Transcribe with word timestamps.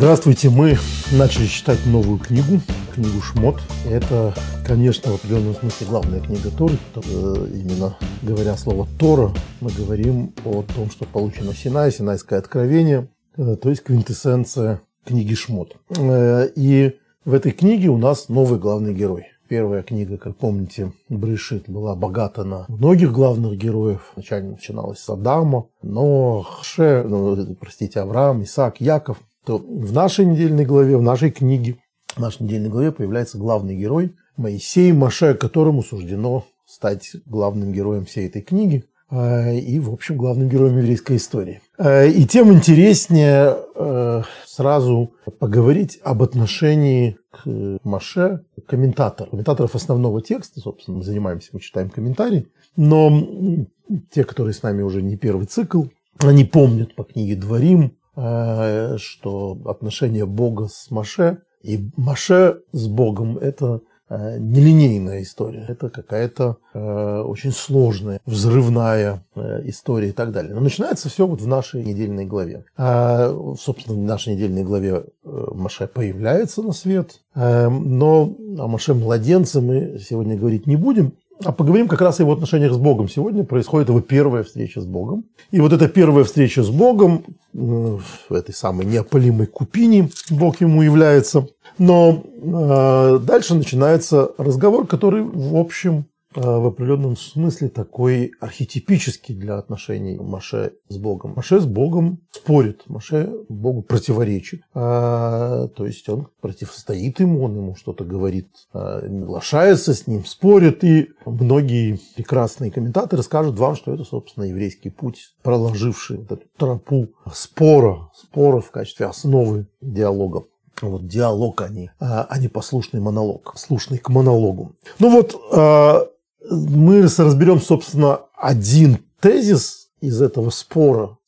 Здравствуйте, 0.00 0.48
мы 0.48 0.78
начали 1.12 1.44
читать 1.44 1.78
новую 1.84 2.18
книгу, 2.18 2.62
книгу 2.94 3.20
«Шмот». 3.20 3.60
Это, 3.86 4.34
конечно, 4.66 5.12
в 5.12 5.16
определенном 5.16 5.54
смысле 5.54 5.88
главная 5.88 6.20
книга 6.20 6.50
Торы. 6.50 6.78
Именно 6.94 7.98
говоря 8.22 8.56
слово 8.56 8.88
«Тора», 8.98 9.30
мы 9.60 9.70
говорим 9.70 10.32
о 10.46 10.62
том, 10.62 10.90
что 10.90 11.04
получено 11.04 11.52
Синай, 11.52 11.92
Синайское 11.92 12.38
откровение, 12.38 13.10
э, 13.36 13.56
то 13.56 13.68
есть 13.68 13.82
квинтэссенция 13.82 14.80
книги 15.04 15.34
«Шмот». 15.34 15.76
Э, 15.98 16.48
и 16.56 16.96
в 17.26 17.34
этой 17.34 17.52
книге 17.52 17.88
у 17.88 17.98
нас 17.98 18.30
новый 18.30 18.58
главный 18.58 18.94
герой. 18.94 19.26
Первая 19.50 19.82
книга, 19.82 20.16
как 20.16 20.34
помните, 20.38 20.94
Брышит, 21.10 21.68
была 21.68 21.94
богата 21.94 22.44
на 22.44 22.64
многих 22.68 23.12
главных 23.12 23.58
героев. 23.58 24.12
Вначале 24.14 24.48
начиналась 24.48 25.00
с 25.00 25.10
Адама, 25.10 25.66
но 25.82 26.46
Ше, 26.62 27.04
ну, 27.06 27.36
простите, 27.60 28.00
Авраам, 28.00 28.44
Исаак, 28.44 28.80
Яков. 28.80 29.18
То 29.44 29.58
в 29.58 29.92
нашей 29.92 30.26
недельной 30.26 30.64
главе, 30.64 30.96
в 30.96 31.02
нашей 31.02 31.30
книге, 31.30 31.78
в 32.14 32.20
нашей 32.20 32.42
недельной 32.42 32.68
главе 32.68 32.92
появляется 32.92 33.38
главный 33.38 33.76
герой 33.76 34.14
Моисей 34.36 34.92
Маше, 34.92 35.34
которому 35.34 35.82
суждено 35.82 36.44
стать 36.66 37.16
главным 37.26 37.72
героем 37.72 38.04
всей 38.04 38.28
этой 38.28 38.42
книги 38.42 38.84
а, 39.10 39.50
и, 39.50 39.78
в 39.80 39.92
общем, 39.92 40.16
главным 40.16 40.48
героем 40.48 40.78
еврейской 40.78 41.16
истории. 41.16 41.60
А, 41.78 42.04
и 42.04 42.24
тем 42.24 42.52
интереснее 42.52 43.56
э, 43.74 44.22
сразу 44.46 45.14
поговорить 45.38 45.98
об 46.04 46.22
отношении 46.22 47.18
к 47.30 47.78
Маше 47.82 48.44
комментаторов. 48.68 49.30
Комментаторов 49.30 49.74
основного 49.74 50.22
текста, 50.22 50.60
собственно, 50.60 50.98
мы 50.98 51.04
занимаемся, 51.04 51.50
мы 51.52 51.60
читаем 51.60 51.90
комментарии, 51.90 52.46
но 52.76 53.66
те, 54.12 54.24
которые 54.24 54.54
с 54.54 54.62
нами 54.62 54.82
уже 54.82 55.02
не 55.02 55.16
первый 55.16 55.46
цикл, 55.46 55.84
они 56.18 56.44
помнят 56.44 56.94
по 56.94 57.02
книге 57.02 57.34
«Дворим», 57.34 57.86
э, 57.86 57.90
что 58.14 59.58
отношение 59.64 60.26
Бога 60.26 60.68
с 60.68 60.90
Маше 60.90 61.42
и 61.62 61.90
Маше 61.96 62.60
с 62.72 62.86
Богом– 62.88 63.38
это 63.40 63.82
Э, 64.12 64.38
нелинейная 64.40 65.22
история. 65.22 65.64
Это 65.68 65.88
какая-то 65.88 66.56
э, 66.74 67.22
очень 67.24 67.52
сложная, 67.52 68.20
взрывная 68.26 69.24
э, 69.36 69.60
история 69.66 70.08
и 70.08 70.12
так 70.12 70.32
далее. 70.32 70.52
Но 70.52 70.60
начинается 70.60 71.08
все 71.08 71.28
вот 71.28 71.40
в 71.40 71.46
нашей 71.46 71.84
недельной 71.84 72.24
главе. 72.24 72.64
А, 72.76 73.32
собственно, 73.56 73.96
в 73.96 74.02
нашей 74.02 74.34
недельной 74.34 74.64
главе 74.64 75.04
э, 75.22 75.46
Маше 75.54 75.86
появляется 75.86 76.60
на 76.60 76.72
свет, 76.72 77.20
э, 77.36 77.68
но 77.68 78.34
о 78.58 78.66
Маше 78.66 78.94
младенце 78.94 79.60
мы 79.60 80.00
сегодня 80.00 80.36
говорить 80.36 80.66
не 80.66 80.74
будем. 80.74 81.12
А 81.42 81.52
поговорим 81.52 81.88
как 81.88 82.02
раз 82.02 82.20
о 82.20 82.22
его 82.22 82.32
отношениях 82.32 82.72
с 82.72 82.76
Богом. 82.76 83.08
Сегодня 83.08 83.44
происходит 83.44 83.88
его 83.88 84.00
первая 84.00 84.42
встреча 84.42 84.80
с 84.80 84.84
Богом. 84.84 85.24
И 85.50 85.60
вот 85.60 85.72
эта 85.72 85.88
первая 85.88 86.24
встреча 86.24 86.62
с 86.62 86.68
Богом, 86.68 87.24
э, 87.54 87.98
в 88.28 88.32
этой 88.32 88.54
самой 88.54 88.84
неопалимой 88.84 89.46
купине 89.46 90.10
Бог 90.28 90.60
ему 90.60 90.82
является. 90.82 91.46
Но 91.78 92.22
э, 92.24 93.18
дальше 93.24 93.54
начинается 93.54 94.32
разговор, 94.36 94.86
который, 94.86 95.22
в 95.22 95.56
общем, 95.56 96.04
в 96.34 96.66
определенном 96.66 97.16
смысле 97.16 97.68
такой 97.68 98.32
архетипический 98.40 99.34
для 99.34 99.58
отношений 99.58 100.16
Маше 100.16 100.74
с 100.88 100.96
Богом. 100.96 101.32
Маше 101.34 101.60
с 101.60 101.66
Богом 101.66 102.20
спорит, 102.30 102.82
Маше 102.86 103.32
Богу 103.48 103.82
противоречит. 103.82 104.62
А, 104.72 105.66
то 105.68 105.86
есть 105.86 106.08
он 106.08 106.28
противостоит 106.40 107.18
ему, 107.18 107.42
он 107.42 107.56
ему 107.56 107.74
что-то 107.74 108.04
говорит, 108.04 108.48
а, 108.72 109.02
с 109.40 110.06
ним, 110.06 110.24
спорит. 110.24 110.84
И 110.84 111.08
многие 111.26 111.98
прекрасные 112.14 112.70
комментаторы 112.70 113.24
скажут 113.24 113.58
вам, 113.58 113.74
что 113.74 113.92
это, 113.92 114.04
собственно, 114.04 114.44
еврейский 114.44 114.90
путь, 114.90 115.34
проложивший 115.42 116.22
эту 116.22 116.42
тропу 116.56 117.08
спора, 117.32 118.10
спора 118.14 118.60
в 118.60 118.70
качестве 118.70 119.06
основы 119.06 119.66
диалога 119.80 120.44
вот 120.82 121.06
диалог, 121.06 121.60
а 121.60 121.68
не, 121.68 121.90
а 121.98 122.38
не 122.38 122.48
послушный 122.48 123.00
монолог, 123.00 123.52
слушный 123.56 123.98
к 123.98 124.08
монологу. 124.08 124.76
Ну 124.98 125.10
вот, 125.10 125.38
а, 125.52 126.06
мы 126.48 127.02
разберем, 127.02 127.60
собственно, 127.60 128.20
один 128.36 128.98
тезис 129.20 129.88
из 130.00 130.22
этого 130.22 130.50
спора 130.50 131.18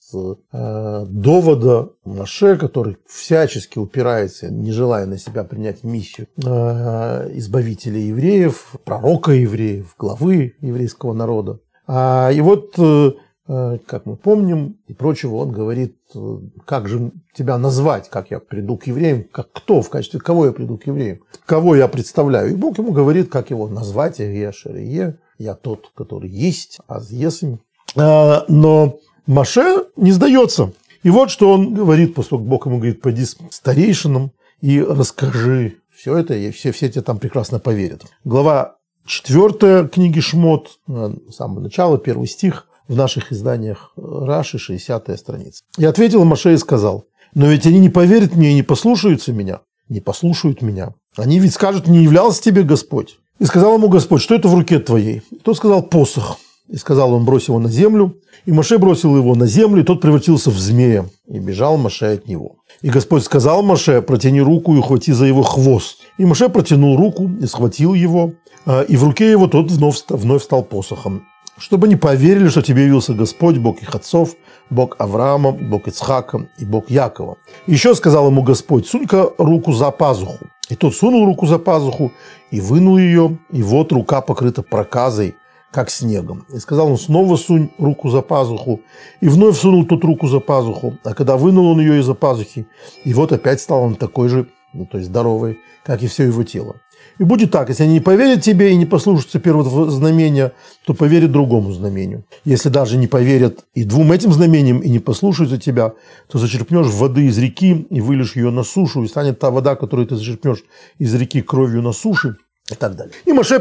а, 0.53 1.07
довода 1.07 1.91
Маше, 2.05 2.57
который 2.57 2.99
всячески 3.07 3.79
упирается, 3.79 4.51
не 4.51 4.73
желая 4.73 5.07
на 5.07 5.19
себя 5.19 5.45
принять 5.45 5.85
миссию 5.85 6.29
а, 6.45 7.29
избавителя 7.35 7.99
евреев, 7.99 8.77
пророка 8.85 9.33
евреев, 9.33 9.95
главы 9.99 10.55
еврейского 10.61 11.13
народа. 11.13 11.61
И 11.89 12.41
вот 12.41 12.75
э, 12.79 13.11
Э, 13.13 13.13
как 13.47 14.07
мы 14.07 14.17
помним, 14.17 14.79
и 14.87 14.95
прочего, 14.95 15.37
он 15.37 15.51
говорит, 15.51 15.97
э, 16.15 16.39
как 16.65 16.89
же 16.89 17.11
тебя 17.35 17.59
назвать, 17.59 18.09
как 18.09 18.31
я 18.31 18.39
приду 18.39 18.77
к 18.77 18.87
евреям, 18.87 19.25
как 19.25 19.51
кто, 19.51 19.83
в 19.83 19.91
качестве 19.91 20.21
кого 20.21 20.47
я 20.47 20.53
приду 20.53 20.79
к 20.79 20.87
евреям, 20.87 21.19
кого 21.45 21.75
я 21.75 21.89
представляю. 21.89 22.53
И 22.53 22.55
Бог 22.55 22.79
ему 22.79 22.93
говорит, 22.93 23.31
как 23.31 23.51
его 23.51 23.67
назвать, 23.67 24.21
я 24.21 24.53
Шарие, 24.53 25.19
я 25.39 25.55
тот, 25.55 25.91
который 25.97 26.31
есть, 26.31 26.79
аз 26.87 27.11
есмь. 27.11 27.57
А, 27.97 28.45
но 28.47 28.99
Маше 29.27 29.87
не 29.97 30.13
сдается. 30.13 30.73
И 31.03 31.11
вот 31.11 31.31
что 31.31 31.53
он 31.53 31.75
говорит, 31.75 32.15
после 32.15 32.31
того, 32.31 32.45
Бог 32.45 32.67
ему 32.67 32.77
говорит, 32.77 33.03
пойди 33.03 33.25
с 33.25 33.37
старейшинам 33.51 34.31
и 34.61 34.81
расскажи 34.81 35.79
все 35.93 36.17
это, 36.17 36.35
и 36.35 36.53
все, 36.53 36.71
все 36.71 36.89
тебе 36.89 37.03
там 37.03 37.19
прекрасно 37.19 37.59
поверят. 37.59 38.05
Глава 38.23 38.77
четвертая 39.05 39.89
книги 39.89 40.21
Шмот, 40.21 40.79
э, 40.87 41.15
с 41.29 41.35
самого 41.35 41.59
начала, 41.59 41.99
первый 41.99 42.29
стих– 42.29 42.69
в 42.89 42.97
наших 42.97 43.33
изданиях 43.33 43.93
Раши, 43.97 44.59
60-я 44.59 45.17
страница. 45.17 45.63
И 45.79 45.85
ответил 45.85 46.25
Маше 46.25 46.55
и 46.55 46.59
сказал, 46.59 47.07
но 47.35 47.47
ведь 47.47 47.67
они 47.67 47.79
не 47.79 47.89
поверят 47.89 48.35
мне 48.35 48.51
и 48.51 48.55
не 48.55 48.63
послушаются 48.63 49.33
меня. 49.33 49.61
Не 49.89 50.01
послушают 50.01 50.63
меня. 50.63 50.95
Они 51.17 51.39
ведь 51.39 51.55
скажут, 51.55 51.87
не 51.87 52.03
являлся 52.03 52.43
тебе 52.43 52.63
Господь. 52.63 53.19
И 53.39 53.45
сказал 53.45 53.75
ему 53.75 53.89
Господь, 53.89 54.23
что 54.23 54.35
это 54.35 54.49
в 54.49 54.55
руке 54.55 54.79
твоей? 54.79 55.23
И 55.31 55.37
тот 55.37 55.57
сказал, 55.57 55.83
посох. 55.83 56.39
И 56.69 56.77
сказал 56.77 57.13
он, 57.13 57.25
брось 57.25 57.49
его 57.49 57.59
на 57.59 57.69
землю. 57.69 58.17
И 58.47 58.53
Маше 58.53 58.79
бросил 58.79 59.17
его 59.17 59.35
на 59.35 59.47
землю, 59.47 59.83
и 59.83 59.85
тот 59.85 60.01
превратился 60.01 60.51
в 60.51 60.59
змея. 60.59 61.07
И 61.27 61.39
бежал 61.39 61.77
Маше 61.77 62.07
от 62.07 62.29
него. 62.29 62.57
И 62.83 62.89
Господь 62.89 63.25
сказал 63.25 63.63
Маше, 63.63 64.01
протяни 64.03 64.41
руку 64.41 64.75
и 64.75 64.79
ухвати 64.79 65.13
за 65.13 65.27
его 65.27 65.43
хвост. 65.43 65.99
И 66.19 66.25
Маше 66.25 66.49
протянул 66.49 66.97
руку 66.97 67.31
и 67.41 67.47
схватил 67.47 67.95
его. 67.95 68.33
А, 68.65 68.83
и 68.83 68.97
в 68.97 69.05
руке 69.05 69.31
его 69.31 69.49
тот 69.49 69.71
вновь, 69.71 70.03
вновь 70.09 70.45
стал 70.45 70.63
посохом 70.63 71.25
чтобы 71.59 71.89
не 71.89 71.97
поверили, 71.97 72.49
что 72.49 72.63
тебе 72.63 72.85
явился 72.85 73.15
Господь, 73.15 73.59
Бог 73.59 73.83
их 73.83 73.95
отцов, 73.95 74.35
Бог 74.71 74.97
Авраама, 74.99 75.53
Бог 75.53 75.89
Ицхака 75.89 76.49
и 76.59 76.65
Бог 76.65 76.91
Якова. 76.91 77.37
Еще 77.67 77.95
сказал 77.95 78.29
ему 78.29 78.43
Господь, 78.43 78.87
сунь-ка 78.87 79.31
руку 79.39 79.73
за 79.73 79.91
пазуху. 79.91 80.47
И 80.69 80.77
тот 80.77 80.95
сунул 80.95 81.27
руку 81.27 81.47
за 81.47 81.59
пазуху 81.59 82.13
и 82.51 82.61
вынул 82.61 82.97
ее, 82.97 83.39
и 83.51 83.63
вот 83.63 83.93
рука 83.93 84.21
покрыта 84.23 84.63
проказой, 84.63 85.35
как 85.71 85.91
снегом. 85.91 86.47
И 86.55 86.59
сказал 86.59 86.89
он, 86.89 86.99
снова 86.99 87.37
сунь 87.37 87.71
руку 87.79 88.09
за 88.09 88.23
пазуху. 88.23 88.81
И 89.21 89.29
вновь 89.29 89.59
сунул 89.59 89.85
тот 89.85 90.05
руку 90.05 90.29
за 90.29 90.41
пазуху. 90.41 90.99
А 91.05 91.15
когда 91.15 91.37
вынул 91.37 91.71
он 91.71 91.81
ее 91.81 92.01
из-за 92.01 92.15
пазухи, 92.15 92.67
и 93.05 93.15
вот 93.15 93.33
опять 93.33 93.61
стал 93.61 93.83
он 93.83 93.95
такой 93.97 94.29
же, 94.29 94.49
ну, 94.73 94.87
то 94.87 94.99
есть 94.99 95.11
здоровый, 95.11 95.59
как 95.83 96.03
и 96.03 96.07
все 96.07 96.25
его 96.25 96.45
тело. 96.45 96.77
И 97.19 97.25
будет 97.25 97.51
так, 97.51 97.69
если 97.69 97.85
они 97.85 97.95
не 97.95 98.01
поверят 98.01 98.43
тебе 98.43 98.73
и 98.73 98.77
не 98.77 98.87
послушаются 98.87 99.39
первого 99.39 99.91
знамения, 99.91 100.53
то 100.87 100.95
поверят 100.95 101.33
другому 101.33 101.73
знамению. 101.73 102.25
Если 102.45 102.69
даже 102.69 102.97
не 102.97 103.07
поверят 103.07 103.65
и 103.75 103.85
двум 103.85 104.13
этим 104.13 104.33
знамениям 104.33 104.81
и 104.81 104.89
не 104.89 104.99
послушаются 104.99 105.59
тебя, 105.59 105.93
то 106.29 106.39
зачерпнешь 106.39 106.89
воды 106.89 107.27
из 107.27 107.39
реки 107.39 107.87
и 107.91 108.01
вылишь 108.01 108.37
ее 108.37 108.51
на 108.51 108.63
сушу, 108.63 109.05
и 109.05 109.09
станет 109.09 109.39
та 109.39 109.51
вода, 109.51 109.77
которую 109.77 110.07
ты 110.07 110.17
зачерпнешь 110.17 110.65
из 110.99 111.15
реки 111.15 111.43
кровью 111.43 111.83
на 111.83 111.93
суше 111.93 112.37
и 112.71 112.75
так 112.75 112.97
далее. 112.97 113.15
И 113.25 113.33
Маше 113.33 113.61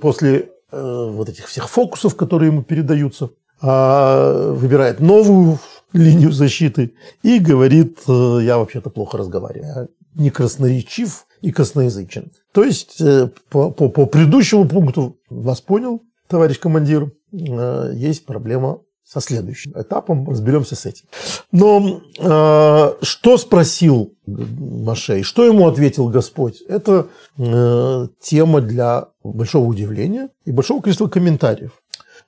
после 0.00 0.50
э, 0.70 1.10
вот 1.12 1.28
этих 1.28 1.46
всех 1.46 1.68
фокусов, 1.68 2.16
которые 2.16 2.50
ему 2.50 2.62
передаются, 2.62 3.30
э, 3.60 4.54
выбирает 4.56 5.00
новую 5.00 5.58
линию 5.92 6.32
защиты 6.32 6.94
и 7.22 7.38
говорит, 7.38 7.98
э, 8.08 8.40
я 8.42 8.58
вообще-то 8.58 8.90
плохо 8.90 9.18
разговариваю, 9.18 9.66
я 9.74 9.88
не 10.14 10.30
красноречив, 10.30 11.26
и 11.42 11.50
косноязычен. 11.50 12.32
То 12.52 12.64
есть 12.64 13.00
э, 13.00 13.28
по, 13.50 13.70
по, 13.70 13.88
по 13.88 14.06
предыдущему 14.06 14.66
пункту 14.66 15.18
вас 15.28 15.60
понял, 15.60 16.02
товарищ 16.28 16.58
командир, 16.58 17.12
э, 17.32 17.92
есть 17.94 18.24
проблема 18.24 18.80
со 19.04 19.20
следующим 19.20 19.72
этапом, 19.74 20.28
разберемся 20.28 20.74
с 20.74 20.86
этим. 20.86 21.04
Но 21.50 22.00
э, 22.18 23.04
что 23.04 23.36
спросил 23.36 24.14
Машей, 24.26 25.22
что 25.22 25.44
ему 25.44 25.68
ответил 25.68 26.08
Господь, 26.08 26.62
это 26.62 27.08
э, 27.36 28.06
тема 28.20 28.60
для 28.60 29.08
большого 29.22 29.66
удивления 29.66 30.30
и 30.46 30.52
большого 30.52 30.80
количества 30.80 31.08
комментариев. 31.08 31.72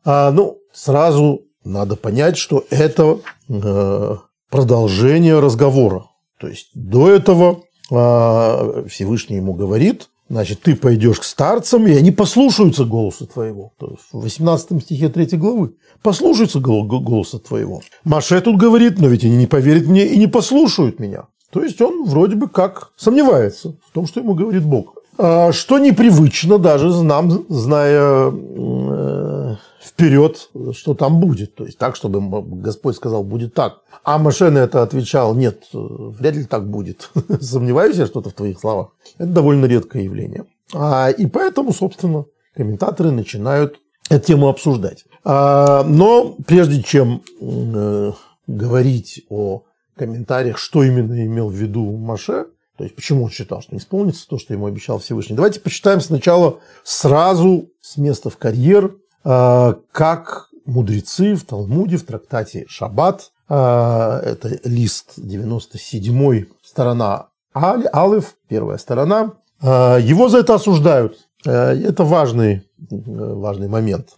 А, 0.04 0.30
ну, 0.30 0.58
сразу 0.72 1.42
надо 1.64 1.96
понять, 1.96 2.36
что 2.36 2.64
это 2.68 3.20
э, 3.48 4.16
продолжение 4.50 5.38
разговора. 5.38 6.04
То 6.38 6.48
есть 6.48 6.68
до 6.74 7.08
этого 7.08 7.62
Всевышний 7.88 9.36
ему 9.36 9.54
говорит, 9.54 10.08
значит, 10.28 10.62
ты 10.62 10.74
пойдешь 10.74 11.20
к 11.20 11.24
старцам, 11.24 11.86
и 11.86 11.92
они 11.92 12.10
послушаются 12.10 12.84
голоса 12.84 13.26
твоего. 13.26 13.72
В 14.12 14.22
18 14.22 14.82
стихе 14.82 15.08
3 15.08 15.36
главы. 15.36 15.74
Послушаются 16.02 16.60
голоса 16.60 17.38
твоего. 17.38 17.82
Маше 18.04 18.40
тут 18.40 18.56
говорит, 18.56 18.98
но 18.98 19.08
ведь 19.08 19.24
они 19.24 19.36
не 19.36 19.46
поверят 19.46 19.86
мне 19.86 20.06
и 20.06 20.16
не 20.16 20.26
послушают 20.26 20.98
меня. 20.98 21.24
То 21.50 21.62
есть 21.62 21.80
он 21.80 22.04
вроде 22.04 22.36
бы 22.36 22.48
как 22.48 22.92
сомневается 22.96 23.76
в 23.86 23.92
том, 23.92 24.06
что 24.06 24.20
ему 24.20 24.34
говорит 24.34 24.64
Бог. 24.64 24.96
А, 25.16 25.52
что 25.52 25.78
непривычно 25.78 26.58
даже 26.58 27.02
нам, 27.02 27.44
зная 27.48 28.32
э, 28.32 29.56
вперед, 29.82 30.50
что 30.72 30.94
там 30.94 31.20
будет. 31.20 31.54
То 31.54 31.64
есть 31.64 31.78
так, 31.78 31.96
чтобы 31.96 32.20
Господь 32.60 32.96
сказал, 32.96 33.22
будет 33.22 33.54
так. 33.54 33.80
А 34.02 34.18
Маше 34.18 34.50
на 34.50 34.58
это 34.58 34.82
отвечал, 34.82 35.34
нет, 35.34 35.64
вряд 35.72 36.34
ли 36.34 36.44
так 36.44 36.68
будет. 36.68 37.10
Сомневаюсь 37.40 37.96
я 37.96 38.06
что-то 38.06 38.30
в 38.30 38.34
твоих 38.34 38.58
словах. 38.58 38.88
Это 39.18 39.28
довольно 39.28 39.66
редкое 39.66 40.04
явление. 40.04 40.44
А, 40.74 41.10
и 41.10 41.26
поэтому, 41.26 41.72
собственно, 41.72 42.24
комментаторы 42.56 43.10
начинают 43.10 43.80
эту 44.10 44.26
тему 44.26 44.48
обсуждать. 44.48 45.04
А, 45.24 45.84
но 45.84 46.36
прежде 46.46 46.82
чем 46.82 47.22
э, 47.40 48.12
говорить 48.46 49.24
о 49.30 49.62
комментариях, 49.96 50.58
что 50.58 50.82
именно 50.82 51.24
имел 51.24 51.48
в 51.48 51.54
виду 51.54 51.90
Маше, 51.96 52.46
то 52.76 52.84
есть 52.84 52.96
почему 52.96 53.24
он 53.24 53.30
считал, 53.30 53.62
что 53.62 53.74
не 53.74 53.78
исполнится 53.78 54.26
то, 54.26 54.38
что 54.38 54.52
ему 54.52 54.66
обещал 54.66 54.98
Всевышний. 54.98 55.36
Давайте 55.36 55.60
почитаем 55.60 56.00
сначала 56.00 56.58
сразу 56.82 57.70
с 57.80 57.96
места 57.96 58.30
в 58.30 58.36
карьер, 58.36 58.96
а, 59.22 59.78
как 59.92 60.48
мудрецы 60.66 61.34
в 61.34 61.44
Талмуде, 61.44 61.96
в 61.96 62.04
трактате 62.04 62.66
Шаббат, 62.68 63.30
а, 63.48 64.20
это 64.20 64.58
лист 64.64 65.12
97 65.16 66.46
сторона 66.62 67.28
Алиф, 67.54 68.34
первая 68.48 68.78
сторона, 68.78 69.34
а, 69.62 69.98
его 69.98 70.28
за 70.28 70.38
это 70.38 70.54
осуждают. 70.54 71.18
Это 71.44 72.04
важный, 72.04 72.62
важный 72.88 73.68
момент. 73.68 74.16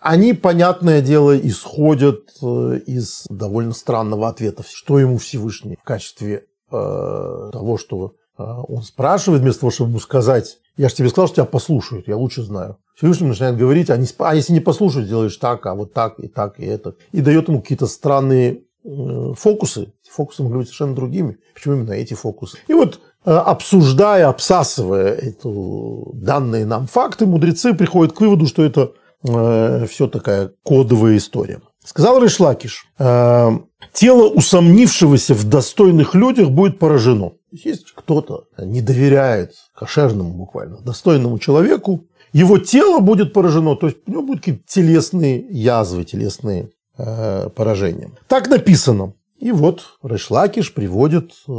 Они, 0.00 0.32
понятное 0.32 1.02
дело, 1.02 1.38
исходят 1.38 2.30
э, 2.40 2.80
из 2.86 3.26
довольно 3.28 3.74
странного 3.74 4.28
ответа. 4.28 4.64
Что 4.66 4.98
ему 4.98 5.18
Всевышний 5.18 5.76
в 5.78 5.84
качестве 5.84 6.36
э, 6.36 6.49
того, 6.70 7.78
что 7.78 8.14
э, 8.38 8.42
он 8.42 8.82
спрашивает, 8.82 9.42
вместо 9.42 9.60
того, 9.60 9.70
чтобы 9.70 9.90
ему 9.90 10.00
сказать, 10.00 10.58
я 10.76 10.88
же 10.88 10.94
тебе 10.94 11.08
сказал, 11.08 11.26
что 11.26 11.36
тебя 11.36 11.44
послушают, 11.44 12.08
я 12.08 12.16
лучше 12.16 12.42
знаю. 12.42 12.78
Всевышний 12.94 13.28
начинает 13.28 13.56
говорить, 13.56 13.90
а, 13.90 13.96
не, 13.96 14.06
а 14.18 14.34
если 14.34 14.52
не 14.52 14.60
послушают, 14.60 15.08
делаешь 15.08 15.36
так, 15.36 15.64
а 15.66 15.74
вот 15.74 15.92
так, 15.92 16.18
и 16.18 16.28
так, 16.28 16.60
и 16.60 16.66
это. 16.66 16.94
И 17.12 17.20
дает 17.20 17.48
ему 17.48 17.60
какие-то 17.62 17.86
странные 17.86 18.62
э, 18.84 19.32
фокусы. 19.36 19.92
Фокусы 20.10 20.42
могли 20.42 20.58
быть 20.58 20.68
совершенно 20.68 20.94
другими. 20.94 21.38
Почему 21.54 21.74
именно 21.74 21.92
эти 21.92 22.14
фокусы? 22.14 22.58
И 22.68 22.74
вот 22.74 23.00
э, 23.24 23.30
обсуждая, 23.30 24.28
обсасывая 24.28 25.14
эту, 25.14 26.12
данные 26.14 26.66
нам 26.66 26.86
факты, 26.86 27.26
мудрецы 27.26 27.74
приходят 27.74 28.14
к 28.14 28.20
выводу, 28.20 28.46
что 28.46 28.62
это 28.62 28.92
э, 29.26 29.86
все 29.86 30.06
такая 30.06 30.52
кодовая 30.62 31.16
история. 31.16 31.60
Сказал 31.84 32.22
Ришлакиш, 32.22 32.86
э, 32.98 33.50
тело 33.92 34.28
усомнившегося 34.28 35.34
в 35.34 35.48
достойных 35.48 36.14
людях 36.14 36.50
будет 36.50 36.78
поражено. 36.78 37.32
Если 37.50 37.86
кто-то 37.94 38.44
не 38.58 38.80
доверяет 38.80 39.54
кошерному 39.74 40.34
буквально, 40.34 40.80
достойному 40.82 41.38
человеку, 41.38 42.04
его 42.32 42.58
тело 42.58 43.00
будет 43.00 43.32
поражено, 43.32 43.76
то 43.76 43.86
есть 43.86 43.98
у 44.06 44.10
него 44.10 44.22
будут 44.22 44.40
какие-то 44.40 44.62
телесные 44.66 45.44
язвы, 45.50 46.04
телесные 46.04 46.70
э, 46.96 47.48
поражения. 47.48 48.10
Так 48.28 48.48
написано. 48.48 49.14
И 49.38 49.52
вот 49.52 49.82
Решлакиш 50.02 50.74
приводит 50.74 51.32
э, 51.48 51.52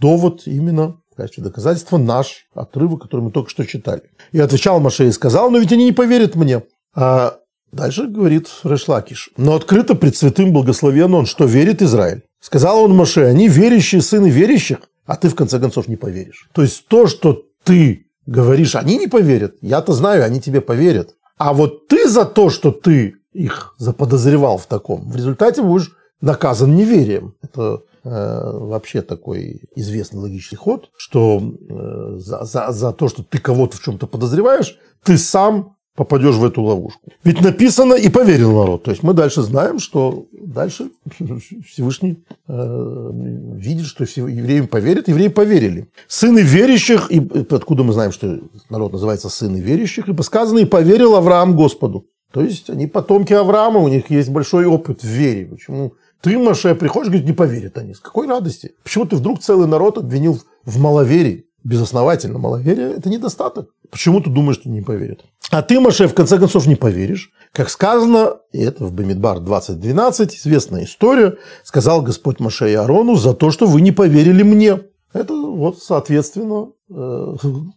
довод 0.00 0.42
именно 0.46 0.96
в 1.12 1.16
качестве 1.16 1.44
доказательства 1.44 1.98
наш 1.98 2.46
отрывок, 2.54 3.02
который 3.02 3.20
мы 3.20 3.30
только 3.30 3.50
что 3.50 3.66
читали. 3.66 4.02
И 4.32 4.40
отвечал 4.40 4.80
Маше 4.80 5.06
и 5.06 5.12
сказал, 5.12 5.50
но 5.50 5.58
ведь 5.58 5.72
они 5.72 5.84
не 5.84 5.92
поверят 5.92 6.34
мне. 6.34 6.62
А 6.94 7.36
дальше 7.72 8.06
говорит 8.06 8.48
Решлакиш. 8.64 9.30
Но 9.36 9.54
открыто 9.54 9.94
пред 9.94 10.16
святым 10.16 10.52
благословен 10.52 11.14
он, 11.14 11.26
что 11.26 11.44
верит 11.44 11.82
Израиль. 11.82 12.22
Сказал 12.40 12.84
он 12.84 12.94
Маше, 12.94 13.24
они 13.24 13.48
верящие 13.48 14.02
сыны 14.02 14.28
верящих, 14.28 14.78
а 15.04 15.16
ты 15.16 15.28
в 15.28 15.34
конце 15.34 15.58
концов 15.58 15.88
не 15.88 15.96
поверишь. 15.96 16.48
То 16.52 16.62
есть 16.62 16.86
то, 16.88 17.06
что 17.06 17.42
ты 17.64 18.06
говоришь, 18.26 18.76
они 18.76 18.98
не 18.98 19.06
поверят. 19.06 19.56
Я-то 19.60 19.92
знаю, 19.92 20.24
они 20.24 20.40
тебе 20.40 20.60
поверят. 20.60 21.14
А 21.38 21.52
вот 21.52 21.88
ты 21.88 22.08
за 22.08 22.24
то, 22.24 22.50
что 22.50 22.70
ты 22.70 23.16
их 23.32 23.74
заподозревал 23.78 24.58
в 24.58 24.66
таком, 24.66 25.10
в 25.10 25.16
результате 25.16 25.62
будешь 25.62 25.92
наказан 26.20 26.74
неверием. 26.74 27.34
Это 27.42 27.82
э, 28.04 28.10
вообще 28.10 29.02
такой 29.02 29.62
известный 29.74 30.20
логический 30.20 30.56
ход, 30.56 30.90
что 30.96 31.40
э, 31.40 32.18
за, 32.18 32.44
за, 32.44 32.72
за 32.72 32.92
то, 32.92 33.08
что 33.08 33.22
ты 33.22 33.38
кого-то 33.38 33.76
в 33.76 33.82
чем-то 33.82 34.06
подозреваешь, 34.06 34.78
ты 35.04 35.18
сам 35.18 35.75
попадешь 35.96 36.36
в 36.36 36.44
эту 36.44 36.62
ловушку. 36.62 37.10
Ведь 37.24 37.40
написано 37.40 37.94
и 37.94 38.08
поверил 38.08 38.52
народ. 38.52 38.84
То 38.84 38.90
есть 38.90 39.02
мы 39.02 39.14
дальше 39.14 39.42
знаем, 39.42 39.78
что 39.78 40.26
дальше 40.32 40.90
Всевышний 41.66 42.22
э, 42.46 43.10
видит, 43.54 43.86
что 43.86 44.04
евреям 44.04 44.68
поверят, 44.68 45.08
евреи 45.08 45.28
поверили. 45.28 45.88
Сыны 46.06 46.40
верящих, 46.40 47.10
и 47.10 47.18
откуда 47.50 47.82
мы 47.82 47.92
знаем, 47.92 48.12
что 48.12 48.38
народ 48.68 48.92
называется 48.92 49.28
сыны 49.30 49.56
верящих, 49.56 50.08
ибо 50.08 50.22
сказано, 50.22 50.58
и 50.58 50.66
поверил 50.66 51.16
Авраам 51.16 51.56
Господу. 51.56 52.06
То 52.32 52.42
есть 52.42 52.68
они 52.68 52.86
потомки 52.86 53.32
Авраама, 53.32 53.80
у 53.80 53.88
них 53.88 54.10
есть 54.10 54.28
большой 54.28 54.66
опыт 54.66 55.02
в 55.02 55.06
вере. 55.06 55.46
Почему 55.46 55.94
ты, 56.20 56.38
Маше, 56.38 56.74
приходишь, 56.74 57.08
говорит, 57.08 57.26
не 57.26 57.32
поверят 57.32 57.78
они. 57.78 57.94
С 57.94 58.00
какой 58.00 58.26
радости? 58.26 58.74
Почему 58.82 59.06
ты 59.06 59.16
вдруг 59.16 59.40
целый 59.40 59.66
народ 59.66 59.96
обвинил 59.96 60.40
в 60.64 60.78
маловерии? 60.78 61.45
Безосновательно 61.66 62.38
маловерие– 62.38 62.92
это 62.96 63.08
недостаток. 63.08 63.70
Почему 63.90 64.20
ты 64.20 64.30
думаешь, 64.30 64.60
что 64.60 64.68
не 64.68 64.82
поверят? 64.82 65.24
А 65.50 65.62
ты, 65.62 65.80
Маше, 65.80 66.06
в 66.06 66.14
конце 66.14 66.38
концов 66.38 66.68
не 66.68 66.76
поверишь. 66.76 67.32
Как 67.52 67.70
сказано, 67.70 68.36
и 68.52 68.62
это 68.62 68.84
в 68.84 68.92
Бамидбар 68.92 69.38
20.12, 69.38 70.28
известная 70.36 70.84
история, 70.84 71.38
сказал 71.64 72.02
Господь 72.02 72.38
Маше 72.38 72.70
и 72.70 72.74
Арону 72.74 73.16
за 73.16 73.34
то, 73.34 73.50
что 73.50 73.66
вы 73.66 73.80
не 73.80 73.90
поверили 73.90 74.44
мне. 74.44 74.82
Это 75.12 75.34
вот, 75.34 75.82
соответственно, 75.82 76.68
э, 76.88 77.34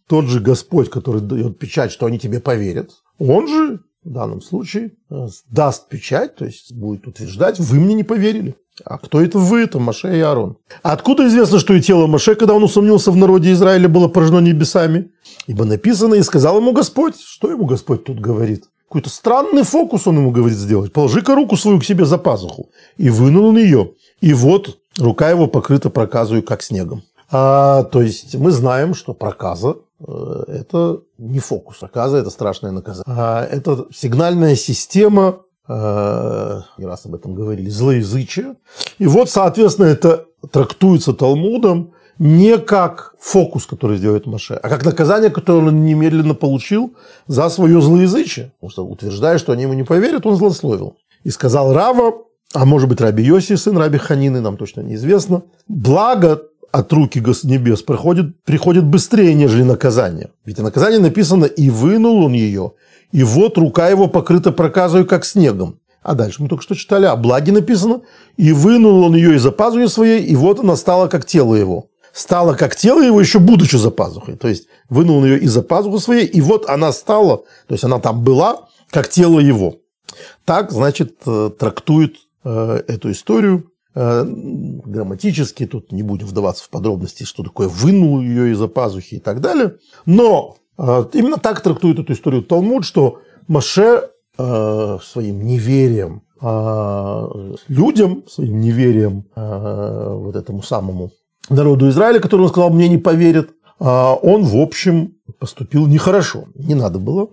тот 0.07 0.25
же 0.25 0.39
Господь, 0.39 0.91
который 0.91 1.21
дает 1.21 1.57
печать, 1.57 1.91
что 1.91 2.05
они 2.05 2.19
тебе 2.19 2.39
поверят, 2.39 2.91
он 3.17 3.47
же 3.47 3.79
в 4.03 4.11
данном 4.11 4.43
случае 4.43 4.91
э, 5.09 5.27
даст 5.49 5.89
печать, 5.89 6.35
то 6.35 6.45
есть 6.45 6.73
будет 6.73 7.07
утверждать, 7.07 7.59
вы 7.59 7.79
мне 7.79 7.95
не 7.95 8.03
поверили. 8.03 8.55
А 8.85 8.97
кто 8.97 9.21
это 9.21 9.37
вы? 9.37 9.61
Это 9.61 9.79
Маше 9.79 10.15
и 10.17 10.21
Аарон. 10.21 10.57
Откуда 10.81 11.27
известно, 11.27 11.59
что 11.59 11.73
и 11.73 11.81
тело 11.81 12.07
Маше, 12.07 12.35
когда 12.35 12.53
он 12.53 12.63
усомнился 12.63 13.11
в 13.11 13.15
народе 13.15 13.51
Израиля, 13.53 13.89
было 13.89 14.07
поражено 14.07 14.39
небесами? 14.39 15.11
Ибо 15.47 15.65
написано, 15.65 16.15
и 16.15 16.23
сказал 16.23 16.57
ему 16.57 16.73
Господь. 16.73 17.19
Что 17.19 17.49
ему 17.49 17.65
Господь 17.65 18.03
тут 18.03 18.19
говорит? 18.19 18.65
Какой-то 18.87 19.09
странный 19.09 19.63
фокус 19.63 20.07
он 20.07 20.17
ему 20.17 20.31
говорит 20.31 20.57
сделать. 20.57 20.91
Положи-ка 20.91 21.35
руку 21.35 21.55
свою 21.55 21.79
к 21.79 21.85
себе 21.85 22.05
за 22.05 22.17
пазуху. 22.17 22.69
И 22.97 23.09
вынул 23.09 23.45
он 23.47 23.57
ее. 23.57 23.91
И 24.19 24.33
вот 24.33 24.79
рука 24.97 25.29
его 25.29 25.47
покрыта 25.47 25.89
проказою, 25.89 26.43
как 26.43 26.63
снегом. 26.63 27.03
А, 27.31 27.83
то 27.83 28.01
есть 28.01 28.35
мы 28.35 28.51
знаем, 28.51 28.95
что 28.95 29.13
проказа 29.13 29.77
э,– 29.99 30.43
это 30.47 31.01
не 31.19 31.39
фокус. 31.39 31.77
Проказа– 31.77 32.17
это 32.19 32.31
страшное 32.31 32.71
наказание. 32.71 33.03
А, 33.07 33.45
это 33.45 33.85
сигнальная 33.93 34.55
система 34.55 35.41
не 35.69 36.85
раз 36.85 37.05
об 37.05 37.13
этом 37.13 37.35
говорили, 37.35 37.69
злоязычие. 37.69 38.55
И 38.97 39.05
вот, 39.05 39.29
соответственно, 39.29 39.85
это 39.85 40.25
трактуется 40.51 41.13
Талмудом 41.13 41.93
не 42.17 42.57
как 42.57 43.13
фокус, 43.19 43.65
который 43.65 43.97
сделает 43.97 44.25
Маше, 44.25 44.55
а 44.55 44.67
как 44.67 44.83
наказание, 44.83 45.29
которое 45.29 45.67
он 45.67 45.85
немедленно 45.85 46.33
получил 46.33 46.95
за 47.27 47.47
свое 47.49 47.81
злоязычие. 47.81 48.51
Потому 48.59 48.71
что, 48.71 48.85
утверждая, 48.85 49.37
что 49.37 49.53
они 49.53 49.63
ему 49.63 49.73
не 49.73 49.83
поверят, 49.83 50.25
он 50.25 50.35
злословил. 50.35 50.97
И 51.23 51.29
сказал 51.29 51.73
Рава, 51.73 52.13
а 52.53 52.65
может 52.65 52.89
быть 52.89 52.99
Раби 52.99 53.23
Йоси, 53.23 53.55
сын 53.55 53.77
Раби 53.77 53.99
Ханины, 53.99 54.41
нам 54.41 54.57
точно 54.57 54.81
неизвестно, 54.81 55.43
благо 55.67 56.41
от 56.71 56.91
руки 56.93 57.19
небес 57.43 57.81
приходит, 57.81 58.43
приходит 58.43 58.85
быстрее, 58.85 59.33
нежели 59.33 59.63
наказание. 59.63 60.29
Ведь 60.45 60.59
наказание 60.59 60.99
написано, 60.99 61.45
и 61.45 61.69
вынул 61.69 62.25
он 62.25 62.33
ее, 62.33 62.73
и 63.11 63.23
вот 63.23 63.57
рука 63.57 63.89
его 63.89 64.07
покрыта 64.07 64.51
проказою, 64.51 65.05
как 65.05 65.25
снегом. 65.25 65.79
А 66.01 66.15
дальше 66.15 66.41
мы 66.41 66.47
только 66.47 66.63
что 66.63 66.75
читали, 66.75 67.05
о 67.05 67.15
благе 67.15 67.51
написано, 67.51 68.01
и 68.37 68.53
вынул 68.53 69.03
он 69.03 69.15
ее 69.15 69.35
из-за 69.35 69.51
пазухи 69.51 69.87
своей, 69.87 70.23
и 70.23 70.35
вот 70.35 70.59
она 70.59 70.75
стала 70.75 71.07
как 71.07 71.25
тело 71.25 71.55
его. 71.55 71.87
Стала 72.13 72.55
как 72.55 72.75
тело 72.75 73.01
его, 73.01 73.19
еще 73.19 73.39
будучи 73.39 73.75
за 73.75 73.91
пазухой. 73.91 74.35
То 74.35 74.47
есть, 74.47 74.67
вынул 74.89 75.17
он 75.17 75.25
ее 75.25 75.39
из-за 75.39 75.61
пазухи 75.61 76.01
своей, 76.01 76.25
и 76.25 76.41
вот 76.41 76.69
она 76.69 76.91
стала, 76.93 77.37
то 77.67 77.73
есть, 77.73 77.83
она 77.83 77.99
там 77.99 78.23
была, 78.23 78.67
как 78.89 79.09
тело 79.09 79.39
его. 79.39 79.75
Так, 80.45 80.71
значит, 80.71 81.17
э, 81.25 81.51
трактует 81.57 82.15
э, 82.43 82.81
эту 82.87 83.11
историю 83.11 83.71
э, 83.93 84.23
грамматически, 84.25 85.67
тут 85.67 85.91
не 85.91 86.01
будем 86.01 86.27
вдаваться 86.27 86.63
в 86.63 86.69
подробности, 86.69 87.23
что 87.23 87.43
такое 87.43 87.67
вынул 87.67 88.21
ее 88.21 88.51
из-за 88.51 88.67
пазухи 88.67 89.15
и 89.15 89.19
так 89.19 89.41
далее. 89.41 89.75
Но 90.05 90.57
именно 91.13 91.37
так 91.37 91.61
трактует 91.61 91.99
эту 91.99 92.13
историю 92.13 92.43
Талмуд, 92.43 92.85
что 92.85 93.19
Маше 93.47 94.09
э, 94.37 94.97
своим 95.03 95.45
неверием 95.45 96.21
э, 96.41 97.55
людям, 97.67 98.23
своим 98.27 98.61
неверием 98.61 99.25
э, 99.35 100.13
вот 100.15 100.35
этому 100.35 100.61
самому 100.61 101.11
народу 101.49 101.89
Израиля, 101.89 102.19
который 102.19 102.43
он 102.43 102.49
сказал, 102.49 102.69
мне 102.69 102.87
не 102.87 102.97
поверят, 102.97 103.49
он, 103.79 104.43
в 104.43 104.57
общем, 104.57 105.15
поступил 105.39 105.87
нехорошо. 105.87 106.45
Не 106.53 106.75
надо 106.75 106.99
было 106.99 107.29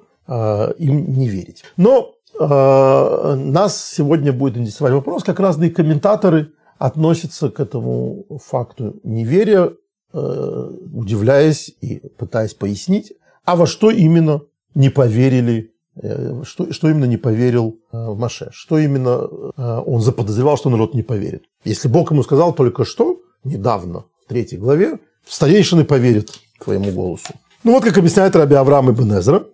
им 0.78 1.12
не 1.18 1.28
верить. 1.28 1.64
Но 1.76 2.12
нас 2.38 3.84
сегодня 3.84 4.32
будет 4.32 4.56
интересовать 4.56 4.94
вопрос, 4.94 5.24
как 5.24 5.40
разные 5.40 5.70
комментаторы 5.70 6.52
относится 6.78 7.50
к 7.50 7.60
этому 7.60 8.26
факту 8.44 8.96
неверия, 9.02 9.72
э, 10.12 10.70
удивляясь 10.92 11.74
и 11.80 12.02
пытаясь 12.18 12.54
пояснить, 12.54 13.12
а 13.46 13.56
во 13.56 13.66
что 13.66 13.90
именно 13.90 14.42
не 14.74 14.90
поверили, 14.90 15.72
э, 16.02 16.42
что, 16.44 16.72
что 16.72 16.90
именно 16.90 17.06
не 17.06 17.16
поверил 17.16 17.78
э, 17.92 18.14
Маше, 18.14 18.50
что 18.52 18.78
именно 18.78 19.26
он 19.56 20.00
заподозревал, 20.02 20.58
что 20.58 20.68
народ 20.68 20.94
не 20.94 21.02
поверит. 21.02 21.44
Если 21.64 21.88
Бог 21.88 22.10
ему 22.10 22.22
сказал 22.22 22.52
только 22.52 22.84
что, 22.84 23.20
недавно, 23.44 24.04
в 24.24 24.28
третьей 24.28 24.58
главе, 24.58 24.98
старейшины 25.26 25.84
поверят 25.84 26.30
твоему 26.62 26.90
голосу. 26.92 27.32
Ну 27.64 27.72
вот 27.72 27.84
как 27.84 27.96
объясняет 27.96 28.36
Раби 28.36 28.54
Авраам 28.54 28.90
Ибн 28.90 29.18
Эзра, 29.18 29.46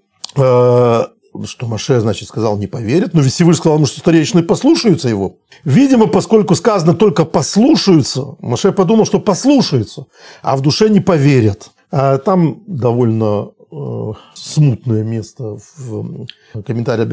что 1.45 1.67
Маше, 1.67 2.01
значит, 2.01 2.29
сказал, 2.29 2.59
не 2.59 2.67
поверит, 2.67 3.15
но 3.15 3.23
Всевышний 3.23 3.61
сказал 3.61 3.77
ему, 3.77 3.87
что 3.87 4.01
старейшины 4.01 4.43
послушаются 4.43 5.09
его. 5.09 5.37
Видимо, 5.65 6.07
поскольку 6.07 6.55
сказано 6.55 6.95
только 6.95 7.25
послушаются, 7.25 8.37
Маше 8.41 8.73
подумал, 8.73 9.07
что 9.07 9.19
послушаются, 9.19 10.07
а 10.43 10.57
в 10.57 10.61
душе 10.61 10.89
не 10.89 11.01
поверят. 11.01 11.71
А 11.91 12.19
там 12.19 12.63
довольно 12.67 13.51
э, 13.59 13.62
смутное 14.35 15.03
место 15.03 15.57
в 15.77 16.27
комментарии 16.67 17.05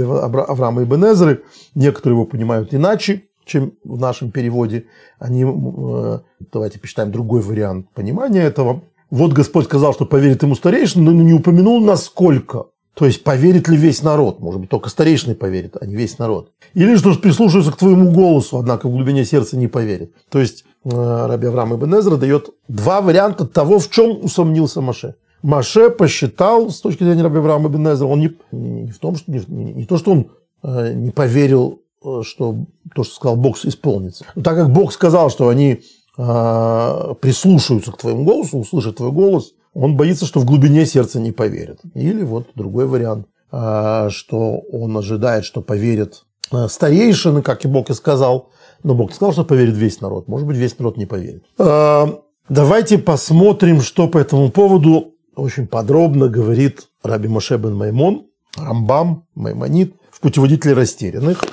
Авраама 0.49 0.81
и 0.81 0.85
Бенезры. 0.85 1.43
Некоторые 1.75 2.15
его 2.17 2.25
понимают 2.25 2.73
иначе, 2.73 3.23
чем 3.45 3.73
в 3.83 3.99
нашем 3.99 4.31
переводе. 4.31 4.85
Они, 5.19 5.43
э, 5.43 6.19
давайте 6.51 6.79
посчитаем 6.79 7.11
другой 7.11 7.41
вариант 7.41 7.87
понимания 7.93 8.41
этого. 8.41 8.81
Вот 9.09 9.33
Господь 9.33 9.65
сказал, 9.65 9.93
что 9.93 10.05
поверит 10.05 10.43
ему 10.43 10.55
старейшин, 10.55 11.03
но 11.03 11.11
не 11.11 11.33
упомянул, 11.33 11.81
насколько. 11.81 12.65
То 12.93 13.05
есть 13.05 13.23
поверит 13.23 13.67
ли 13.69 13.77
весь 13.77 14.03
народ? 14.03 14.39
Может 14.39 14.61
быть, 14.61 14.69
только 14.69 14.89
старейшины 14.89 15.33
поверит, 15.33 15.77
а 15.79 15.85
не 15.85 15.95
весь 15.95 16.19
народ. 16.19 16.51
Или 16.73 16.97
что 16.97 17.13
прислушаются 17.15 17.71
к 17.71 17.77
твоему 17.77 18.11
голосу, 18.11 18.57
однако 18.57 18.87
в 18.87 18.91
глубине 18.91 19.23
сердца 19.25 19.57
не 19.57 19.67
поверит. 19.67 20.13
То 20.29 20.39
есть 20.39 20.65
э, 20.83 20.89
Раби 21.27 21.47
Авраам 21.47 21.75
Ибн 21.75 21.99
Эзра 21.99 22.17
дает 22.17 22.49
два 22.67 23.01
варианта 23.01 23.45
того, 23.45 23.79
в 23.79 23.89
чем 23.89 24.23
усомнился 24.23 24.81
Маше. 24.81 25.15
Маше 25.41 25.89
посчитал, 25.89 26.69
с 26.69 26.81
точки 26.81 27.03
зрения 27.03 27.23
Раби 27.23 27.37
Авраама 27.37 27.69
Ибн 27.69 27.89
Эзра, 27.89 28.05
он 28.05 28.19
не, 28.19 28.37
не, 28.51 28.91
в 28.91 28.99
том, 28.99 29.15
что, 29.15 29.31
не, 29.31 29.39
не 29.47 29.85
то, 29.85 29.97
что 29.97 30.11
он 30.11 30.31
э, 30.63 30.93
не 30.93 31.11
поверил, 31.11 31.81
э, 32.03 32.21
что 32.23 32.65
то, 32.93 33.03
что 33.03 33.15
сказал 33.15 33.37
Бог, 33.37 33.57
исполнится. 33.63 34.25
Но 34.35 34.41
так 34.41 34.55
как 34.55 34.71
Бог 34.71 34.91
сказал, 34.91 35.29
что 35.29 35.49
они 35.49 35.81
прислушаются 36.17 37.93
к 37.93 37.97
твоему 37.97 38.25
голосу, 38.25 38.57
услышат 38.57 38.97
твой 38.97 39.13
голос, 39.13 39.53
он 39.73 39.95
боится, 39.95 40.25
что 40.25 40.41
в 40.41 40.45
глубине 40.45 40.85
сердца 40.85 41.19
не 41.19 41.31
поверят. 41.31 41.79
Или 41.93 42.23
вот 42.23 42.47
другой 42.55 42.87
вариант, 42.87 43.27
а, 43.51 44.09
что 44.09 44.59
он 44.71 44.97
ожидает, 44.97 45.45
что 45.45 45.61
поверят 45.61 46.25
а, 46.51 46.67
старейшины, 46.67 47.41
как 47.41 47.65
и 47.65 47.67
Бог 47.67 47.89
и 47.89 47.93
сказал, 47.93 48.49
но 48.83 48.93
Бог 48.93 49.13
сказал, 49.13 49.33
что 49.33 49.43
поверит 49.43 49.75
весь 49.75 50.01
народ. 50.01 50.27
Может 50.27 50.47
быть, 50.47 50.57
весь 50.57 50.77
народ 50.79 50.97
не 50.97 51.05
поверит. 51.05 51.43
А, 51.57 52.19
давайте 52.47 52.97
посмотрим, 52.97 53.81
что 53.81 54.07
по 54.07 54.17
этому 54.17 54.49
поводу 54.49 55.13
очень 55.39 55.67
подробно 55.67 56.27
говорит 56.27 56.87
Раби 57.03 57.27
Моше 57.27 57.57
бен 57.57 57.75
Маймон, 57.75 58.27
Рамбам, 58.57 59.27
Маймонит 59.35 59.93
в 60.11 60.19
«Путеводителе 60.19 60.73
растерянных». 60.73 61.43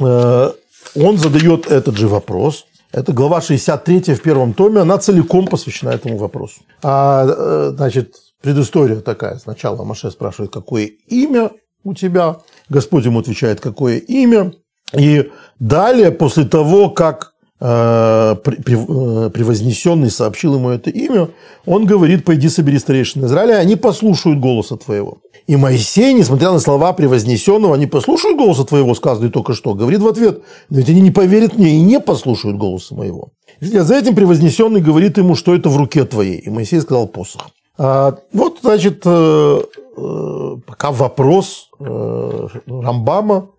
Он 0.00 1.18
задает 1.18 1.66
этот 1.70 1.96
же 1.96 2.08
вопрос– 2.08 2.66
это 2.94 3.12
глава 3.12 3.40
63 3.40 4.14
в 4.14 4.22
первом 4.22 4.54
томе, 4.54 4.80
она 4.80 4.98
целиком 4.98 5.48
посвящена 5.48 5.90
этому 5.90 6.16
вопросу. 6.16 6.60
А, 6.80 7.26
э, 7.26 7.72
значит, 7.76 8.14
предыстория 8.40 9.00
такая. 9.00 9.38
Сначала 9.38 9.82
Маше 9.82 10.12
спрашивает, 10.12 10.52
какое 10.52 10.90
имя 11.08 11.50
у 11.82 11.92
тебя. 11.92 12.36
Господь 12.68 13.04
ему 13.04 13.18
отвечает, 13.18 13.60
какое 13.60 13.98
имя. 13.98 14.52
И 14.96 15.28
далее, 15.58 16.12
после 16.12 16.44
того, 16.44 16.88
как 16.88 17.32
э, 17.32 17.32
э, 17.32 17.33
превознесенный 17.58 20.10
сообщил 20.10 20.56
ему 20.56 20.70
это 20.70 20.90
имя, 20.90 21.28
он 21.66 21.86
говорит, 21.86 22.24
пойди 22.24 22.48
собери 22.48 22.78
старейшин 22.78 23.24
Израиля, 23.24 23.54
они 23.54 23.76
послушают 23.76 24.40
голоса 24.40 24.76
твоего. 24.76 25.18
И 25.46 25.56
Моисей, 25.56 26.14
несмотря 26.14 26.52
на 26.52 26.58
слова 26.58 26.94
превознесенного, 26.94 27.74
они 27.74 27.86
послушают 27.86 28.38
голоса 28.38 28.64
твоего, 28.64 28.94
сказанный 28.94 29.30
только 29.30 29.52
что, 29.52 29.74
говорит 29.74 30.00
в 30.00 30.08
ответ, 30.08 30.42
но 30.70 30.78
ведь 30.78 30.88
они 30.88 31.02
не 31.02 31.10
поверят 31.10 31.56
мне 31.56 31.76
и 31.76 31.80
не 31.80 32.00
послушают 32.00 32.56
голоса 32.56 32.94
моего. 32.94 33.28
И 33.60 33.66
за 33.66 33.94
этим 33.94 34.14
превознесенный 34.14 34.80
говорит 34.80 35.18
ему, 35.18 35.34
что 35.34 35.54
это 35.54 35.68
в 35.68 35.76
руке 35.76 36.04
твоей. 36.04 36.38
И 36.38 36.50
Моисей 36.50 36.80
сказал 36.80 37.06
посох. 37.06 37.50
А, 37.76 38.16
вот, 38.32 38.60
значит, 38.62 39.02
э, 39.04 39.60
э, 39.96 40.56
пока 40.66 40.92
вопрос 40.92 41.68
э, 41.80 42.46
Рамбама, 42.66 43.50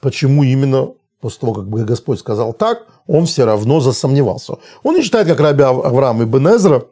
почему 0.00 0.44
именно 0.44 0.92
после 1.22 1.40
того, 1.40 1.54
как 1.54 1.68
Господь 1.68 2.18
сказал 2.18 2.52
так, 2.52 2.86
он 3.06 3.26
все 3.26 3.46
равно 3.46 3.80
засомневался. 3.80 4.56
Он 4.82 4.96
не 4.96 5.02
считает, 5.02 5.28
как 5.28 5.40
раби 5.40 5.62
Авраам 5.62 6.20
и 6.20 6.26
Бенезра, 6.26 6.84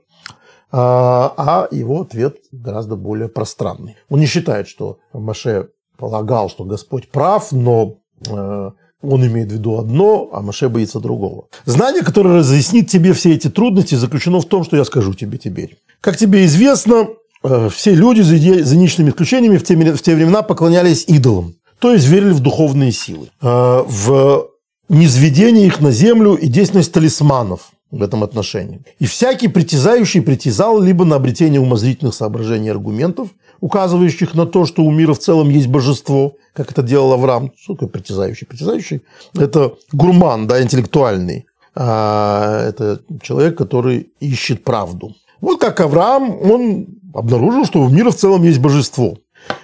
а, 0.71 1.35
а 1.37 1.69
его 1.73 2.03
ответ 2.03 2.37
гораздо 2.53 2.95
более 2.95 3.29
пространный. 3.29 3.97
Он 4.09 4.21
не 4.21 4.27
считает, 4.27 4.69
что 4.69 4.99
Маше 5.13 5.71
полагал, 5.99 6.49
что 6.49 6.65
Господь 6.65 7.11
прав, 7.11 7.51
но 7.51 7.97
э, 8.29 8.71
он 9.03 9.27
имеет 9.27 9.51
в 9.51 9.55
виду 9.55 9.79
одно, 9.79 10.31
а 10.33 10.43
Маше 10.43 10.69
боится 10.69 11.01
другого. 11.01 11.49
Знание, 11.65 12.03
которое 12.03 12.37
разъяснит 12.37 12.89
тебе 12.89 13.13
все 13.15 13.35
эти 13.35 13.51
трудности, 13.51 13.97
заключено 13.97 14.41
в 14.41 14.47
том, 14.47 14.63
что 14.63 14.77
я 14.77 14.85
скажу 14.85 15.13
тебе 15.13 15.39
теперь. 15.39 15.77
Как 16.01 16.17
тебе 16.17 16.45
известно, 16.45 17.09
э, 17.43 17.69
все 17.69 17.93
люди, 17.97 18.21
за 18.21 18.37
единичными 18.37 19.11
исключениями, 19.11 19.57
в 19.57 19.65
те, 19.65 19.75
в 19.75 20.03
те 20.03 20.15
времена 20.15 20.43
поклонялись 20.43 21.05
идолам, 21.09 21.57
то 21.81 21.93
есть 21.93 22.07
верили 22.07 22.33
в 22.33 22.41
духовные 22.41 22.93
силы, 22.93 23.31
э, 23.41 23.85
в 23.87 24.49
низведение 24.89 25.67
их 25.67 25.81
на 25.81 25.91
землю 25.91 26.35
и 26.35 26.47
действенность 26.49 26.93
талисманов– 26.93 27.73
в 27.91 28.03
этом 28.03 28.23
отношении. 28.23 28.83
И 28.99 29.07
всякий 29.07 29.49
притязающий 29.49 30.23
притязал 30.23 30.81
либо 30.81 31.05
на 31.05 31.17
обретение 31.17 31.61
умозрительных 31.61 32.15
соображений 32.15 32.69
и 32.69 32.71
аргументов, 32.71 33.29
указывающих 33.61 34.35
на 34.35 34.47
то, 34.47 34.65
что 34.65 34.83
у 34.83 34.91
мира 34.91 35.13
в 35.13 35.19
целом 35.19 35.51
есть 35.51 35.67
божество, 35.67 36.35
как 36.55 36.71
это 36.71 36.83
делал 36.83 37.13
Авраам. 37.13 37.53
Что 37.57 37.75
такое 37.75 37.89
притязающий? 37.89 38.47
Притязающий– 38.47 39.03
это 39.35 39.75
гурман, 39.93 40.47
да, 40.47 40.63
интеллектуальный. 40.63 41.47
А 41.75 42.69
это 42.69 43.01
человек, 43.23 43.59
который 43.59 44.13
ищет 44.21 44.65
правду. 44.65 45.15
Вот 45.41 45.61
как 45.61 45.81
Авраам, 45.81 46.31
он 46.43 46.87
обнаружил, 47.15 47.65
что 47.65 47.81
у 47.81 47.89
мира 47.89 48.11
в 48.11 48.17
целом 48.17 48.45
есть 48.45 48.61
божество. 48.61 49.19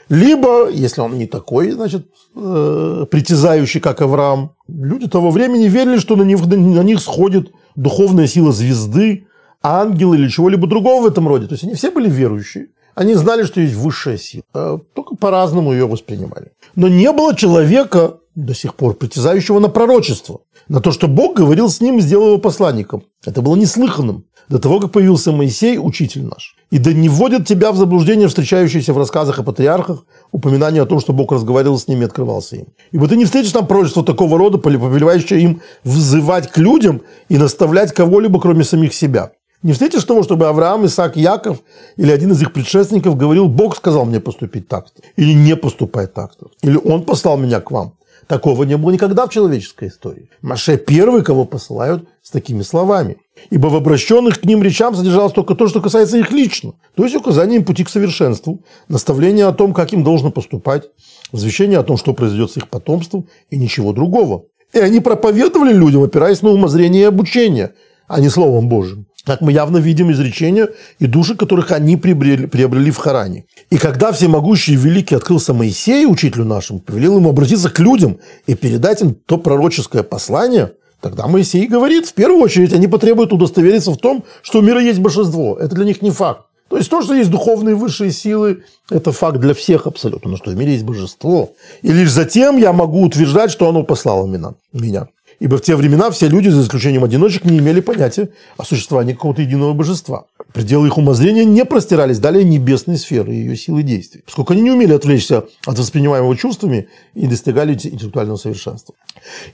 Либо, 0.09 0.69
если 0.71 1.01
он 1.01 1.19
не 1.19 1.27
такой, 1.27 1.73
значит, 1.73 2.07
э, 2.35 3.07
притязающий, 3.11 3.81
как 3.81 4.03
Авраам, 4.03 4.53
люди 4.69 5.09
того 5.09 5.31
времени 5.31 5.65
верили, 5.65 5.99
что 5.99 6.17
на 6.17 6.23
них, 6.23 6.45
на 6.47 6.83
них 6.83 7.01
сходит 7.01 7.53
духовная 7.75 8.27
сила 8.27 8.53
звезды, 8.53 9.27
ангел 9.63 10.15
или 10.15 10.29
чего-либо 10.29 10.67
другого 10.67 11.03
в 11.03 11.07
этом 11.07 11.27
роде. 11.27 11.47
То 11.47 11.55
есть 11.55 11.65
они 11.65 11.75
все 11.75 11.91
были 11.91 12.09
верующие. 12.09 12.69
Они 12.95 13.15
знали, 13.15 13.45
что 13.45 13.61
есть 13.61 13.75
высшая 13.75 14.17
сила. 14.17 14.45
А 14.55 14.79
только 14.95 15.17
по-разному 15.17 15.73
ее 15.73 15.87
воспринимали. 15.87 16.53
Но 16.77 16.89
не 16.89 17.13
было 17.13 17.35
человека 17.37 18.19
до 18.35 18.55
сих 18.55 18.75
пор 18.75 18.95
притязающего 18.95 19.59
на 19.59 19.69
пророчество. 19.69 20.41
На 20.69 20.81
то, 20.81 20.93
что 20.93 21.09
Бог 21.09 21.37
говорил 21.37 21.69
с 21.69 21.81
ним 21.81 22.01
сделал 22.01 22.29
его 22.29 22.39
посланником. 22.39 23.05
Это 23.25 23.43
было 23.43 23.57
неслыханным. 23.57 24.25
До 24.49 24.59
того, 24.59 24.81
как 24.81 24.93
появился 24.93 25.33
Моисей, 25.33 25.79
учитель 25.79 26.25
наш. 26.25 26.55
И 26.71 26.79
да 26.79 26.93
не 26.93 27.09
вводят 27.09 27.47
тебя 27.47 27.73
в 27.73 27.77
заблуждение, 27.77 28.29
встречающиеся 28.29 28.93
в 28.93 28.99
рассказах 28.99 29.39
о 29.39 29.43
патриархах, 29.43 30.05
упоминание 30.31 30.83
о 30.83 30.87
том, 30.87 31.01
что 31.01 31.13
Бог 31.13 31.33
разговаривал 31.33 31.79
с 31.79 31.89
ними 31.89 32.03
и 32.03 32.05
открывался 32.05 32.57
им. 32.57 32.67
Ибо 32.93 33.09
ты 33.09 33.17
не 33.17 33.25
встретишь 33.25 33.53
там 33.53 33.67
пророчество 33.67 34.05
такого 34.05 34.39
рода, 34.39 34.59
повелевающее 34.59 35.41
им 35.41 35.61
взывать 35.85 36.51
к 36.51 36.59
людям 36.59 37.03
и 37.29 37.39
наставлять 37.39 37.93
кого-либо, 37.93 38.41
кроме 38.41 38.65
самих 38.65 38.95
себя. 38.95 39.33
Не 39.63 39.73
встретишь 39.73 40.05
того, 40.05 40.23
чтобы 40.23 40.47
Авраам, 40.47 40.87
Исаак, 40.87 41.17
Яков 41.17 41.59
или 41.97 42.13
один 42.13 42.31
из 42.33 42.43
их 42.43 42.53
предшественников 42.53 43.17
говорил, 43.17 43.49
Бог 43.49 43.77
сказал 43.77 44.05
мне 44.05 44.21
поступить 44.21 44.69
так-то, 44.69 45.03
или 45.17 45.33
не 45.33 45.57
поступай 45.57 46.07
так-то, 46.07 46.49
или 46.63 46.77
Он 46.77 47.03
послал 47.05 47.37
меня 47.37 47.61
к 47.61 47.71
вам. 47.71 47.95
Такого 48.27 48.65
не 48.65 48.77
было 48.77 48.91
никогда 48.91 49.27
в 49.27 49.31
человеческой 49.31 49.89
истории. 49.89 50.29
Маше 50.43 50.79
первый, 50.79 51.23
кого 51.23 51.45
посылают 51.45 52.09
с 52.23 52.31
такими 52.31 52.63
словами. 52.63 53.19
Ибо 53.51 53.69
в 53.69 53.77
обращенных 53.77 54.41
к 54.41 54.45
ним 54.45 54.63
речам 54.63 54.97
содержалось 54.97 55.33
только 55.33 55.55
то, 55.55 55.69
что 55.69 55.81
касается 55.81 56.19
их 56.19 56.33
лично. 56.33 56.73
То 56.97 57.05
есть 57.05 57.15
указание 57.15 57.59
им 57.59 57.65
пути 57.65 57.85
к 57.85 57.89
совершенству, 57.89 58.65
наставление 58.89 59.47
о 59.47 59.53
том, 59.53 59.73
как 59.73 59.93
им 59.93 60.03
должно 60.03 60.33
поступать, 60.33 60.85
извещение 61.33 61.79
о 61.79 61.85
том, 61.85 61.97
что 61.97 62.15
произойдет 62.15 62.51
с 62.51 62.57
их 62.57 62.69
потомством 62.69 63.29
и 63.51 63.57
ничего 63.57 63.93
другого. 63.93 64.45
И 64.73 64.79
они 64.79 65.01
проповедовали 65.01 65.73
людям, 65.73 66.03
опираясь 66.03 66.43
на 66.43 66.51
умозрение 66.51 67.03
и 67.03 67.07
обучение, 67.07 67.75
а 68.09 68.21
не 68.21 68.29
Словом 68.29 68.69
Божьим. 68.69 69.07
Как 69.27 69.41
мы 69.41 69.51
явно 69.51 69.79
видим 69.79 70.13
изречения 70.13 70.69
и 71.01 71.07
души, 71.07 71.35
которых 71.35 71.73
они 71.73 71.97
приобрели, 71.97 72.47
приобрели 72.47 72.93
в 72.93 72.97
Харане. 72.99 73.45
И 73.71 73.77
когда 73.77 74.13
всемогущий 74.13 74.75
и 74.75 74.77
великий 74.77 75.17
открылся 75.17 75.53
Моисею, 75.53 76.11
учителю 76.11 76.45
нашему, 76.45 76.79
повелел 76.79 77.17
ему 77.17 77.31
обратиться 77.31 77.69
к 77.69 77.81
людям 77.81 78.19
и 78.47 78.55
передать 78.55 79.03
им 79.03 79.15
то 79.15 79.37
пророческое 79.37 80.05
послание, 80.05 80.75
тогда 81.01 81.27
Моисей 81.27 81.67
говорит, 81.67 82.07
в 82.07 82.15
первую 82.15 82.41
очередь, 82.41 82.73
они 82.73 82.87
потребуют 82.87 83.33
удостовериться 83.33 83.91
в 83.91 83.97
том, 83.97 84.23
что 84.43 84.61
у 84.61 84.63
мира 84.63 84.81
есть 84.81 85.01
божество. 85.01 85.59
Это 85.59 85.75
для 85.75 85.85
них 85.85 86.03
не 86.03 86.13
факт. 86.13 86.43
То 86.69 86.77
есть 86.77 86.89
то, 86.89 87.03
что 87.03 87.15
есть 87.15 87.31
духовные 87.31 87.75
высшие 87.75 88.13
силы, 88.13 88.63
это 88.91 89.11
факт 89.11 89.39
для 89.39 89.55
всех 89.55 89.89
абсолютно, 89.89 90.31
но 90.31 90.37
что 90.37 90.51
в 90.51 90.57
мире 90.57 90.73
есть 90.73 90.85
божество. 90.85 91.53
И 91.83 91.93
лишь 91.93 92.13
затем 92.13 92.59
я 92.59 92.73
могу 92.73 93.03
утверждать, 93.03 93.51
что 93.51 93.69
оно 93.69 93.83
послало 93.83 94.27
меня. 94.27 95.09
Ибо 95.39 95.59
в 95.59 95.63
те 95.63 95.77
времена 95.77 96.11
все 96.11 96.29
люди, 96.29 96.49
за 96.49 96.63
исключением 96.63 97.05
одиночек, 97.05 97.45
не 97.45 97.59
имели 97.59 97.81
понятия 97.81 98.31
о 98.57 98.65
существовании 98.65 99.13
какого-то 99.13 99.43
единого 99.43 99.75
божества. 99.75 100.25
Пределы 100.53 100.87
их 100.87 100.97
умозрения 100.97 101.45
не 101.45 101.65
простирались 101.65 102.19
далее 102.19 102.45
небесной 102.45 102.97
сферы 102.97 103.35
и 103.35 103.39
ее 103.39 103.57
силы 103.57 103.83
действий, 103.83 104.23
поскольку 104.25 104.55
они 104.55 104.63
не 104.63 104.71
умели 104.71 104.95
отвлечься 104.95 105.45
от 105.67 105.79
воспринимаемого 105.79 106.37
чувствами 106.37 106.89
и 107.15 107.27
достигали 107.27 107.75
интеллектуального 107.75 108.37
совершенства. 108.37 108.95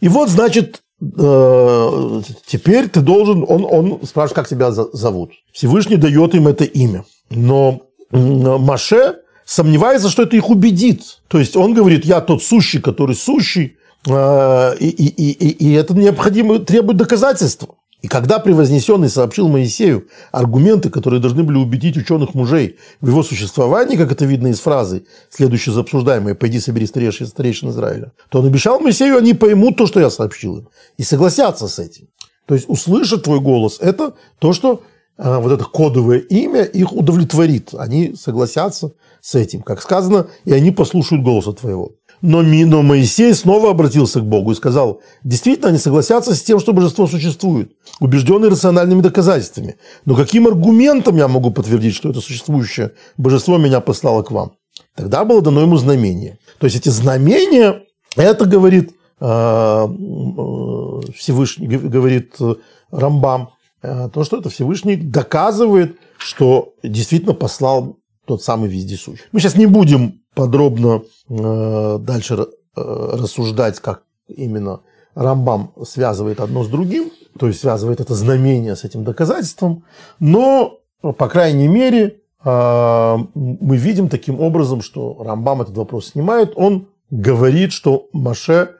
И 0.00 0.08
вот, 0.08 0.28
значит, 0.28 0.82
э, 1.00 2.22
теперь 2.46 2.88
ты 2.88 3.00
должен, 3.00 3.44
он, 3.48 3.64
он 3.64 4.00
спрашивает, 4.06 4.36
как 4.36 4.48
тебя 4.48 4.70
зовут. 4.70 5.32
Всевышний 5.52 5.96
дает 5.96 6.34
им 6.34 6.46
это 6.46 6.64
имя. 6.64 7.04
Но 7.30 7.82
Маше 8.12 9.16
сомневается, 9.44 10.10
что 10.10 10.22
это 10.22 10.36
их 10.36 10.48
убедит. 10.50 11.20
То 11.28 11.38
есть 11.38 11.56
он 11.56 11.74
говорит, 11.74 12.04
я 12.04 12.20
тот 12.20 12.42
сущий, 12.42 12.80
который 12.80 13.16
сущий, 13.16 13.76
и, 14.06 14.88
и, 14.88 15.30
и, 15.30 15.48
и 15.50 15.72
это 15.74 15.94
необходимо, 15.94 16.58
требует 16.58 16.98
доказательства. 16.98 17.76
И 18.02 18.08
когда 18.08 18.40
превознесенный 18.40 19.08
сообщил 19.08 19.48
Моисею 19.48 20.08
аргументы, 20.32 20.90
которые 20.90 21.20
должны 21.20 21.44
были 21.44 21.56
убедить 21.56 21.96
ученых 21.96 22.34
мужей 22.34 22.78
в 23.00 23.06
его 23.06 23.22
существовании, 23.22 23.96
как 23.96 24.10
это 24.10 24.24
видно 24.24 24.48
из 24.48 24.58
фразы, 24.58 25.04
следующей 25.30 25.70
за 25.70 25.80
обсуждаемой 25.80 26.34
«Пойди 26.34 26.58
собери 26.58 26.86
старейшин, 26.86 27.28
старейшин 27.28 27.70
Израиля», 27.70 28.12
то 28.28 28.40
он 28.40 28.46
обещал 28.46 28.80
Моисею, 28.80 29.18
они 29.18 29.34
поймут 29.34 29.76
то, 29.76 29.86
что 29.86 30.00
я 30.00 30.10
сообщил 30.10 30.58
им, 30.58 30.68
и 30.98 31.04
согласятся 31.04 31.68
с 31.68 31.78
этим. 31.78 32.08
То 32.46 32.54
есть 32.56 32.68
услышать 32.68 33.22
твой 33.22 33.38
голос– 33.38 33.78
это 33.80 34.14
то, 34.40 34.52
что 34.52 34.82
э, 35.16 35.38
вот 35.38 35.52
это 35.52 35.64
кодовое 35.64 36.18
имя 36.18 36.64
их 36.64 36.92
удовлетворит. 36.92 37.70
Они 37.72 38.16
согласятся 38.16 38.94
с 39.20 39.36
этим, 39.36 39.62
как 39.62 39.80
сказано, 39.80 40.26
и 40.44 40.52
они 40.52 40.72
послушают 40.72 41.22
голоса 41.22 41.52
твоего. 41.52 41.92
Но, 42.22 42.40
но 42.42 42.82
Моисей 42.82 43.34
снова 43.34 43.70
обратился 43.70 44.20
к 44.20 44.24
Богу 44.24 44.52
и 44.52 44.54
сказал, 44.54 45.00
действительно, 45.24 45.68
они 45.68 45.78
согласятся 45.78 46.34
с 46.34 46.42
тем, 46.42 46.60
что 46.60 46.72
божество 46.72 47.08
существует, 47.08 47.72
убежденные 47.98 48.48
рациональными 48.48 49.00
доказательствами. 49.00 49.76
Но 50.04 50.14
каким 50.14 50.46
аргументом 50.46 51.16
я 51.16 51.26
могу 51.26 51.50
подтвердить, 51.50 51.96
что 51.96 52.10
это 52.10 52.20
существующее 52.20 52.92
божество 53.16 53.58
меня 53.58 53.80
послало 53.80 54.22
к 54.22 54.30
вам? 54.30 54.52
Тогда 54.94 55.24
было 55.24 55.42
дано 55.42 55.62
ему 55.62 55.76
знамение. 55.76 56.38
То 56.58 56.66
есть 56.66 56.76
эти 56.76 56.90
знамения, 56.90 57.82
это 58.16 58.44
говорит 58.44 58.94
э, 59.20 59.26
э, 59.26 61.12
Всевышний, 61.16 61.66
говорит 61.66 62.36
э, 62.40 62.54
Рамбам, 62.92 63.50
то, 63.82 64.22
что 64.22 64.38
это 64.38 64.48
Всевышний 64.48 64.94
доказывает, 64.94 65.96
что 66.16 66.74
действительно 66.84 67.34
послал 67.34 67.96
тот 68.28 68.40
самый 68.44 68.70
вездесущий. 68.70 69.24
Мы 69.32 69.40
сейчас 69.40 69.56
не 69.56 69.66
будем 69.66 70.21
подробно 70.34 71.02
э, 71.28 71.98
дальше 72.00 72.34
э, 72.34 72.46
рассуждать, 72.76 73.80
как 73.80 74.02
именно 74.28 74.80
Рамбам 75.14 75.72
связывает 75.84 76.40
одно 76.40 76.64
с 76.64 76.68
другим, 76.68 77.10
то 77.38 77.46
есть 77.46 77.60
связывает 77.60 78.00
это 78.00 78.14
знамение 78.14 78.76
с 78.76 78.84
этим 78.84 79.04
доказательством, 79.04 79.84
но, 80.20 80.80
по 81.00 81.28
крайней 81.28 81.68
мере, 81.68 82.20
э, 82.44 83.16
мы 83.34 83.76
видим 83.76 84.08
таким 84.08 84.40
образом, 84.40 84.80
что 84.80 85.22
Рамбам 85.22 85.62
этот 85.62 85.76
вопрос 85.76 86.08
снимает, 86.10 86.52
он 86.56 86.88
говорит, 87.10 87.72
что 87.72 88.08
Маше 88.12 88.76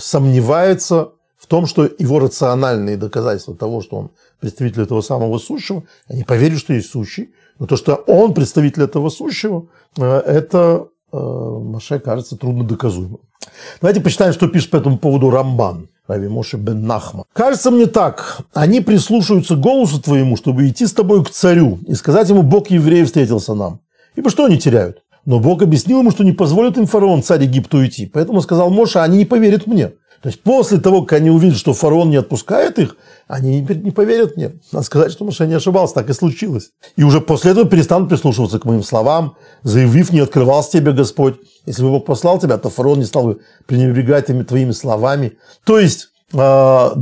сомневается 0.00 1.12
в 1.42 1.48
том, 1.48 1.66
что 1.66 1.90
его 1.98 2.20
рациональные 2.20 2.96
доказательства 2.96 3.56
того, 3.56 3.82
что 3.82 3.96
он 3.96 4.10
представитель 4.38 4.82
этого 4.82 5.00
самого 5.00 5.38
сущего, 5.38 5.82
они 6.06 6.22
поверят, 6.22 6.60
что 6.60 6.72
есть 6.72 6.90
сущий, 6.90 7.34
но 7.58 7.66
то, 7.66 7.76
что 7.76 7.96
он 7.96 8.32
представитель 8.32 8.84
этого 8.84 9.08
сущего, 9.08 9.66
э, 9.98 10.04
это 10.04 10.86
э, 11.12 11.16
Маше 11.16 11.98
кажется 11.98 12.36
трудно 12.36 12.62
доказуемым. 12.62 13.18
Давайте 13.80 14.00
почитаем, 14.00 14.32
что 14.32 14.46
пишет 14.46 14.70
по 14.70 14.76
этому 14.76 14.98
поводу 14.98 15.30
Рамбан. 15.30 15.88
Раби 16.06 16.28
Моше 16.28 16.58
бен 16.58 16.86
Нахма. 16.86 17.24
«Кажется 17.32 17.70
мне 17.70 17.86
так. 17.86 18.38
Они 18.52 18.80
прислушаются 18.80 19.56
голосу 19.56 20.00
твоему, 20.00 20.36
чтобы 20.36 20.68
идти 20.68 20.86
с 20.86 20.92
тобой 20.92 21.24
к 21.24 21.30
царю 21.30 21.78
и 21.86 21.94
сказать 21.94 22.28
ему, 22.28 22.42
Бог 22.42 22.70
евреев 22.70 23.06
встретился 23.06 23.54
нам. 23.54 23.80
Ибо 24.14 24.30
что 24.30 24.44
они 24.44 24.58
теряют? 24.58 25.02
Но 25.24 25.38
Бог 25.38 25.62
объяснил 25.62 26.00
ему, 26.00 26.10
что 26.10 26.24
не 26.24 26.32
позволит 26.32 26.76
им 26.76 26.86
фараон, 26.86 27.22
царь 27.22 27.42
Египта, 27.42 27.76
уйти. 27.76 28.06
Поэтому 28.06 28.42
сказал 28.42 28.70
Моше, 28.70 28.98
они 28.98 29.18
не 29.18 29.24
поверят 29.24 29.66
мне. 29.66 29.92
То 30.22 30.28
есть 30.28 30.40
после 30.42 30.78
того, 30.78 31.02
как 31.02 31.18
они 31.18 31.30
увидят, 31.30 31.58
что 31.58 31.74
фараон 31.74 32.10
не 32.10 32.16
отпускает 32.16 32.78
их, 32.78 32.96
они 33.26 33.60
не 33.60 33.90
поверят 33.90 34.36
мне. 34.36 34.52
Надо 34.70 34.86
сказать, 34.86 35.10
что 35.10 35.24
Моше 35.24 35.48
не 35.48 35.54
ошибался, 35.54 35.94
так 35.94 36.10
и 36.10 36.12
случилось. 36.12 36.70
И 36.94 37.02
уже 37.02 37.20
после 37.20 37.50
этого 37.50 37.68
перестанут 37.68 38.08
прислушиваться 38.08 38.60
к 38.60 38.64
моим 38.64 38.84
словам, 38.84 39.36
заявив, 39.64 40.12
не 40.12 40.20
открывался 40.20 40.72
тебе 40.72 40.92
Господь. 40.92 41.36
Если 41.66 41.82
бы 41.82 41.90
Бог 41.90 42.04
послал 42.04 42.38
тебя, 42.38 42.56
то 42.56 42.70
фараон 42.70 43.00
не 43.00 43.04
стал 43.04 43.24
бы 43.24 43.40
пренебрегать 43.66 44.26
твоими 44.46 44.70
словами. 44.70 45.32
То 45.64 45.80
есть, 45.80 46.10
а, 46.32 46.94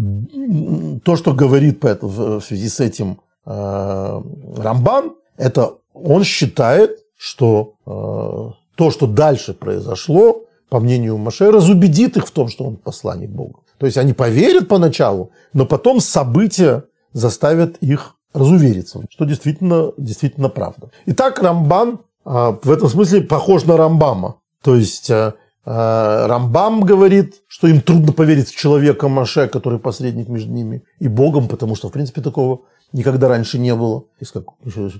то, 1.04 1.16
что 1.16 1.35
говорит 1.35 1.78
в 1.83 2.40
связи 2.40 2.70
с 2.70 2.80
этим 2.80 3.20
а, 3.44 4.22
Рамбан, 4.56 5.12
это 5.37 5.74
он 5.92 6.24
считает, 6.24 6.98
что 7.18 7.74
а, 7.85 8.52
то, 8.76 8.90
что 8.90 9.06
дальше 9.06 9.52
произошло, 9.52 10.44
по 10.70 10.80
мнению 10.80 11.18
Маше, 11.18 11.50
разубедит 11.50 12.16
их 12.16 12.26
в 12.26 12.30
том, 12.30 12.48
что 12.48 12.64
он 12.64 12.76
посланник 12.76 13.30
Бога. 13.30 13.61
То 13.78 13.87
есть 13.87 13.98
они 13.98 14.12
поверят 14.12 14.68
поначалу, 14.68 15.33
но 15.52 15.66
потом 15.66 16.00
события 16.00 16.85
заставят 17.12 17.76
их 17.78 18.14
разувериться, 18.33 19.02
что 19.11 19.24
действительно, 19.24 19.92
действительно 19.98 20.48
правда. 20.48 20.90
Итак, 21.06 21.42
Рамбан 21.42 22.00
а, 22.24 22.59
в 22.62 22.70
этом 22.70 22.88
смысле 22.88 23.22
похож 23.22 23.64
на 23.64 23.76
Рамбама. 23.76 24.37
То 24.62 24.76
есть 24.76 25.11
а, 25.11 25.35
а, 25.64 26.28
Рамбам 26.28 26.83
говорит, 26.83 27.42
что 27.48 27.66
им 27.66 27.80
трудно 27.80 28.12
поверить 28.12 28.48
в 28.48 28.56
человека 28.56 29.09
Маше, 29.09 29.48
который 29.48 29.78
посредник 29.78 30.28
между 30.28 30.52
ними 30.52 30.85
и 31.00 31.09
Богом, 31.09 31.48
потому 31.48 31.74
что, 31.74 31.88
в 31.88 31.92
принципе, 31.92 32.20
такого 32.20 32.61
никогда 32.92 33.28
раньше 33.28 33.59
не 33.59 33.74
было. 33.74 34.04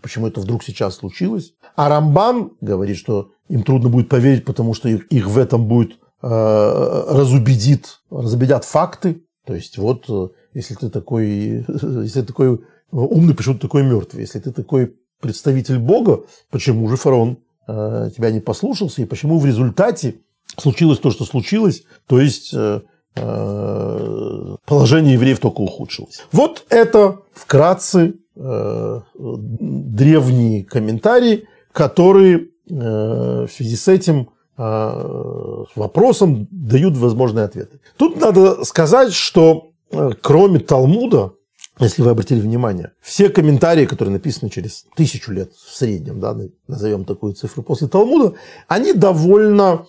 Почему 0.03 0.27
это 0.27 0.41
вдруг 0.41 0.65
сейчас 0.65 0.97
случилось? 0.97 1.53
А 1.77 1.89
Рамбан 1.89 2.53
говорит, 2.61 2.97
что 2.97 3.31
им 3.51 3.65
трудно 3.65 3.89
будет 3.89 4.09
поверить, 4.09 4.45
потому 4.45 4.75
что 4.75 4.89
их, 4.89 5.07
их 5.09 5.27
в 5.27 5.37
этом 5.37 5.67
будет 5.67 5.99
э, 6.23 7.05
разубедит, 7.09 8.01
разубедят 8.11 8.65
факты. 8.65 9.25
То 9.45 9.55
есть 9.55 9.77
вот, 9.77 10.05
э, 10.09 10.29
если 10.55 10.77
ты 10.77 10.89
такой, 10.89 11.67
если 11.69 12.21
ты 12.21 12.27
такой 12.27 12.61
умный, 12.93 13.35
почему 13.35 13.57
ты 13.57 13.63
такой 13.63 13.83
мертвый? 13.83 14.23
Если 14.23 14.39
ты 14.39 14.53
такой 14.53 14.95
представитель 15.21 15.79
Бога, 15.79 16.21
почему 16.51 16.89
же 16.89 16.97
фараон 16.97 17.39
э, 17.67 18.11
тебя 18.17 18.31
не 18.31 18.41
послушался? 18.41 19.03
И 19.03 19.07
почему 19.07 19.39
в 19.39 19.47
результате 19.47 20.21
случилось 20.57 21.01
то, 21.01 21.11
что 21.11 21.25
случилось? 21.25 21.83
То 22.07 22.21
есть 22.21 22.55
э, 22.55 22.83
э 23.17 24.57
положение 24.65 25.15
евреев 25.15 25.41
только 25.41 25.61
ухудшилось. 25.63 26.25
Вот 26.31 26.65
это 26.69 27.19
вкратце 27.33 28.15
э, 28.37 29.01
древние 29.19 30.65
комментарии, 30.65 31.49
которые 31.73 32.50
в 32.71 33.49
связи 33.49 33.77
с 33.77 33.89
этим 33.89 34.31
э, 34.57 35.65
вопросом 35.75 36.49
дают 36.51 36.97
возможные 36.97 37.45
ответы. 37.45 37.81
Тут 37.97 38.21
надо 38.21 38.65
сказать, 38.65 39.13
что 39.13 39.71
э, 39.91 40.11
кроме 40.21 40.59
Талмуда, 40.61 41.33
если 41.79 42.03
вы 42.03 42.11
обратили 42.11 42.41
внимание, 42.41 42.93
все 43.01 43.31
комментарии, 43.31 43.87
которые 43.87 44.13
написаны 44.13 44.51
через 44.51 44.85
тысячу 44.97 45.33
лет 45.33 45.53
в 45.53 45.75
среднем, 45.75 46.21
да, 46.21 46.37
назовем 46.69 47.05
такую 47.05 47.33
цифру 47.35 47.63
после 47.63 47.89
Талмуда, 47.89 48.35
они 48.69 48.93
довольно 48.93 49.87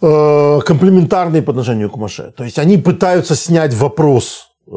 э, 0.00 0.60
комплементарные 0.64 1.42
по 1.42 1.50
отношению 1.50 1.90
к 1.90 1.96
Маше. 1.96 2.32
То 2.36 2.44
есть 2.44 2.58
они 2.58 2.78
пытаются 2.78 3.34
снять 3.34 3.74
вопрос 3.74 4.50
э, 4.66 4.70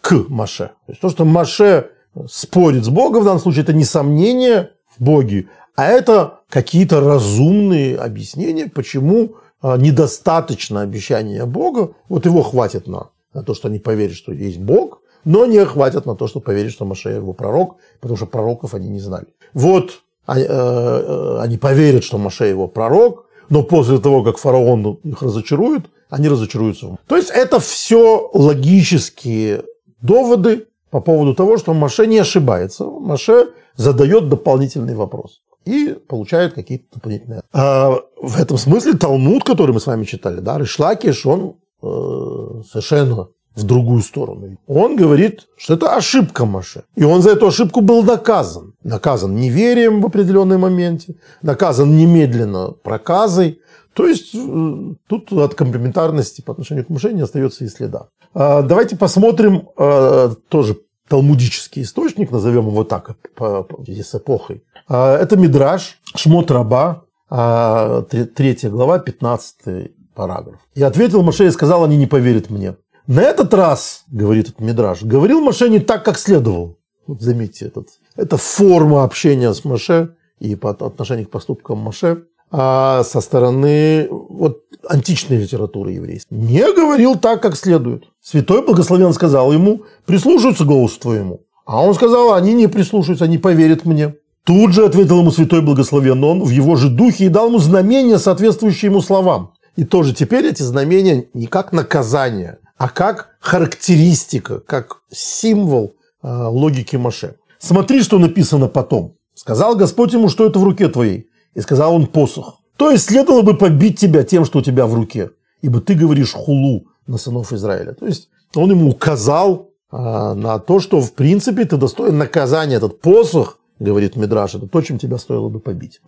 к 0.00 0.12
Маше. 0.28 0.70
То 0.86 0.92
есть 0.92 1.00
то, 1.00 1.08
что 1.08 1.24
Маше 1.24 1.90
спорит 2.30 2.84
с 2.84 2.88
Богом 2.88 3.22
в 3.22 3.24
данном 3.24 3.40
случае, 3.40 3.62
это 3.62 3.72
не 3.72 3.84
сомнение 3.84 4.70
в 4.96 5.02
Боге, 5.02 5.48
а 5.78 5.84
это 5.84 6.40
какие-то 6.48 7.00
разумные 7.00 7.96
объяснения, 7.98 8.66
почему 8.66 9.36
а, 9.62 9.76
недостаточно 9.76 10.80
обещания 10.80 11.46
Бога. 11.46 11.92
Вот 12.08 12.26
его 12.26 12.42
хватит 12.42 12.88
на, 12.88 13.10
на 13.32 13.44
то, 13.44 13.54
что 13.54 13.68
они 13.68 13.78
поверят, 13.78 14.16
что 14.16 14.32
есть 14.32 14.58
Бог, 14.58 15.02
но 15.24 15.46
не 15.46 15.64
хватит 15.64 16.04
на 16.04 16.16
то, 16.16 16.26
что 16.26 16.40
поверят, 16.40 16.72
что 16.72 16.84
Машея 16.84 17.18
его 17.18 17.32
пророк, 17.32 17.76
потому 18.00 18.16
что 18.16 18.26
пророков 18.26 18.74
они 18.74 18.88
не 18.88 18.98
знали. 18.98 19.26
Вот 19.54 20.00
они, 20.26 20.42
э, 20.42 20.46
э, 20.48 21.38
они 21.42 21.58
поверят, 21.58 22.02
что 22.02 22.18
Машея 22.18 22.48
его 22.50 22.66
пророк, 22.66 23.26
но 23.48 23.62
после 23.62 23.98
того, 23.98 24.24
как 24.24 24.38
фараон 24.38 24.98
их 25.04 25.22
разочарует, 25.22 25.84
они 26.10 26.28
разочаруются. 26.28 26.96
То 27.06 27.16
есть 27.16 27.30
это 27.30 27.60
все 27.60 28.28
логические 28.34 29.62
доводы 30.02 30.66
по 30.90 30.98
поводу 31.00 31.36
того, 31.36 31.56
что 31.56 31.72
Маше 31.72 32.08
не 32.08 32.18
ошибается. 32.18 32.84
Маше 32.84 33.50
задает 33.76 34.28
дополнительный 34.28 34.96
вопрос 34.96 35.40
и 35.68 35.94
получают 35.94 36.54
какие-то 36.54 36.84
дополнительные. 36.94 37.42
А 37.52 37.96
в 38.20 38.40
этом 38.40 38.56
смысле 38.56 38.94
Талмуд, 38.94 39.44
который 39.44 39.72
мы 39.72 39.80
с 39.80 39.86
вами 39.86 40.04
читали, 40.04 40.40
да, 40.40 40.58
Ришлакиш, 40.58 41.26
он 41.26 41.56
э, 41.82 42.62
совершенно 42.70 43.28
в 43.54 43.64
другую 43.64 44.02
сторону. 44.02 44.56
Он 44.66 44.96
говорит, 44.96 45.48
что 45.56 45.74
это 45.74 45.94
ошибка 45.94 46.46
Маше. 46.46 46.84
И 46.96 47.04
он 47.04 47.22
за 47.22 47.30
эту 47.30 47.48
ошибку 47.48 47.80
был 47.80 48.02
наказан. 48.02 48.74
Наказан 48.84 49.34
неверием 49.34 50.00
в 50.00 50.06
определенном 50.06 50.60
моменте, 50.60 51.16
наказан 51.42 51.96
немедленно 51.96 52.70
проказой. 52.70 53.58
То 53.94 54.06
есть 54.06 54.34
э, 54.34 54.94
тут 55.08 55.32
от 55.32 55.54
комплементарности 55.54 56.40
по 56.40 56.52
отношению 56.52 56.86
к 56.86 56.88
Моше 56.88 57.12
не 57.12 57.22
остается 57.22 57.64
и 57.64 57.68
следа. 57.68 58.08
А, 58.32 58.62
давайте 58.62 58.96
посмотрим 58.96 59.68
э, 59.76 60.30
тоже 60.48 60.76
талмудический 61.08 61.82
источник, 61.82 62.30
назовем 62.30 62.68
его 62.68 62.84
так, 62.84 63.16
с 63.38 64.14
эпохой. 64.14 64.62
А, 64.88 65.16
это 65.16 65.36
Мидраш, 65.36 65.98
Шмот 66.14 66.50
Раба, 66.50 67.04
а, 67.30 68.02
третья 68.02 68.70
глава, 68.70 68.98
15 68.98 69.92
параграф. 70.14 70.60
И 70.74 70.82
ответил 70.82 71.22
Маше 71.22 71.46
и 71.46 71.50
сказал, 71.50 71.84
они 71.84 71.96
не 71.96 72.06
поверят 72.06 72.50
мне. 72.50 72.76
На 73.06 73.22
этот 73.22 73.54
раз, 73.54 74.04
говорит 74.08 74.48
этот 74.48 74.60
Мидраш, 74.60 75.02
говорил 75.02 75.40
Маше 75.40 75.68
не 75.68 75.78
так, 75.78 76.04
как 76.04 76.18
следовал. 76.18 76.78
Вот 77.06 77.22
заметьте, 77.22 77.66
этот, 77.66 77.88
это 78.16 78.36
форма 78.36 79.04
общения 79.04 79.52
с 79.52 79.64
Маше 79.64 80.16
и 80.40 80.56
по 80.56 80.70
отношению 80.70 81.26
к 81.26 81.30
поступкам 81.30 81.78
Маше 81.78 82.24
а 82.50 83.02
со 83.04 83.20
стороны 83.20 84.08
вот, 84.10 84.62
античной 84.88 85.38
литературы 85.38 85.92
еврейской. 85.92 86.34
Не 86.34 86.72
говорил 86.72 87.16
так, 87.16 87.42
как 87.42 87.56
следует. 87.56 88.04
Святой 88.20 88.64
Благословен 88.64 89.12
сказал 89.12 89.52
ему, 89.52 89.82
прислушаются 90.06 90.64
голосу 90.64 91.00
твоему. 91.00 91.40
А 91.66 91.82
он 91.82 91.94
сказал, 91.94 92.32
они 92.32 92.54
не 92.54 92.66
прислушаются, 92.66 93.24
они 93.24 93.38
поверят 93.38 93.84
мне. 93.84 94.14
Тут 94.44 94.72
же 94.72 94.86
ответил 94.86 95.20
ему 95.20 95.30
Святой 95.30 95.60
Благословен 95.60 96.24
он 96.24 96.42
в 96.42 96.48
его 96.48 96.76
же 96.76 96.88
духе 96.88 97.26
и 97.26 97.28
дал 97.28 97.48
ему 97.48 97.58
знамения, 97.58 98.18
соответствующие 98.18 98.90
ему 98.90 99.02
словам. 99.02 99.52
И 99.76 99.84
тоже 99.84 100.14
теперь 100.14 100.46
эти 100.46 100.62
знамения 100.62 101.26
не 101.34 101.46
как 101.46 101.72
наказание, 101.72 102.58
а 102.78 102.88
как 102.88 103.36
характеристика, 103.40 104.60
как 104.60 105.02
символ 105.10 105.94
э, 106.22 106.28
логики 106.28 106.96
Маше. 106.96 107.36
Смотри, 107.58 108.02
что 108.02 108.18
написано 108.18 108.68
потом. 108.68 109.14
Сказал 109.34 109.76
Господь 109.76 110.14
ему, 110.14 110.28
что 110.28 110.46
это 110.46 110.58
в 110.58 110.64
руке 110.64 110.88
твоей. 110.88 111.27
И 111.58 111.60
сказал 111.60 111.92
он 111.92 112.06
посох. 112.06 112.60
То 112.76 112.92
есть 112.92 113.06
следовало 113.06 113.42
бы 113.42 113.56
побить 113.56 113.98
тебя 113.98 114.22
тем, 114.22 114.44
что 114.44 114.60
у 114.60 114.62
тебя 114.62 114.86
в 114.86 114.94
руке. 114.94 115.30
Ибо 115.60 115.80
ты 115.80 115.94
говоришь 115.94 116.32
хулу 116.32 116.86
на 117.08 117.18
сынов 117.18 117.52
Израиля. 117.52 117.94
То 117.94 118.06
есть 118.06 118.28
он 118.54 118.70
ему 118.70 118.90
указал 118.90 119.70
а, 119.90 120.34
на 120.34 120.60
то, 120.60 120.78
что 120.78 121.00
в 121.00 121.14
принципе 121.14 121.64
ты 121.64 121.76
достоин 121.76 122.16
наказания. 122.16 122.76
Этот 122.76 123.00
посох, 123.00 123.58
говорит 123.80 124.14
Мидраш, 124.14 124.54
это 124.54 124.68
то, 124.68 124.80
чем 124.82 125.00
тебя 125.00 125.18
стоило 125.18 125.48
бы 125.48 125.58
побить. 125.58 126.00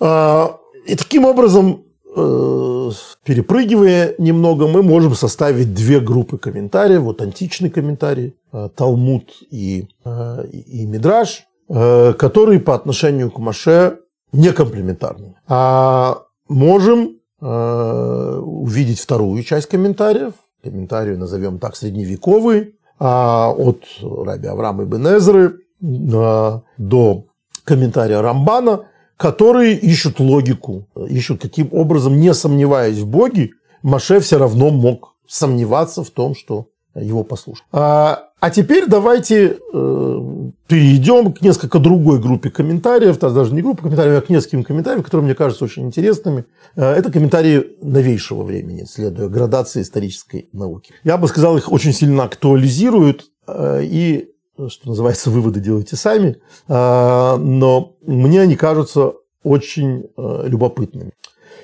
А, 0.00 0.58
и 0.84 0.96
таким 0.96 1.24
образом, 1.24 1.84
э, 2.16 2.90
перепрыгивая 3.24 4.16
немного, 4.18 4.66
мы 4.66 4.82
можем 4.82 5.14
составить 5.14 5.72
две 5.72 6.00
группы 6.00 6.36
комментариев. 6.36 7.02
Вот 7.02 7.22
античный 7.22 7.70
комментарий, 7.70 8.34
э, 8.52 8.70
Талмуд 8.74 9.30
и, 9.52 9.86
э, 10.04 10.46
и 10.48 10.84
Мидраш, 10.84 11.44
которые 11.68 12.60
по 12.60 12.76
отношению 12.76 13.32
к 13.32 13.40
Маше 13.40 13.98
не 14.36 14.52
комплементарные. 14.52 15.34
А 15.48 16.22
можем 16.48 17.16
э, 17.40 18.40
увидеть 18.42 19.00
вторую 19.00 19.42
часть 19.42 19.68
комментариев, 19.68 20.34
комментарию 20.62 21.18
назовем 21.18 21.58
так 21.58 21.76
средневековый, 21.76 22.74
а 22.98 23.52
от 23.56 23.84
раби 24.00 24.48
Авраама 24.48 24.84
и 24.84 24.86
Бенезры 24.86 25.60
э, 25.80 26.60
до 26.78 27.24
комментария 27.64 28.20
Рамбана, 28.20 28.86
которые 29.16 29.74
ищут 29.74 30.20
логику, 30.20 30.86
ищут 31.08 31.42
каким 31.42 31.68
образом, 31.72 32.18
не 32.18 32.32
сомневаясь 32.34 32.98
в 32.98 33.06
Боге, 33.06 33.50
Маше 33.82 34.20
все 34.20 34.38
равно 34.38 34.70
мог 34.70 35.14
сомневаться 35.26 36.02
в 36.02 36.10
том, 36.10 36.34
что 36.34 36.68
его 36.94 37.24
послушать. 37.24 37.64
А, 37.72 38.25
а 38.40 38.50
теперь 38.50 38.86
давайте 38.86 39.58
э, 39.72 40.20
перейдем 40.66 41.32
к 41.32 41.40
несколько 41.40 41.78
другой 41.78 42.20
группе 42.20 42.50
комментариев, 42.50 43.18
даже 43.18 43.54
не 43.54 43.62
группа 43.62 43.82
комментариев, 43.82 44.18
а 44.18 44.26
к 44.26 44.28
нескольким 44.28 44.62
комментариям, 44.62 45.02
которые 45.02 45.24
мне 45.24 45.34
кажутся 45.34 45.64
очень 45.64 45.86
интересными. 45.86 46.44
Э, 46.74 46.92
это 46.92 47.10
комментарии 47.10 47.76
новейшего 47.80 48.42
времени, 48.42 48.84
следуя 48.84 49.28
градации 49.28 49.82
исторической 49.82 50.48
науки. 50.52 50.92
Я 51.02 51.16
бы 51.16 51.28
сказал, 51.28 51.56
их 51.56 51.72
очень 51.72 51.92
сильно 51.92 52.24
актуализируют 52.24 53.30
э, 53.46 53.84
и 53.84 54.30
что 54.68 54.88
называется, 54.88 55.30
выводы 55.30 55.60
делайте 55.60 55.96
сами, 55.96 56.36
э, 56.68 57.36
но 57.36 57.96
мне 58.02 58.40
они 58.42 58.56
кажутся 58.56 59.12
очень 59.42 60.10
э, 60.16 60.44
любопытными. 60.46 61.12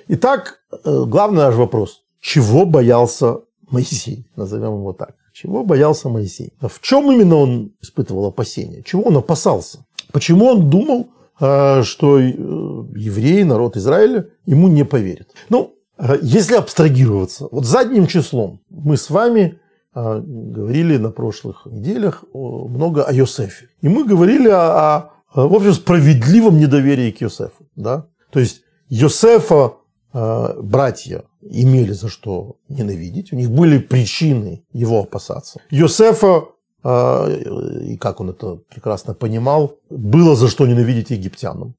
Итак, 0.09 0.61
э, 0.71 1.05
главный 1.07 1.43
наш 1.43 1.55
вопрос. 1.55 2.03
Чего 2.21 2.67
боялся 2.67 3.41
Моисей? 3.71 4.27
Назовем 4.37 4.75
его 4.79 4.93
так. 4.93 5.17
Чего 5.43 5.65
боялся 5.65 6.09
Моисей? 6.09 6.53
В 6.61 6.81
чем 6.81 7.11
именно 7.11 7.35
он 7.35 7.73
испытывал 7.83 8.27
опасения? 8.27 8.83
Чего 8.85 9.03
он 9.03 9.17
опасался? 9.17 9.85
Почему 10.13 10.47
он 10.47 10.71
думал, 10.71 11.09
э, 11.41 11.83
что 11.83 12.21
э, 12.21 12.31
евреи, 12.31 13.43
народ 13.43 13.77
Израиля, 13.77 14.29
ему 14.47 14.69
не 14.69 14.85
поверят? 14.85 15.31
Ну, 15.49 15.75
э, 15.99 16.19
если 16.23 16.55
абстрагироваться, 16.55 17.49
вот 17.51 17.65
задним 17.65 18.07
числом 18.07 18.61
мы 18.71 18.97
с 18.97 19.11
вами 19.11 19.59
говорили 19.95 20.97
на 20.97 21.11
прошлых 21.11 21.67
неделях 21.67 22.25
много 22.33 23.05
о 23.05 23.13
Йосефе. 23.13 23.69
И 23.83 23.89
мы 23.91 24.05
говорили 24.05 24.49
о, 24.49 25.11
о 25.35 25.49
в 25.49 25.55
общем, 25.55 25.75
справедливом 25.75 26.57
недоверии 26.57 27.11
к 27.11 27.21
Йосефу. 27.21 27.67
Да? 27.77 28.07
То 28.31 28.41
есть 28.41 28.63
Йосефа 28.89 29.75
братья 30.15 31.25
имели 31.43 31.93
за 31.93 32.09
что 32.09 32.57
ненавидеть, 32.69 33.33
у 33.33 33.37
них 33.37 33.51
были 33.51 33.79
причины 33.79 34.65
его 34.73 35.01
опасаться. 35.01 35.61
Йосефа, 35.71 36.45
а, 36.85 37.29
и 37.29 37.97
как 37.97 38.21
он 38.21 38.31
это 38.31 38.61
прекрасно 38.69 39.15
понимал, 39.15 39.77
было 39.91 40.37
за 40.37 40.49
что 40.49 40.67
ненавидеть 40.67 41.11
египтянам. 41.11 41.75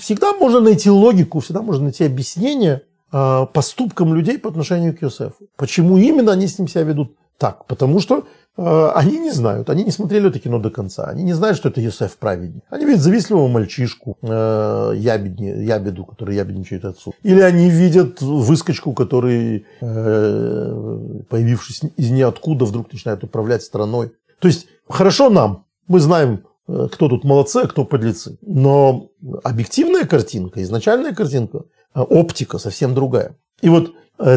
Всегда 0.00 0.32
можно 0.32 0.60
найти 0.60 0.90
логику, 0.90 1.40
всегда 1.40 1.62
можно 1.62 1.84
найти 1.84 2.04
объяснение 2.04 2.82
а, 3.10 3.46
поступкам 3.46 4.14
людей 4.14 4.38
по 4.38 4.48
отношению 4.48 4.96
к 4.96 5.02
Йосефу. 5.02 5.46
Почему 5.56 5.98
именно 5.98 6.32
они 6.32 6.46
с 6.46 6.58
ним 6.58 6.68
себя 6.68 6.82
ведут 6.82 7.16
так? 7.38 7.66
Потому 7.66 8.00
что 8.00 8.24
они 8.56 9.18
не 9.18 9.30
знают, 9.32 9.68
они 9.68 9.84
не 9.84 9.90
смотрели 9.90 10.30
это 10.30 10.38
кино 10.38 10.58
до 10.58 10.70
конца, 10.70 11.04
они 11.04 11.22
не 11.22 11.34
знают, 11.34 11.58
что 11.58 11.68
это 11.68 11.80
Йосеф 11.80 12.16
праведник. 12.16 12.64
Они 12.70 12.86
видят 12.86 13.02
завистливого 13.02 13.48
мальчишку, 13.48 14.16
э, 14.22 14.92
ябедни, 14.96 15.46
ябеду, 15.64 16.06
который 16.06 16.36
ябедничает 16.36 16.86
отцу. 16.86 17.14
Или 17.22 17.40
они 17.40 17.68
видят 17.68 18.22
выскочку, 18.22 18.94
который, 18.94 19.66
э, 19.80 21.22
появившись 21.28 21.82
из 21.96 22.10
ниоткуда, 22.10 22.64
вдруг 22.64 22.90
начинает 22.90 23.22
управлять 23.24 23.62
страной. 23.62 24.12
То 24.40 24.48
есть, 24.48 24.68
хорошо 24.88 25.28
нам, 25.28 25.66
мы 25.86 26.00
знаем, 26.00 26.44
кто 26.66 27.08
тут 27.08 27.24
молодцы, 27.24 27.58
а 27.58 27.68
кто 27.68 27.84
подлецы. 27.84 28.38
Но 28.42 29.10
объективная 29.44 30.04
картинка, 30.04 30.62
изначальная 30.62 31.14
картинка, 31.14 31.64
оптика 31.94 32.58
совсем 32.58 32.94
другая. 32.94 33.36
И 33.60 33.68
вот 33.68 33.92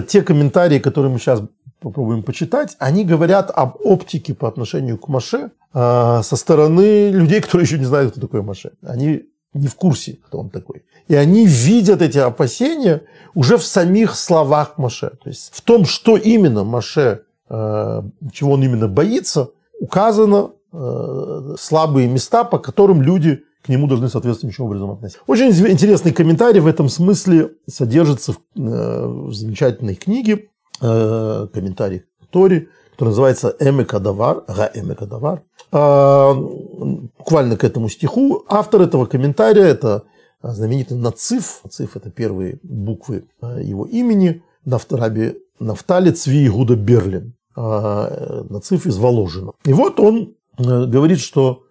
те 0.07 0.21
комментарии, 0.21 0.79
которые 0.79 1.11
мы 1.11 1.19
сейчас 1.19 1.41
попробуем 1.79 2.23
почитать, 2.23 2.75
они 2.79 3.05
говорят 3.05 3.51
об 3.53 3.77
оптике 3.83 4.33
по 4.33 4.47
отношению 4.47 4.97
к 4.97 5.07
Маше 5.07 5.51
э, 5.73 6.21
со 6.23 6.35
стороны 6.35 7.09
людей, 7.09 7.41
которые 7.41 7.65
еще 7.65 7.79
не 7.79 7.85
знают, 7.85 8.11
кто 8.11 8.21
такой 8.21 8.41
Маше. 8.41 8.71
Они 8.81 9.23
не 9.53 9.67
в 9.67 9.75
курсе, 9.75 10.19
кто 10.25 10.39
он 10.39 10.49
такой. 10.49 10.83
И 11.07 11.15
они 11.15 11.45
видят 11.45 12.01
эти 12.01 12.17
опасения 12.17 13.01
уже 13.33 13.57
в 13.57 13.63
самих 13.63 14.15
словах 14.15 14.77
Маше. 14.77 15.11
То 15.23 15.29
есть 15.29 15.51
в 15.53 15.61
том, 15.61 15.85
что 15.85 16.17
именно 16.17 16.63
Маше, 16.63 17.23
э, 17.49 18.01
чего 18.31 18.51
он 18.51 18.63
именно 18.63 18.87
боится, 18.87 19.51
указано 19.79 20.51
э, 20.71 21.55
слабые 21.57 22.07
места, 22.07 22.43
по 22.43 22.59
которым 22.59 23.01
люди 23.01 23.43
к 23.63 23.69
нему 23.69 23.87
должны 23.87 24.07
соответствующим 24.09 24.65
образом 24.65 24.91
относиться. 24.91 25.21
Очень 25.27 25.49
интересный 25.49 26.13
комментарий 26.13 26.61
в 26.61 26.67
этом 26.67 26.89
смысле 26.89 27.51
содержится 27.67 28.33
в, 28.33 28.37
в 28.55 29.33
замечательной 29.33 29.95
книге 29.95 30.49
Э, 30.81 31.47
комментарий 31.53 32.05
к 32.21 32.27
Торе, 32.29 32.69
который 32.91 33.09
называется 33.09 33.53
Эмекадавар, 33.59 34.45
Га 34.47 34.71
Эмекадавар. 34.73 35.41
А, 35.71 36.33
буквально 36.33 37.57
к 37.57 37.65
этому 37.65 37.89
стиху. 37.89 38.45
Автор 38.47 38.83
этого 38.83 39.05
комментария– 39.05 39.63
это 39.65 40.03
знаменитый 40.41 40.97
Нациф. 40.97 41.59
Нациф– 41.65 41.95
это 41.97 42.09
первые 42.09 42.59
буквы 42.63 43.25
э, 43.41 43.61
его 43.61 43.85
имени. 43.85 44.41
Нафтараби 44.63 45.39
Нафтали 45.59 46.11
Цви 46.11 46.47
Игуда 46.47 46.77
Берлин. 46.77 47.35
А, 47.57 48.45
Нациф 48.49 48.85
из 48.85 48.97
Воложина. 48.97 49.51
И 49.65 49.73
вот 49.73 49.99
он 49.99 50.35
э, 50.57 50.85
говорит, 50.85 51.19
что 51.19 51.63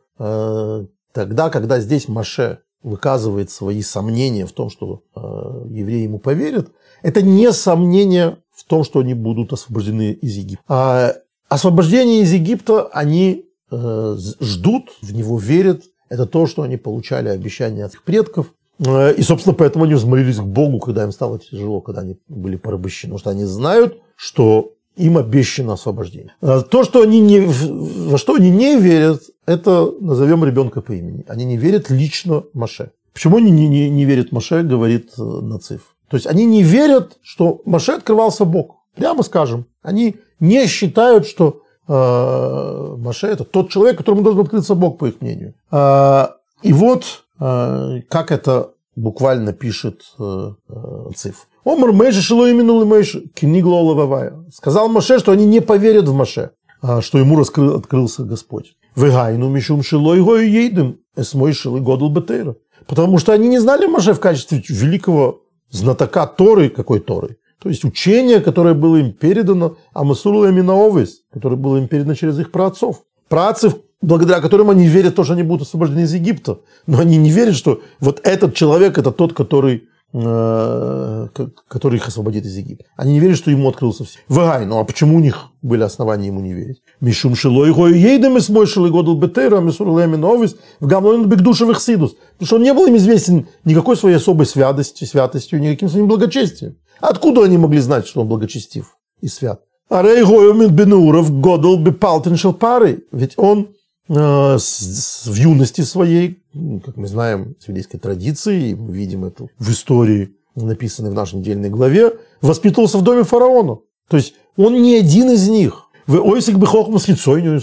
тогда, 1.12 1.48
когда 1.48 1.78
здесь 1.78 2.08
Маше 2.08 2.58
выказывает 2.82 3.52
свои 3.52 3.82
сомнения 3.82 4.46
в 4.46 4.50
том, 4.50 4.68
что 4.68 5.04
евреи 5.14 6.02
ему 6.02 6.18
поверят, 6.18 6.72
это 7.02 7.22
не 7.22 7.52
сомнение 7.52 8.38
том, 8.68 8.84
что 8.84 9.00
они 9.00 9.14
будут 9.14 9.52
освобождены 9.52 10.12
из 10.12 10.36
Египта. 10.36 10.64
А 10.68 11.14
освобождение 11.48 12.22
из 12.22 12.32
Египта 12.32 12.86
они 12.92 13.46
э, 13.70 14.16
ждут, 14.40 14.90
в 15.02 15.14
него 15.14 15.38
верят. 15.38 15.82
Это 16.08 16.26
то, 16.26 16.46
что 16.46 16.62
они 16.62 16.76
получали 16.76 17.28
обещания 17.28 17.84
от 17.84 17.94
их 17.94 18.02
предков. 18.04 18.52
Э, 18.78 19.12
и, 19.14 19.22
собственно, 19.22 19.54
поэтому 19.54 19.84
они 19.84 19.94
взмолились 19.94 20.36
к 20.36 20.44
Богу, 20.44 20.78
когда 20.78 21.04
им 21.04 21.12
стало 21.12 21.38
тяжело, 21.38 21.80
когда 21.80 22.02
они 22.02 22.18
были 22.28 22.56
порабощены. 22.56 23.14
Потому 23.14 23.18
что 23.18 23.30
они 23.30 23.44
знают, 23.44 24.00
что 24.16 24.72
им 24.96 25.16
обещано 25.16 25.74
освобождение. 25.74 26.34
Э, 26.42 26.62
то, 26.68 26.84
что 26.84 27.02
они 27.02 27.20
не, 27.20 27.40
во 27.40 28.18
что 28.18 28.34
они 28.34 28.50
не 28.50 28.78
верят, 28.78 29.22
это 29.46 29.90
назовем 30.00 30.44
ребенка 30.44 30.80
по 30.80 30.92
имени. 30.92 31.24
Они 31.28 31.44
не 31.44 31.56
верят 31.56 31.90
лично 31.90 32.44
Маше. 32.52 32.92
Почему 33.12 33.38
они 33.38 33.50
не, 33.50 33.68
не, 33.68 33.90
не 33.90 34.04
верят 34.04 34.32
Маше, 34.32 34.62
говорит 34.62 35.12
Нациф. 35.16 35.96
То 36.10 36.16
есть 36.16 36.26
они 36.26 36.44
не 36.46 36.62
верят, 36.62 37.18
что 37.22 37.60
Маше 37.64 37.92
открывался 37.92 38.44
Бог. 38.44 38.76
Прямо 38.94 39.22
скажем. 39.22 39.66
Они 39.82 40.16
не 40.40 40.66
считают, 40.66 41.26
что 41.26 41.62
э, 41.86 42.96
Маше 42.98 43.26
это 43.26 43.44
тот 43.44 43.70
человек, 43.70 43.98
которому 43.98 44.22
должен 44.22 44.42
открыться 44.42 44.74
Бог, 44.74 44.98
по 44.98 45.06
их 45.06 45.20
мнению. 45.20 45.54
Э, 45.70 46.28
и 46.62 46.72
вот 46.72 47.24
э, 47.40 48.00
как 48.08 48.32
это 48.32 48.70
буквально 48.96 49.52
пишет 49.52 50.02
э, 50.18 50.52
э, 50.68 51.10
Циф. 51.14 51.46
Омар 51.64 51.92
Мэйши 51.92 52.22
шило 52.22 52.50
именул 52.50 52.84
Мэйши, 52.84 53.28
книгло 53.34 53.76
лававая. 53.76 54.44
Сказал 54.52 54.88
Маше, 54.88 55.18
что 55.18 55.32
они 55.32 55.46
не 55.46 55.60
поверят 55.60 56.08
в 56.08 56.14
Маше, 56.14 56.52
а, 56.80 57.02
что 57.02 57.18
ему 57.18 57.36
раскрыл, 57.36 57.76
открылся 57.76 58.24
Господь. 58.24 58.74
Вегайну 58.96 59.48
мишум 59.48 59.82
шило 59.82 60.14
его 60.14 60.36
и 60.36 60.50
едем, 60.50 60.98
эсмой 61.16 61.52
шилы 61.52 61.80
годл 61.80 62.08
бетейра. 62.08 62.56
Потому 62.86 63.18
что 63.18 63.32
они 63.32 63.48
не 63.48 63.58
знали 63.58 63.86
Маше 63.86 64.14
в 64.14 64.20
качестве 64.20 64.62
великого 64.68 65.42
знатока 65.70 66.26
Торы, 66.26 66.68
какой 66.68 67.00
Торы. 67.00 67.36
То 67.60 67.68
есть 67.68 67.84
учение, 67.84 68.40
которое 68.40 68.74
было 68.74 68.96
им 68.96 69.12
передано, 69.12 69.76
а 69.92 70.04
Масуру 70.04 70.48
Эминаовис, 70.48 71.22
которое 71.32 71.56
было 71.56 71.78
им 71.78 71.88
передано 71.88 72.14
через 72.14 72.38
их 72.38 72.52
праотцов. 72.52 73.02
Праотцы, 73.28 73.72
благодаря 74.00 74.40
которым 74.40 74.70
они 74.70 74.86
верят, 74.86 75.16
то, 75.16 75.24
что 75.24 75.32
они 75.32 75.42
будут 75.42 75.66
освобождены 75.66 76.00
из 76.00 76.14
Египта. 76.14 76.60
Но 76.86 77.00
они 77.00 77.16
не 77.16 77.30
верят, 77.30 77.56
что 77.56 77.82
вот 77.98 78.20
этот 78.22 78.54
человек– 78.54 78.96
это 78.98 79.10
тот, 79.10 79.32
который 79.32 79.88
который 80.10 81.96
их 81.96 82.08
освободит 82.08 82.46
из 82.46 82.56
Египта. 82.56 82.86
Они 82.96 83.12
не 83.12 83.20
верят, 83.20 83.36
что 83.36 83.50
ему 83.50 83.68
открылся 83.68 84.04
все. 84.04 84.18
Вагай, 84.28 84.64
ну 84.64 84.78
а 84.78 84.84
почему 84.84 85.16
у 85.16 85.20
них 85.20 85.48
были 85.60 85.82
основания 85.82 86.28
ему 86.28 86.40
не 86.40 86.54
верить? 86.54 86.80
Мишум 87.00 87.36
шилой 87.36 87.74
гой 87.74 87.98
ейдем 87.98 88.38
из 88.38 88.48
мой 88.48 88.66
шилой 88.66 88.90
годл 88.90 89.14
бетера, 89.16 89.60
мисур 89.60 89.88
лемин 89.88 90.24
овис, 90.24 90.56
в 90.80 90.86
гамлон 90.86 91.28
бекдушевых 91.28 91.80
сидус. 91.80 92.14
Потому 92.32 92.46
что 92.46 92.56
он 92.56 92.62
не 92.62 92.72
был 92.72 92.86
им 92.86 92.96
известен 92.96 93.48
никакой 93.64 93.98
своей 93.98 94.16
особой 94.16 94.46
святостью, 94.46 95.06
святостью, 95.06 95.60
никаким 95.60 95.90
своим 95.90 96.08
благочестием. 96.08 96.76
Откуда 97.00 97.44
они 97.44 97.58
могли 97.58 97.80
знать, 97.80 98.06
что 98.06 98.22
он 98.22 98.28
благочестив 98.28 98.96
и 99.20 99.28
свят? 99.28 99.60
А 99.90 100.02
рей 100.02 100.24
гойомин 100.24 100.74
бенуров 100.74 101.38
годл 101.38 101.76
бепалтен 101.76 102.36
пары. 102.54 103.04
Ведь 103.12 103.34
он 103.36 103.68
Э, 104.10 104.56
в 104.56 105.34
юности 105.34 105.82
своей, 105.82 106.42
как 106.84 106.96
мы 106.96 107.06
знаем, 107.06 107.56
с 107.60 107.68
еврейской 107.68 107.98
традиции, 107.98 108.74
мы 108.74 108.92
видим 108.92 109.24
это 109.24 109.48
в 109.58 109.70
истории, 109.70 110.36
написанной 110.54 111.10
в 111.10 111.14
нашей 111.14 111.36
недельной 111.36 111.70
главе, 111.70 112.12
воспитывался 112.40 112.98
в 112.98 113.02
доме 113.02 113.24
фараона. 113.24 113.78
То 114.08 114.16
есть 114.16 114.34
он 114.56 114.80
не 114.82 114.96
один 114.96 115.30
из 115.30 115.48
них. 115.48 115.84
В 116.06 116.16
Ойсик 116.20 116.56
Бехохмас 116.56 117.08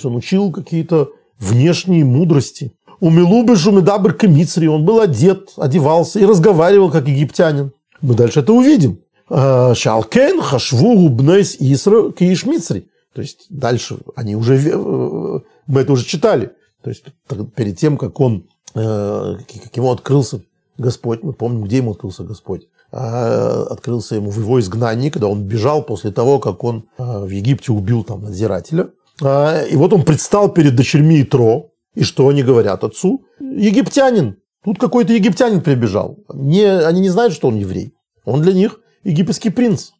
он 0.05 0.15
учил 0.15 0.51
какие-то 0.51 1.09
внешние 1.39 2.05
мудрости. 2.05 2.73
У 2.99 3.09
Милубы 3.09 3.55
Жумедабр 3.55 4.13
Камицри 4.13 4.67
он 4.67 4.85
был 4.85 5.01
одет, 5.01 5.53
одевался 5.57 6.19
и 6.19 6.25
разговаривал 6.25 6.91
как 6.91 7.07
египтянин. 7.07 7.71
Мы 8.01 8.15
дальше 8.15 8.39
это 8.41 8.53
увидим. 8.53 8.99
«Э, 9.29 9.73
Шалкен 9.75 10.39
Хашву 10.39 10.95
Губнейс 10.95 11.57
Исра 11.59 12.11
Киишмицри. 12.11 12.87
То 13.13 13.21
есть 13.21 13.47
дальше 13.49 13.97
они 14.15 14.35
уже, 14.35 14.55
э, 14.55 15.39
мы 15.67 15.81
это 15.81 15.93
уже 15.93 16.05
читали. 16.05 16.51
То 16.83 16.91
есть 16.91 17.03
перед 17.55 17.77
тем, 17.77 17.97
как 17.97 18.19
он, 18.19 18.47
как 18.75 19.75
ему 19.75 19.91
открылся 19.91 20.41
Господь, 20.77 21.23
мы 21.23 21.33
помним, 21.33 21.63
где 21.63 21.77
ему 21.77 21.91
открылся 21.91 22.23
Господь. 22.23 22.67
А, 22.91 23.67
открылся 23.69 24.15
ему 24.15 24.29
в 24.29 24.39
его 24.39 24.59
изгнании, 24.59 25.09
когда 25.09 25.27
он 25.27 25.43
бежал 25.43 25.83
после 25.83 26.11
того, 26.11 26.39
как 26.39 26.63
он 26.63 26.85
э, 26.97 27.25
в 27.25 27.29
Египте 27.29 27.71
убил 27.71 28.03
там 28.03 28.23
надзирателя. 28.23 28.89
А, 29.21 29.63
и 29.63 29.75
вот 29.75 29.93
он 29.93 30.03
предстал 30.03 30.49
перед 30.49 30.75
дочерьми 30.75 31.21
Итро, 31.21 31.71
и 31.93 32.03
что 32.03 32.27
они 32.27 32.43
говорят 32.43 32.83
отцу? 32.83 33.25
Египтянин. 33.39 34.37
Тут 34.63 34.79
какой-то 34.79 35.13
египтянин 35.13 35.61
прибежал. 35.61 36.17
Не, 36.33 36.65
они 36.65 37.01
не 37.01 37.09
знают, 37.09 37.33
что 37.33 37.47
он 37.47 37.55
еврей. 37.55 37.93
Он 38.25 38.41
для 38.41 38.53
них 38.53 38.79
египетский 39.03 39.49
принц. 39.49 39.91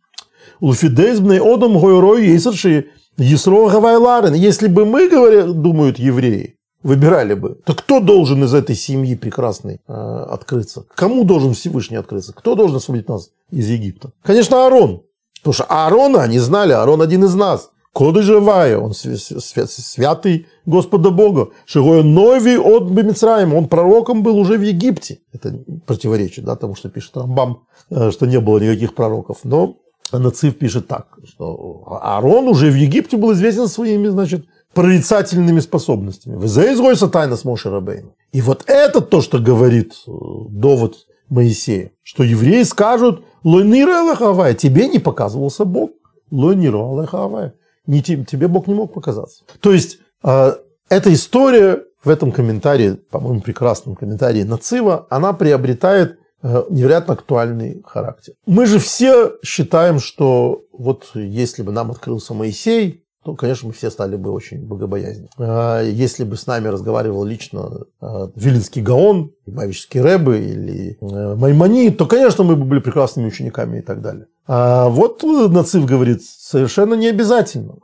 Луфидейзбный 0.60 1.40
одом 1.40 1.80
гойрой 1.80 2.28
есерши 2.28 2.88
Есро 3.18 3.70
Гавайларен, 3.70 4.34
если 4.34 4.68
бы 4.68 4.86
мы, 4.86 5.08
говорят, 5.10 5.62
думают 5.62 6.00
евреи, 6.00 6.55
выбирали 6.86 7.34
бы, 7.34 7.58
то 7.66 7.74
кто 7.74 8.00
должен 8.00 8.44
из 8.44 8.54
этой 8.54 8.76
семьи 8.76 9.16
прекрасной 9.16 9.82
э, 9.88 9.94
открыться? 10.34 10.86
Кому 10.96 11.24
должен 11.24 11.54
Всевышний 11.54 11.98
открыться? 11.98 12.32
Кто 12.32 12.56
должен 12.56 12.78
освободить 12.78 13.10
нас 13.10 13.32
из 13.50 13.70
Египта? 13.70 14.12
Конечно, 14.22 14.64
Аарон. 14.64 15.02
Потому 15.40 15.54
что 15.54 15.64
Аарона 15.64 16.22
они 16.22 16.40
знали, 16.40 16.74
Аарон 16.74 17.02
один 17.02 17.24
из 17.24 17.34
нас. 17.34 17.72
Коды 17.92 18.22
живая, 18.22 18.78
он 18.78 18.94
святый 18.94 20.48
Господа 20.66 21.10
Бога. 21.10 21.48
Шигой 21.66 22.04
Нови 22.04 22.58
от 22.58 22.92
Бемицраем, 22.92 23.54
он 23.54 23.68
пророком 23.68 24.22
был 24.22 24.38
уже 24.38 24.58
в 24.58 24.62
Египте. 24.62 25.20
Это 25.34 25.58
противоречит 25.88 26.46
да, 26.46 26.56
тому, 26.56 26.76
что 26.76 26.90
пишет 26.90 27.18
Рамбам, 27.18 27.64
э, 27.90 28.12
что 28.12 28.28
не 28.28 28.40
было 28.40 28.60
никаких 28.60 28.94
пророков. 28.94 29.40
Но 29.44 29.78
Нацив 30.12 30.56
пишет 30.56 30.88
так, 30.88 31.08
что 31.26 31.84
Аарон 32.02 32.48
уже 32.48 32.70
в 32.70 32.76
Египте 32.76 33.18
был 33.18 33.34
известен 33.34 33.68
своими, 33.68 34.10
значит, 34.10 34.46
прорицательными 34.76 35.62
способностями. 35.62 36.40
Везаизгойса 36.40 37.08
тайна 37.08 37.36
с 37.36 37.46
Моше 37.46 37.70
Рабейну. 37.70 38.14
И 38.32 38.42
вот 38.42 38.66
это 38.68 39.02
то, 39.02 39.22
что 39.22 39.40
говорит 39.40 39.94
э, 40.06 40.12
довод 40.50 41.08
Моисея, 41.30 41.92
что 42.04 42.24
евреи 42.24 42.64
скажут, 42.64 43.24
Лойнира 43.44 44.02
Аллахавая, 44.02 44.54
тебе 44.54 44.88
не 44.88 45.00
показывался 45.00 45.66
Бог. 45.66 45.92
Лойнира 46.30 46.78
Аллахавая. 46.78 47.54
Не, 47.88 48.02
тебе 48.02 48.48
Бог 48.48 48.68
не 48.68 48.74
мог 48.74 48.94
показаться. 48.94 49.44
То 49.62 49.72
есть, 49.72 50.00
э, 50.24 50.52
эта 50.90 51.14
история 51.14 51.82
в 52.04 52.10
этом 52.10 52.32
комментарии, 52.32 53.00
по-моему, 53.10 53.42
прекрасном 53.42 53.96
комментарии 53.96 54.44
Нацива, 54.44 55.08
она 55.10 55.34
приобретает 55.34 56.20
Э, 56.48 56.64
невероятно 56.70 57.16
актуальный 57.16 57.82
характер. 57.84 58.36
Мы 58.46 58.68
же 58.68 58.78
все 58.78 59.32
считаем, 59.44 60.00
что 60.00 60.62
вот 60.72 61.10
если 61.16 61.64
бы 61.64 61.72
нам 61.72 61.90
открылся 61.90 62.36
Моисей, 62.36 63.04
то, 63.26 63.34
конечно, 63.34 63.68
мы 63.68 63.74
все 63.74 63.90
стали 63.90 64.18
бы 64.18 64.32
очень 64.32 64.60
богобоязненны. 64.60 65.30
А 65.40 65.82
если 65.82 66.24
бы 66.24 66.38
с 66.38 66.46
нами 66.46 66.68
разговаривал 66.68 67.26
лично 67.26 67.86
э, 68.00 68.28
Вилинский 68.36 68.84
Гаон, 68.84 69.32
Мавический 69.48 70.00
Рэбы 70.00 70.38
или 70.38 70.98
э, 71.02 71.36
Маймони, 71.36 71.90
то, 71.90 72.06
конечно, 72.06 72.44
мы 72.44 72.56
бы 72.56 72.66
были 72.66 72.82
прекрасными 72.82 73.26
учениками 73.26 73.80
и 73.80 73.82
так 73.82 74.02
далее. 74.02 74.28
А 74.46 74.90
вот 74.90 75.24
Нацив 75.24 75.86
говорит, 75.86 76.22
совершенно 76.24 76.94
не 76.94 77.08
обязательно. 77.08 77.78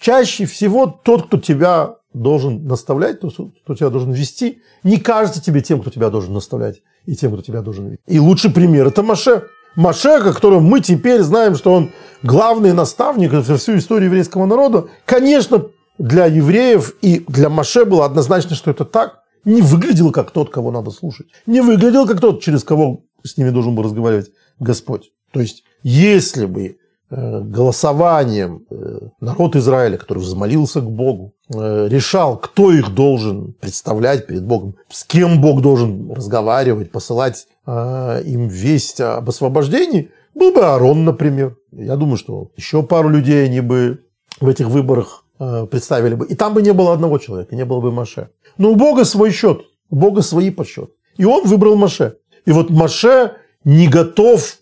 Чаще 0.00 0.46
всего 0.46 0.88
тот, 0.88 1.26
кто 1.26 1.38
тебя 1.38 1.94
должен 2.12 2.64
наставлять, 2.64 3.20
тот, 3.20 3.34
кто 3.62 3.76
тебя 3.76 3.88
должен 3.88 4.10
вести, 4.10 4.62
не 4.82 4.96
кажется 4.96 5.40
тебе 5.40 5.60
тем, 5.60 5.80
кто 5.80 5.90
тебя 5.90 6.10
должен 6.10 6.34
наставлять 6.34 6.82
и 7.06 7.14
тем, 7.14 7.32
кто 7.32 7.42
тебя 7.42 7.62
должен 7.62 7.84
видеть. 7.84 8.00
И 8.08 8.18
лучший 8.18 8.50
пример– 8.50 8.86
это 8.88 9.04
Маше. 9.04 9.44
Маше, 9.76 10.20
которого 10.20 10.60
мы 10.60 10.80
теперь 10.80 11.22
знаем, 11.22 11.54
что 11.54 11.72
он 11.72 11.90
главный 12.22 12.72
наставник 12.72 13.32
за 13.32 13.56
всю 13.56 13.76
историю 13.76 14.06
еврейского 14.06 14.46
народа. 14.46 14.88
Конечно, 15.04 15.66
для 15.98 16.26
евреев 16.26 16.94
и 17.00 17.24
для 17.28 17.48
Маше 17.48 17.84
было 17.84 18.04
однозначно, 18.04 18.56
что 18.56 18.70
это 18.70 18.84
так. 18.84 19.20
Не 19.44 19.60
выглядел 19.60 20.12
как 20.12 20.30
тот, 20.30 20.50
кого 20.50 20.70
надо 20.70 20.90
слушать. 20.90 21.26
Не 21.46 21.60
выглядел 21.62 22.06
как 22.06 22.20
тот, 22.20 22.42
через 22.42 22.62
кого 22.64 23.04
с 23.24 23.36
ними 23.36 23.50
должен 23.50 23.74
был 23.74 23.82
разговаривать 23.82 24.30
Господь. 24.58 25.10
То 25.32 25.40
есть, 25.40 25.64
если 25.82 26.46
бы 26.46 26.76
голосованием 27.14 28.64
э, 28.70 29.08
народ 29.20 29.54
Израиля, 29.56 29.98
который 29.98 30.20
взмолился 30.20 30.80
к 30.80 30.90
Богу, 30.90 31.34
э, 31.54 31.88
решал, 31.88 32.38
кто 32.38 32.72
их 32.72 32.94
должен 32.94 33.52
представлять 33.60 34.26
перед 34.26 34.44
Богом, 34.46 34.76
с 34.88 35.04
кем 35.04 35.40
Бог 35.40 35.60
должен 35.60 36.10
разговаривать, 36.12 36.90
посылать 36.90 37.46
им 37.64 38.48
весть 38.48 39.00
об 39.00 39.28
освобождении, 39.28 40.10
был 40.34 40.52
бы 40.52 40.62
Аарон, 40.64 41.04
например. 41.04 41.56
Я 41.70 41.94
думаю, 41.94 42.16
что 42.16 42.50
еще 42.56 42.82
пару 42.82 43.08
людей 43.08 43.44
они 43.44 43.60
бы 43.60 44.00
в 44.40 44.48
этих 44.48 44.66
выборах 44.66 45.24
представили 45.70 46.16
бы. 46.16 46.26
И 46.26 46.34
там 46.34 46.54
бы 46.54 46.62
не 46.62 46.72
было 46.72 46.92
одного 46.92 47.18
человека, 47.18 47.54
не 47.54 47.64
было 47.64 47.80
бы 47.80 47.92
Маше. 47.92 48.30
Но 48.58 48.72
у 48.72 48.74
Бога 48.74 49.04
свой 49.04 49.30
счет, 49.30 49.60
у 49.90 49.96
Бога 49.96 50.22
свои 50.22 50.50
подсчеты. 50.50 50.90
И 51.16 51.24
он 51.24 51.46
выбрал 51.46 51.76
Маше. 51.76 52.16
И 52.46 52.50
вот 52.50 52.68
Маше 52.68 53.34
не 53.64 53.86
готов 53.86 54.58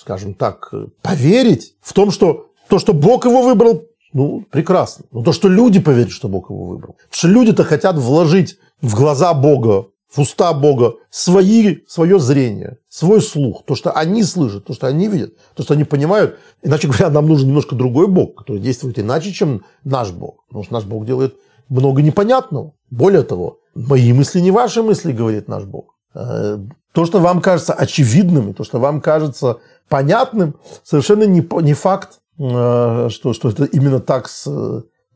скажем 0.00 0.34
так, 0.34 0.72
поверить 1.02 1.74
в 1.80 1.92
том, 1.92 2.10
что 2.10 2.48
то, 2.68 2.78
что 2.78 2.92
Бог 2.92 3.24
его 3.24 3.42
выбрал, 3.42 3.84
ну, 4.12 4.44
прекрасно. 4.50 5.04
Но 5.10 5.22
то, 5.22 5.32
что 5.32 5.48
люди 5.48 5.80
поверят, 5.80 6.10
что 6.10 6.28
Бог 6.28 6.50
его 6.50 6.64
выбрал. 6.64 6.94
Потому 6.94 7.14
что 7.16 7.28
люди-то 7.28 7.64
хотят 7.64 7.96
вложить 7.96 8.58
в 8.80 8.94
глаза 8.94 9.32
Бога, 9.32 9.86
в 10.14 10.18
уста 10.18 10.52
Бога 10.52 10.96
свои, 11.10 11.78
свое 11.86 12.18
зрение, 12.18 12.76
свой 12.88 13.22
слух, 13.22 13.64
то, 13.64 13.74
что 13.74 13.92
они 13.92 14.22
слышат, 14.22 14.66
то, 14.66 14.74
что 14.74 14.86
они 14.86 15.08
видят, 15.08 15.34
то, 15.54 15.62
что 15.62 15.74
они 15.74 15.84
понимают. 15.84 16.38
Иначе 16.62 16.88
говоря, 16.88 17.08
нам 17.08 17.26
нужен 17.26 17.48
немножко 17.48 17.74
другой 17.74 18.08
Бог, 18.08 18.36
который 18.36 18.58
действует 18.60 18.98
иначе, 18.98 19.32
чем 19.32 19.64
наш 19.84 20.10
Бог. 20.10 20.44
Потому 20.48 20.64
что 20.64 20.74
наш 20.74 20.84
Бог 20.84 21.06
делает 21.06 21.36
много 21.70 22.02
непонятного. 22.02 22.74
Более 22.90 23.22
того, 23.22 23.60
мои 23.74 24.12
мысли 24.12 24.40
не 24.40 24.50
ваши 24.50 24.82
мысли, 24.82 25.12
говорит 25.12 25.48
наш 25.48 25.64
Бог. 25.64 25.91
Э, 26.14 26.58
то, 26.92 27.06
что 27.06 27.20
вам 27.20 27.40
кажется 27.40 27.72
очевидным, 27.72 28.50
и 28.50 28.52
то, 28.52 28.64
что 28.64 28.78
вам 28.78 29.00
кажется 29.00 29.58
понятным, 29.88 30.54
совершенно 30.82 31.24
не, 31.24 31.46
не 31.62 31.74
факт, 31.74 32.20
э, 32.38 33.08
что, 33.10 33.32
что 33.32 33.48
это 33.48 33.64
именно 33.64 34.00
так 34.00 34.28
с, 34.28 34.46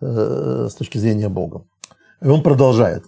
э, 0.00 0.68
с 0.70 0.74
точки 0.74 0.98
зрения 0.98 1.28
Бога. 1.28 1.64
И 2.22 2.28
он 2.28 2.42
продолжает. 2.42 3.04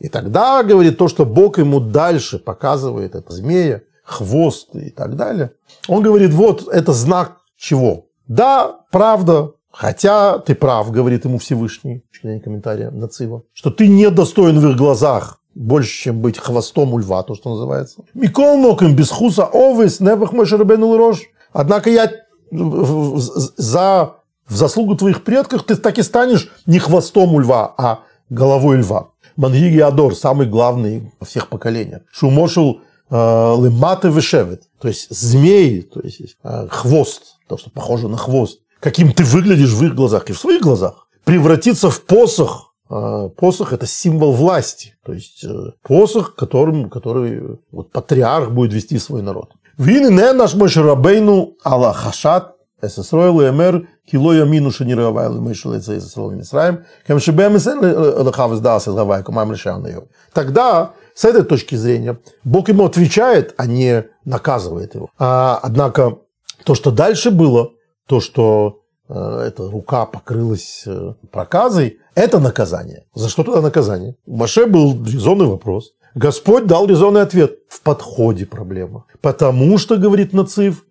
И 0.00 0.08
тогда, 0.08 0.62
говорит, 0.64 0.98
то, 0.98 1.06
что 1.06 1.24
Бог 1.24 1.58
ему 1.58 1.78
дальше 1.78 2.38
показывает, 2.38 3.14
это 3.14 3.32
змея, 3.32 3.82
хвост 4.02 4.74
и 4.74 4.90
так 4.90 5.16
далее, 5.16 5.52
он 5.86 6.02
говорит, 6.02 6.32
вот 6.32 6.68
это 6.68 6.92
знак 6.92 7.38
чего? 7.56 8.06
Да, 8.26 8.80
правда, 8.90 9.52
хотя 9.72 10.38
ты 10.38 10.54
прав, 10.54 10.90
говорит 10.90 11.24
ему 11.24 11.38
Всевышний, 11.38 12.04
член 12.12 12.40
комментария 12.40 12.90
Нацива, 12.90 13.42
что 13.52 13.70
ты 13.70 13.88
недостоин 13.88 14.60
в 14.60 14.70
их 14.70 14.76
глазах 14.76 15.40
больше, 15.54 16.04
чем 16.04 16.20
быть 16.20 16.38
хвостом 16.38 16.94
у 16.94 16.98
льва, 16.98 17.22
то, 17.22 17.34
что 17.34 17.50
называется. 17.50 18.04
Микол 18.14 18.58
Ноким 18.58 18.94
без 18.96 19.10
хуса 19.10 19.44
овес 19.52 20.00
невах 20.00 20.32
мой 20.32 20.46
шарабенул 20.46 20.96
рожь. 20.96 21.22
Однако 21.52 21.90
я 21.90 22.10
за 22.50 24.14
в 24.48 24.56
заслугу 24.56 24.96
твоих 24.96 25.24
предков 25.24 25.64
ты 25.64 25.76
так 25.76 25.98
и 25.98 26.02
станешь 26.02 26.50
не 26.66 26.78
хвостом 26.78 27.34
у 27.34 27.40
льва, 27.40 27.74
а 27.78 28.00
головой 28.28 28.78
льва. 28.78 29.10
Мангиги 29.36 29.78
Адор, 29.78 30.14
самый 30.14 30.46
главный 30.46 31.12
во 31.18 31.26
всех 31.26 31.48
поколениях. 31.48 32.02
Шумошел 32.12 32.80
э, 33.08 33.52
лыматы 33.56 34.10
вышевет, 34.10 34.64
то 34.78 34.88
есть 34.88 35.08
змей, 35.10 35.82
то 35.82 36.00
есть 36.00 36.36
э, 36.42 36.66
хвост, 36.70 37.38
то, 37.48 37.56
что 37.56 37.70
похоже 37.70 38.08
на 38.08 38.18
хвост. 38.18 38.60
Каким 38.82 39.12
ты 39.12 39.22
выглядишь 39.24 39.72
в 39.72 39.84
их 39.84 39.94
глазах 39.94 40.28
и 40.28 40.32
в 40.32 40.38
своих 40.38 40.60
глазах. 40.60 41.06
Превратиться 41.24 41.88
в 41.88 42.02
посох. 42.02 42.74
Э, 42.90 43.28
посох– 43.36 43.72
это 43.74 43.86
символ 43.86 44.32
власти. 44.32 44.96
То 45.06 45.12
есть 45.12 45.44
посох, 45.82 46.34
которым, 46.34 46.90
который 46.90 47.60
вот, 47.70 47.92
патриарх 47.92 48.50
будет 48.50 48.72
вести 48.72 48.98
свой 48.98 49.22
народ. 49.22 49.52
Вин 49.78 50.14
не 50.14 50.32
наш 50.32 50.54
мой 50.54 50.68
рабейну 50.68 51.54
Аллах 51.62 51.96
хашат 51.96 52.56
эсэсройл 52.82 53.40
и 53.40 53.48
эмер 53.48 53.88
кило 54.10 54.34
ямину 54.34 54.70
шенировал 54.70 55.40
мы 55.40 55.54
шел 55.54 55.72
это 55.72 55.96
эсэсройл 55.96 56.32
Мисраим, 56.32 56.84
кем 57.06 57.20
шебемес 57.20 57.66
лахав 57.66 58.54
сдался 58.54 59.22
кумам 59.22 59.52
решал 59.52 59.86
ее. 59.86 60.08
Тогда 60.32 60.92
с 61.14 61.24
этой 61.24 61.44
точки 61.44 61.76
зрения 61.76 62.18
Бог 62.44 62.68
ему 62.68 62.84
отвечает, 62.84 63.54
а 63.56 63.66
не 63.66 64.04
наказывает 64.24 64.94
его. 64.94 65.10
А, 65.18 65.60
однако 65.62 66.18
то, 66.64 66.74
что 66.74 66.90
дальше 66.90 67.30
было, 67.30 67.70
то, 68.06 68.20
что 68.20 68.80
э, 69.08 69.44
эта 69.48 69.70
рука 69.70 70.06
покрылась 70.06 70.84
э, 70.86 71.14
проказой, 71.30 71.98
это 72.14 72.38
наказание. 72.40 73.04
За 73.14 73.28
что 73.28 73.42
тогда 73.42 73.60
наказание? 73.60 74.16
У 74.26 74.36
Маше 74.36 74.66
был 74.66 75.04
резонный 75.04 75.46
вопрос. 75.46 75.92
Господь 76.14 76.66
дал 76.66 76.86
резонный 76.86 77.22
ответ. 77.22 77.58
В 77.68 77.80
подходе 77.80 78.44
проблема. 78.46 79.04
Потому 79.20 79.78
что, 79.78 79.96
говорит 79.96 80.32
Нацив, 80.32 80.84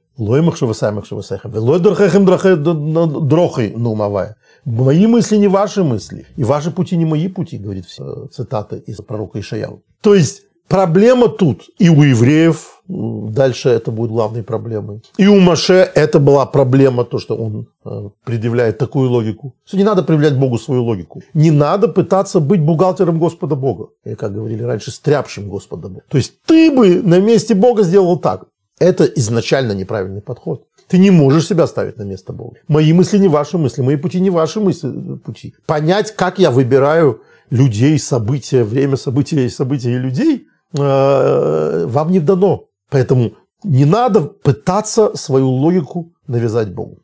нумавая. 3.76 4.36
Мои 4.66 5.08
мысли 5.08 5.38
не 5.38 5.48
ваши 5.48 5.84
мысли. 5.84 6.26
И 6.36 6.44
ваши 6.44 6.72
пути 6.72 6.98
не 6.98 7.06
мои 7.06 7.28
пути, 7.28 7.58
говорит 7.58 7.86
цитата 8.32 8.76
из 8.76 8.98
пророка 8.98 9.40
Ишаяу. 9.40 9.82
То 10.02 10.14
есть 10.14 10.44
проблема 10.68 11.28
тут 11.28 11.70
и 11.80 11.90
у 11.90 12.04
евреев, 12.04 12.81
дальше 12.92 13.70
это 13.70 13.92
будет 13.92 14.12
главной 14.12 14.44
проблемой. 14.44 15.02
И 15.18 15.28
у 15.28 15.40
Маше 15.40 15.92
это 15.96 16.20
была 16.20 16.46
проблема, 16.46 17.04
то, 17.04 17.20
что 17.20 17.36
он 17.36 17.68
э, 17.86 18.10
предъявляет 18.26 18.78
такую 18.78 19.10
логику. 19.10 19.54
Что 19.66 19.78
не 19.78 19.84
надо 19.84 20.04
проявлять 20.04 20.38
Богу 20.38 20.58
свою 20.58 20.84
логику. 20.84 21.22
Не 21.34 21.52
надо 21.52 21.88
пытаться 21.88 22.40
быть 22.40 22.62
бухгалтером 22.62 23.20
Господа 23.20 23.56
Бога. 23.56 23.88
Или, 24.06 24.16
как 24.16 24.34
говорили 24.34 24.64
раньше, 24.64 24.92
стряпшим 24.92 25.50
Господа 25.50 25.88
Бога. 25.88 26.04
То 26.10 26.18
есть 26.18 26.34
ты 26.46 26.72
бы 26.72 27.02
на 27.04 27.20
месте 27.20 27.56
Бога 27.56 27.84
сделал 27.84 28.18
так. 28.20 28.46
Это 28.80 29.04
изначально 29.04 29.74
неправильный 29.74 30.22
подход. 30.22 30.64
Ты 30.88 30.98
не 30.98 31.12
можешь 31.12 31.48
себя 31.48 31.68
ставить 31.68 31.98
на 31.98 32.04
место 32.04 32.34
Бога. 32.34 32.58
Мои 32.68 32.94
мысли 32.94 33.20
не 33.20 33.28
ваши 33.28 33.58
мысли, 33.58 33.84
мои 33.84 33.96
пути 33.96 34.20
не 34.20 34.30
ваши 34.30 34.60
мысли, 34.60 34.92
пути. 35.24 35.54
Понять, 35.66 36.16
как 36.16 36.40
я 36.40 36.52
выбираю 36.52 37.22
людей, 37.52 38.00
события, 38.00 38.64
время 38.64 38.98
события 38.98 39.46
и 39.46 39.50
события 39.50 39.92
и 39.92 40.00
людей, 40.00 40.48
э, 40.78 41.86
вам 41.88 42.12
не 42.12 42.20
дано. 42.20 42.66
Поэтому 42.92 43.32
не 43.64 43.86
надо 43.86 44.22
пытаться 44.22 45.16
свою 45.16 45.48
логику 45.48 46.14
навязать 46.28 46.74
Богу. 46.74 47.00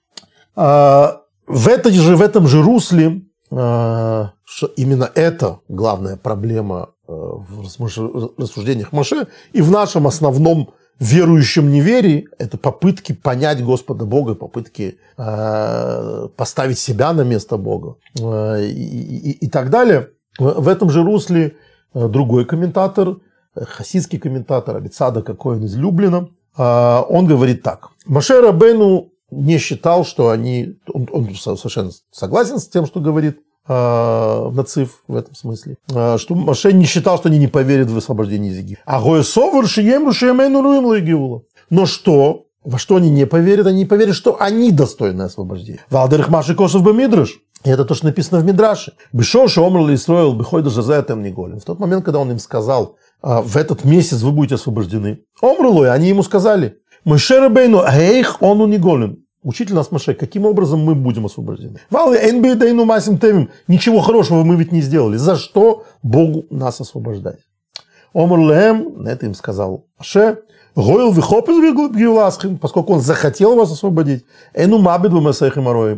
А, 0.56 1.21
в, 1.47 1.67
этой 1.67 1.93
же, 1.93 2.15
в 2.15 2.21
этом 2.21 2.47
же 2.47 2.62
русле, 2.62 3.21
а, 3.52 4.32
что 4.43 4.67
именно 4.67 5.10
это 5.15 5.60
главная 5.69 6.17
проблема 6.17 6.89
э, 7.08 7.12
в 7.13 7.62
рассуждениях 8.38 8.91
Маше 8.91 9.28
и 9.54 9.62
в 9.62 9.71
нашем 9.71 10.08
основном 10.08 10.73
верующим 11.00 11.71
неверии– 11.71 12.28
это 12.39 12.58
попытки 12.58 13.13
понять 13.13 13.63
Господа 13.63 14.06
Бога, 14.06 14.36
попытки 14.36 14.97
поставить 15.15 16.80
себя 16.80 17.13
на 17.13 17.21
место 17.21 17.58
Бога 17.58 17.97
и, 18.15 18.21
и, 18.21 19.32
и 19.45 19.50
так 19.50 19.69
далее. 19.69 20.10
В 20.39 20.67
этом 20.67 20.89
же 20.89 21.04
русле 21.04 21.56
другой 21.93 22.45
комментатор, 22.45 23.17
хасидский 23.65 24.20
комментатор 24.20 24.76
Абицада, 24.76 25.22
какой 25.22 25.58
он 25.58 25.65
из 25.65 25.76
Люблина, 25.76 26.30
э, 26.58 27.02
он 27.10 27.26
говорит 27.26 27.63
так. 27.63 27.89
Маше 28.06 28.41
Рабену 28.41 29.10
не 29.32 29.58
считал, 29.58 30.06
что 30.06 30.30
они... 30.30 30.80
Он, 30.93 31.08
он 31.12 31.36
совершенно 31.36 31.91
согласен 32.12 32.60
с 32.60 32.67
тем, 32.67 32.86
что 32.86 33.00
говорит 33.00 33.39
э, 33.67 34.52
нацив 34.54 35.04
в 35.08 35.15
этом 35.15 35.36
смысле, 35.36 35.78
э, 35.89 36.17
что 36.17 36.36
Маше 36.36 36.74
не 36.74 36.86
считал, 36.86 37.17
что 37.17 37.30
они 37.30 37.38
не 37.38 37.48
поверят 37.48 37.89
в 37.89 37.98
освобождение 37.98 38.52
из 38.52 38.58
Египта. 38.58 38.84
А 38.86 39.02
Гоесовар 39.02 39.67
шием 39.67 40.06
рушемену 40.06 40.62
руим 40.62 41.43
Но 41.70 41.86
что? 41.86 42.46
Во 42.63 42.78
что 42.78 42.98
они 42.98 43.10
не 43.10 43.26
поверят? 43.26 43.67
Они 43.67 43.80
не 43.80 43.86
поверят, 43.86 44.15
что 44.15 44.41
они 44.41 44.72
достойны 44.72 45.22
освобождения. 45.24 45.80
Валдерих 45.89 46.28
Маши 46.28 46.54
Косов 46.54 46.84
Бамидраш. 46.84 47.39
И 47.63 47.70
это 47.70 47.86
то, 47.86 47.96
что 47.96 48.06
написано 48.06 48.39
в 48.39 48.46
Мидраше. 48.46 48.93
Бешоша 49.13 49.62
и 49.62 49.98
строил 49.98 50.34
бихой 50.34 50.62
даже 50.63 50.82
за 50.82 50.93
это 50.93 51.15
не 51.15 51.32
голем. 51.32 51.60
В 51.60 51.65
тот 51.65 51.80
момент, 51.80 52.06
когда 52.06 52.20
он 52.20 52.32
им 52.32 52.39
сказал, 52.39 52.84
«А, 52.84 52.98
в 53.22 53.58
этот 53.58 53.84
месяц 53.84 54.22
вы 54.22 54.32
будете 54.32 54.56
освобождены. 54.56 55.20
Омрулой, 55.42 55.92
они 55.92 56.10
ему 56.10 56.24
сказали, 56.24 56.78
Мышера 57.04 57.50
Бейну, 57.50 57.84
эйх, 57.84 58.42
он 58.42 58.70
не 58.70 58.78
голем. 58.78 59.24
Учитель 59.44 59.76
нас 59.76 59.92
Маше, 59.92 60.14
каким 60.14 60.46
образом 60.46 60.84
мы 60.84 60.94
будем 60.94 61.26
освобождены? 61.26 61.80
Валы 61.90 62.18
энбейдайну 62.18 62.84
масим 62.84 63.18
темим. 63.18 63.50
Ничего 63.68 64.02
хорошего 64.02 64.44
мы 64.44 64.58
ведь 64.58 64.74
не 64.74 64.82
сделали. 64.82 65.16
За 65.16 65.38
что 65.38 65.86
Богу 66.04 66.46
нас 66.50 66.82
освобождать? 66.82 67.40
Омар 68.14 68.40
лем, 68.40 69.06
это 69.06 69.26
им 69.26 69.36
сказал 69.36 69.86
Маше, 69.98 70.40
Гойл 70.76 71.12
вихоп 71.14 71.50
из 71.50 71.60
поскольку 72.60 72.94
он 72.94 73.00
захотел 73.00 73.56
вас 73.56 73.72
освободить. 73.72 74.26
Эну 74.54 74.80
мабит 74.80 75.12
вы 75.12 75.22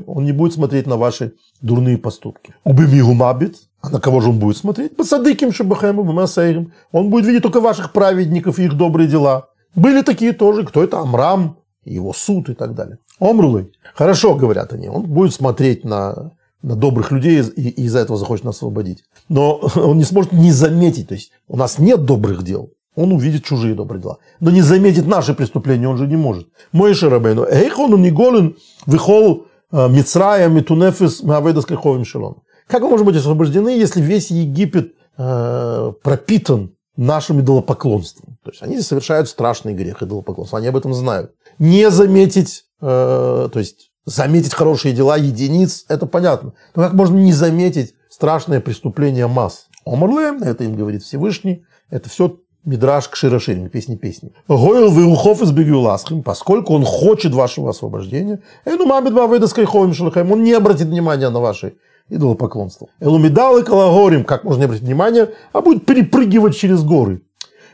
Он 0.05 0.23
не 0.23 0.31
будет 0.31 0.53
смотреть 0.53 0.85
на 0.85 0.95
ваши 0.95 1.33
дурные 1.59 1.97
поступки. 1.97 2.53
Убимигу 2.63 3.13
мабит. 3.13 3.57
А 3.81 3.89
на 3.89 3.99
кого 3.99 4.19
же 4.19 4.29
он 4.29 4.39
будет 4.39 4.57
смотреть? 4.57 4.95
Посадыким 4.95 5.53
шабахем 5.53 6.71
Он 6.91 7.09
будет 7.09 7.25
видеть 7.25 7.43
только 7.43 7.61
ваших 7.61 7.93
праведников 7.93 8.59
и 8.59 8.65
их 8.65 8.75
добрые 8.75 9.07
дела. 9.07 9.49
Были 9.75 10.01
такие 10.01 10.33
тоже. 10.33 10.65
Кто 10.65 10.83
это? 10.83 10.99
Амрам, 10.99 11.57
его 11.85 12.13
суд 12.13 12.49
и 12.49 12.53
так 12.53 12.75
далее. 12.75 12.97
Омрулы. 13.19 13.71
Хорошо, 13.95 14.35
говорят 14.35 14.73
они. 14.73 14.89
Он 14.89 15.03
будет 15.03 15.33
смотреть 15.33 15.85
на, 15.85 16.31
на 16.61 16.75
добрых 16.75 17.11
людей 17.11 17.41
и, 17.41 17.69
и 17.69 17.83
из-за 17.83 17.99
этого 17.99 18.17
захочет 18.17 18.45
нас 18.45 18.55
освободить. 18.55 19.03
Но 19.29 19.61
он 19.75 19.97
не 19.97 20.03
сможет 20.03 20.33
не 20.33 20.51
заметить. 20.51 21.07
То 21.07 21.15
есть 21.15 21.31
у 21.47 21.55
нас 21.55 21.79
нет 21.79 22.05
добрых 22.05 22.43
дел. 22.43 22.71
Он 22.95 23.13
увидит 23.13 23.45
чужие 23.45 23.75
добрые 23.75 24.01
дела. 24.01 24.17
Но 24.41 24.51
не 24.51 24.61
заметит 24.61 25.07
наши 25.07 25.33
преступления 25.33 25.87
он 25.87 25.97
же 25.97 26.07
не 26.07 26.17
может. 26.17 26.49
Мой 26.73 26.93
Шарабейну. 26.93 27.45
Эйх 27.45 27.79
он 27.79 28.01
не 28.01 28.11
голен 28.11 28.57
выхол 28.85 29.45
э, 29.71 29.87
Мицрая 29.89 30.49
Митунефис 30.49 31.23
Маведа 31.23 31.61
с 31.61 32.05
шелом. 32.05 32.41
Как 32.69 32.81
мы 32.81 32.89
можем 32.89 33.07
быть 33.07 33.17
освобождены, 33.17 33.69
если 33.69 34.01
весь 34.01 34.31
Египет 34.31 34.93
э, 35.17 35.93
пропитан 36.03 36.75
нашим 36.95 37.41
идолопоклонством? 37.41 38.37
То 38.43 38.51
есть 38.51 38.61
они 38.61 38.79
совершают 38.79 39.27
страшный 39.27 39.73
грех 39.73 40.01
идолопоклонства. 40.03 40.59
Они 40.59 40.67
об 40.67 40.77
этом 40.77 40.93
знают. 40.93 41.33
Не 41.57 41.89
заметить 41.89 42.63
Э, 42.81 43.49
то 43.51 43.59
есть 43.59 43.91
заметить 44.05 44.53
хорошие 44.53 44.93
дела 44.93 45.17
единиц, 45.17 45.85
это 45.87 46.05
понятно. 46.05 46.53
Но 46.75 46.83
как 46.83 46.93
можно 46.93 47.17
не 47.17 47.33
заметить 47.33 47.93
страшное 48.09 48.61
преступление 48.61 49.27
масс? 49.27 49.67
Омрле, 49.85 50.37
это 50.41 50.63
им 50.63 50.75
говорит 50.75 51.03
Всевышний, 51.03 51.63
это 51.89 52.09
все 52.09 52.37
Мидраш 52.65 53.07
к 53.07 53.15
Широширим, 53.15 53.69
песни 53.69 53.95
песни. 53.95 54.33
Гойл 54.47 54.89
вы 54.91 55.05
ухов 55.05 55.41
из 55.41 55.51
Бегюласхим, 55.51 56.23
поскольку 56.23 56.73
он 56.73 56.83
хочет 56.83 57.33
вашего 57.33 57.69
освобождения, 57.69 58.41
Эну 58.65 58.85
мамед 58.85 59.13
баведа 59.13 59.47
скайховим 59.47 59.93
шелахаем, 59.93 60.31
он 60.31 60.43
не 60.43 60.53
обратит 60.53 60.87
внимания 60.87 61.29
на 61.29 61.39
ваши 61.39 61.75
идолопоклонство. 62.09 62.87
Элумидалы 62.99 63.63
калагорим, 63.63 64.23
как 64.23 64.43
можно 64.43 64.59
не 64.59 64.65
обратить 64.65 64.85
внимание, 64.85 65.33
а 65.53 65.61
будет 65.61 65.85
перепрыгивать 65.85 66.55
через 66.55 66.83
горы. 66.83 67.21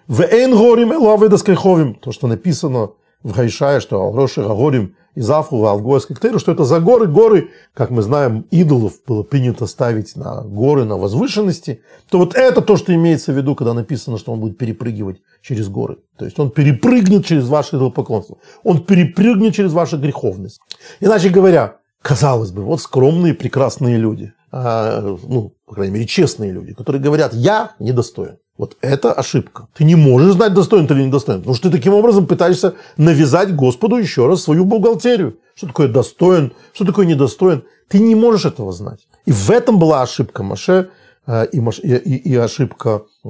В 0.07 0.21
Эйн 0.21 0.55
горим 0.55 0.93
элуаведа 0.93 1.37
скайховим, 1.37 1.95
то, 1.95 2.11
что 2.11 2.27
написано 2.27 2.91
в 3.23 3.35
Гайшае, 3.35 3.79
что 3.79 4.01
Алроши 4.01 4.43
Гагорим 4.43 4.95
из 5.15 5.27
Афу, 5.31 5.65
Алгойской 5.65 6.15
Ктейру, 6.15 6.37
что 6.37 6.51
это 6.51 6.63
за 6.63 6.79
горы. 6.79 7.07
Горы, 7.07 7.49
как 7.73 7.89
мы 7.89 8.03
знаем, 8.03 8.45
идолов 8.51 8.93
было 9.07 9.23
принято 9.23 9.65
ставить 9.65 10.15
на 10.15 10.41
горы, 10.41 10.83
на 10.83 10.97
возвышенности. 10.97 11.81
То 12.11 12.19
вот 12.19 12.35
это 12.35 12.61
то, 12.61 12.77
что 12.77 12.93
имеется 12.93 13.33
в 13.33 13.37
виду, 13.37 13.55
когда 13.55 13.73
написано, 13.73 14.19
что 14.19 14.31
он 14.31 14.39
будет 14.41 14.59
перепрыгивать 14.59 15.21
через 15.41 15.69
горы. 15.69 15.97
То 16.17 16.25
есть 16.25 16.37
он 16.37 16.51
перепрыгнет 16.51 17.25
через 17.25 17.47
ваше 17.47 17.77
идолопоклонство. 17.77 18.37
Он 18.63 18.83
перепрыгнет 18.83 19.55
через 19.55 19.73
вашу 19.73 19.97
греховность. 19.97 20.59
Иначе 20.99 21.29
говоря, 21.29 21.77
казалось 22.05 22.51
бы, 22.51 22.61
вот 22.61 22.81
скромные 22.81 23.33
прекрасные 23.33 23.97
люди. 23.97 24.31
а, 24.51 25.01
ну, 25.01 25.53
по 25.65 25.73
крайней 25.73 25.93
мере, 25.93 26.05
честные 26.05 26.51
люди, 26.51 26.73
которые 26.73 27.01
говорят, 27.01 27.33
я 27.33 27.71
недостоин. 27.79 28.37
Вот 28.57 28.77
это 28.81 29.11
ошибка. 29.11 29.67
Ты 29.73 29.85
не 29.85 29.95
можешь 29.95 30.33
знать, 30.33 30.53
достоин 30.53 30.87
ты 30.87 30.93
или 30.93 31.05
недостоин. 31.05 31.39
Потому 31.39 31.55
что 31.55 31.69
ты 31.69 31.77
таким 31.77 31.93
образом 31.93 32.27
пытаешься 32.27 32.75
навязать 32.95 33.55
Господу 33.55 33.97
еще 33.97 34.27
раз 34.27 34.43
свою 34.43 34.65
бухгалтерию. 34.65 35.39
Что 35.55 35.67
такое 35.67 35.87
достоин, 35.87 36.53
что 36.73 36.85
такое 36.85 37.07
недостоин. 37.07 37.63
Ты 37.89 37.99
не 37.99 38.15
можешь 38.15 38.45
этого 38.45 38.71
знать. 38.71 39.07
И 39.25 39.31
в 39.31 39.49
этом 39.49 39.79
была 39.79 40.03
ошибка 40.03 40.43
Маше 40.43 40.89
э, 41.25 41.47
и, 41.51 41.59
и, 41.59 42.33
и 42.33 42.35
ошибка 42.35 43.01
э, 43.25 43.29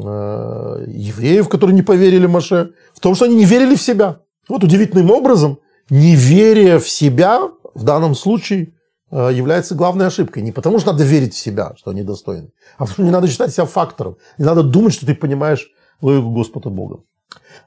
евреев, 0.87 1.47
которые 1.47 1.75
не 1.75 1.81
поверили 1.81 2.27
Маше, 2.27 2.71
в 2.93 2.99
том, 2.99 3.15
что 3.15 3.25
они 3.25 3.35
не 3.35 3.45
верили 3.45 3.75
в 3.75 3.81
себя. 3.81 4.19
Вот 4.49 4.63
удивительным 4.63 5.11
образом 5.11 5.59
неверие 5.89 6.77
в 6.79 6.89
себя 6.89 7.49
в 7.75 7.83
данном 7.83 8.15
случае 8.15 8.73
Э, 9.11 9.29
является 9.31 9.75
главной 9.75 10.07
ошибкой. 10.07 10.41
Не 10.41 10.51
потому, 10.51 10.79
что 10.79 10.91
надо 10.91 11.03
верить 11.03 11.33
в 11.33 11.37
себя, 11.37 11.73
что 11.77 11.91
они 11.91 12.01
достойны, 12.01 12.49
а 12.77 12.79
потому, 12.79 12.93
что 12.93 13.03
не 13.03 13.11
надо 13.11 13.27
считать 13.27 13.53
себя 13.53 13.65
фактором. 13.65 14.17
Не 14.37 14.45
надо 14.45 14.63
думать, 14.63 14.93
что 14.93 15.05
ты 15.05 15.13
понимаешь 15.13 15.69
логику 16.01 16.31
Господа 16.31 16.69
Бога. 16.69 17.03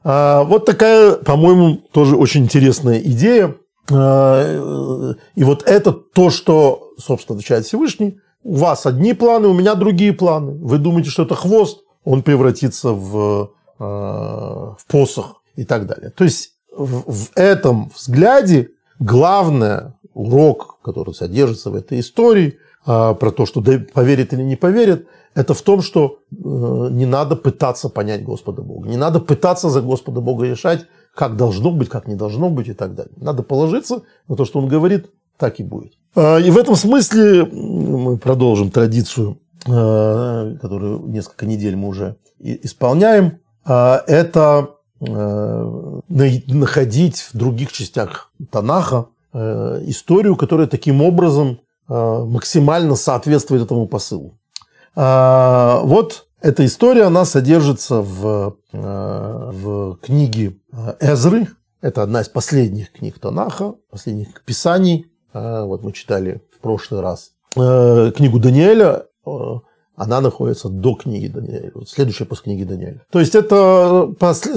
А, 0.02 0.42
вот 0.42 0.66
такая, 0.66 1.12
по-моему, 1.12 1.76
тоже 1.92 2.16
очень 2.16 2.42
интересная 2.42 2.98
идея. 2.98 3.54
А, 3.90 5.14
и 5.36 5.44
вот 5.44 5.62
это 5.62 5.92
то, 5.92 6.30
что, 6.30 6.90
собственно, 6.98 7.38
отвечает 7.38 7.64
Всевышний. 7.64 8.18
У 8.42 8.56
вас 8.56 8.84
одни 8.84 9.14
планы, 9.14 9.48
у 9.48 9.54
меня 9.54 9.74
другие 9.76 10.12
планы. 10.12 10.52
Вы 10.52 10.78
думаете, 10.78 11.10
что 11.10 11.22
это 11.22 11.36
хвост, 11.36 11.82
он 12.04 12.22
превратится 12.22 12.90
в, 12.90 13.52
а, 13.78 14.74
в 14.76 14.86
посох 14.88 15.40
и 15.54 15.64
так 15.64 15.86
далее. 15.86 16.10
То 16.10 16.24
есть 16.24 16.54
в 16.76 17.28
этом 17.36 17.90
взгляде 17.94 18.70
главное 18.98 19.94
урок, 20.14 20.78
который 20.82 21.14
содержится 21.14 21.70
в 21.70 21.74
этой 21.74 22.00
истории, 22.00 22.58
а, 22.86 23.14
про 23.14 23.30
то, 23.30 23.46
что 23.46 23.62
поверит 23.62 24.32
или 24.32 24.42
не 24.42 24.56
поверит, 24.56 25.06
это 25.34 25.54
в 25.54 25.62
том, 25.62 25.82
что 25.82 26.18
э, 26.30 26.34
не 26.34 27.06
надо 27.06 27.36
пытаться 27.36 27.88
понять 27.88 28.24
Господа 28.24 28.62
Бога. 28.62 28.88
Не 28.88 28.96
надо 28.96 29.20
пытаться 29.20 29.68
за 29.68 29.82
Господа 29.82 30.20
Бога 30.20 30.46
решать, 30.46 30.86
как 31.14 31.36
должно 31.36 31.70
быть, 31.70 31.88
как 31.88 32.08
не 32.08 32.14
должно 32.14 32.50
быть 32.50 32.68
и 32.68 32.72
так 32.72 32.94
далее. 32.94 33.12
Надо 33.16 33.42
положиться 33.42 34.02
на 34.26 34.36
то, 34.36 34.44
что 34.44 34.58
Он 34.58 34.68
говорит, 34.68 35.10
так 35.36 35.60
и 35.60 35.62
будет. 35.62 35.92
А, 36.16 36.38
и 36.38 36.50
в 36.50 36.58
этом 36.58 36.74
смысле 36.74 37.44
мы 37.44 38.16
продолжим 38.16 38.70
традицию, 38.70 39.38
э, 39.66 40.56
которую 40.60 41.06
несколько 41.08 41.46
недель 41.46 41.76
мы 41.76 41.88
уже 41.88 42.16
исполняем. 42.40 43.38
А, 43.64 44.02
это 44.06 44.77
находить 46.08 47.28
в 47.32 47.36
других 47.36 47.72
частях 47.72 48.32
Танаха 48.50 49.06
Э, 49.34 49.80
историю, 49.84 50.36
которая 50.36 50.66
таким 50.66 51.02
образом 51.02 51.60
э, 51.88 51.94
максимально 51.94 52.96
соответствует 52.96 53.62
этому 53.62 53.86
посылу. 53.86 54.38
А, 54.96 55.80
вот 55.84 56.26
эта 56.40 56.64
история, 56.64 57.04
она 57.04 57.26
содержится 57.26 58.00
в, 58.00 58.56
э, 58.72 59.50
в 59.52 59.96
книге 60.02 60.56
Эзры. 60.98 61.46
Это 61.82 62.02
одна 62.02 62.22
из 62.22 62.28
последних 62.28 62.90
книг 62.90 63.18
Танаха, 63.18 63.74
последних 63.90 64.42
писаний. 64.44 65.06
Вот 65.32 65.84
мы 65.84 65.92
читали 65.92 66.42
в 66.56 66.60
прошлый 66.60 67.00
раз 67.00 67.32
книгу 67.54 68.40
Даниэля. 68.40 69.04
Она 69.98 70.20
находится 70.20 70.68
до 70.68 70.94
книги 70.94 71.26
Даниэля. 71.28 71.72
Следующая 71.86 72.24
после 72.24 72.44
книги 72.44 72.64
Даниэля. 72.64 73.02
То 73.10 73.20
есть 73.20 73.34
это 73.34 74.14
после, 74.18 74.54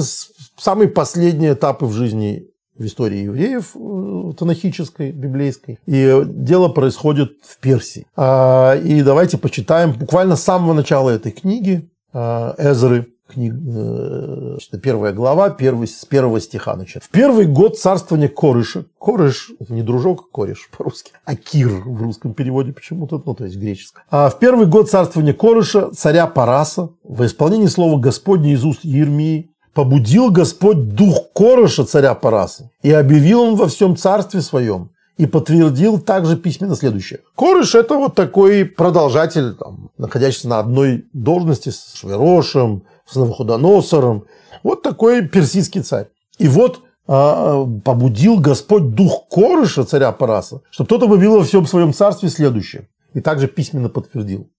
самые 0.57 0.87
последние 0.87 1.53
этапы 1.53 1.85
в 1.85 1.93
жизни 1.93 2.47
в 2.77 2.85
истории 2.85 3.23
евреев 3.23 3.75
э, 3.75 4.33
танахической, 4.37 5.11
библейской. 5.11 5.79
И 5.85 6.23
дело 6.25 6.69
происходит 6.69 7.33
в 7.43 7.59
Персии. 7.59 8.05
А, 8.15 8.75
и 8.75 9.01
давайте 9.03 9.37
почитаем 9.37 9.93
буквально 9.93 10.35
с 10.35 10.43
самого 10.43 10.73
начала 10.73 11.09
этой 11.09 11.31
книги 11.31 11.89
а, 12.13 12.55
Эзры, 12.57 13.07
книг, 13.31 13.53
э, 13.53 14.77
первая 14.81 15.13
глава, 15.13 15.49
первый, 15.49 15.87
с 15.87 16.05
первого 16.05 16.39
стиха 16.39 16.75
начинает. 16.75 17.03
В 17.03 17.09
первый 17.09 17.45
год 17.45 17.77
царствования 17.77 18.27
Корыша, 18.27 18.85
Корыш, 18.99 19.51
это 19.59 19.73
не 19.73 19.81
дружок, 19.81 20.29
кореш 20.31 20.69
по-русски, 20.75 21.11
а 21.25 21.35
Кир 21.35 21.69
в 21.69 22.01
русском 22.01 22.33
переводе 22.33 22.73
почему-то, 22.73 23.21
ну, 23.25 23.33
то 23.33 23.45
есть 23.45 23.57
греческом. 23.57 24.03
А 24.09 24.29
в 24.29 24.39
первый 24.39 24.65
год 24.65 24.89
царствования 24.89 25.33
Корыша, 25.33 25.91
царя 25.91 26.27
Параса, 26.27 26.89
во 27.03 27.25
исполнении 27.25 27.67
слова 27.67 27.99
Господня 27.99 28.53
из 28.53 28.63
уст 28.63 28.83
Ермии, 28.83 29.51
побудил 29.73 30.31
Господь 30.31 30.95
дух 30.95 31.31
Короша, 31.33 31.85
царя 31.85 32.13
Параса, 32.13 32.71
и 32.81 32.91
объявил 32.91 33.41
он 33.41 33.55
во 33.55 33.67
всем 33.67 33.95
царстве 33.95 34.41
своем, 34.41 34.89
и 35.17 35.25
подтвердил 35.25 35.99
также 35.99 36.37
письменно 36.37 36.75
следующее. 36.75 37.19
Корыш– 37.35 37.75
это 37.75 37.95
вот 37.95 38.15
такой 38.15 38.65
продолжатель, 38.65 39.53
там, 39.53 39.89
находящийся 39.97 40.47
на 40.47 40.59
одной 40.59 41.05
должности 41.13 41.69
с 41.69 41.93
Шверошем, 41.95 42.83
с 43.11 43.15
Навуходоносором. 43.15 44.25
Вот 44.63 44.81
такой 44.81 45.27
персидский 45.27 45.81
царь. 45.81 46.07
И 46.37 46.47
вот 46.47 46.81
а, 47.07 47.65
побудил 47.83 48.39
Господь 48.39 48.95
дух 48.95 49.27
Корыша, 49.29 49.83
царя 49.83 50.11
Параса, 50.11 50.61
чтобы 50.71 50.87
тот 50.87 51.03
объявил 51.03 51.37
во 51.37 51.43
всем 51.43 51.65
своем 51.65 51.93
царстве 51.93 52.29
следующее. 52.29 52.87
И 53.13 53.19
также 53.19 53.47
письменно 53.47 53.89
подтвердил. 53.89 54.49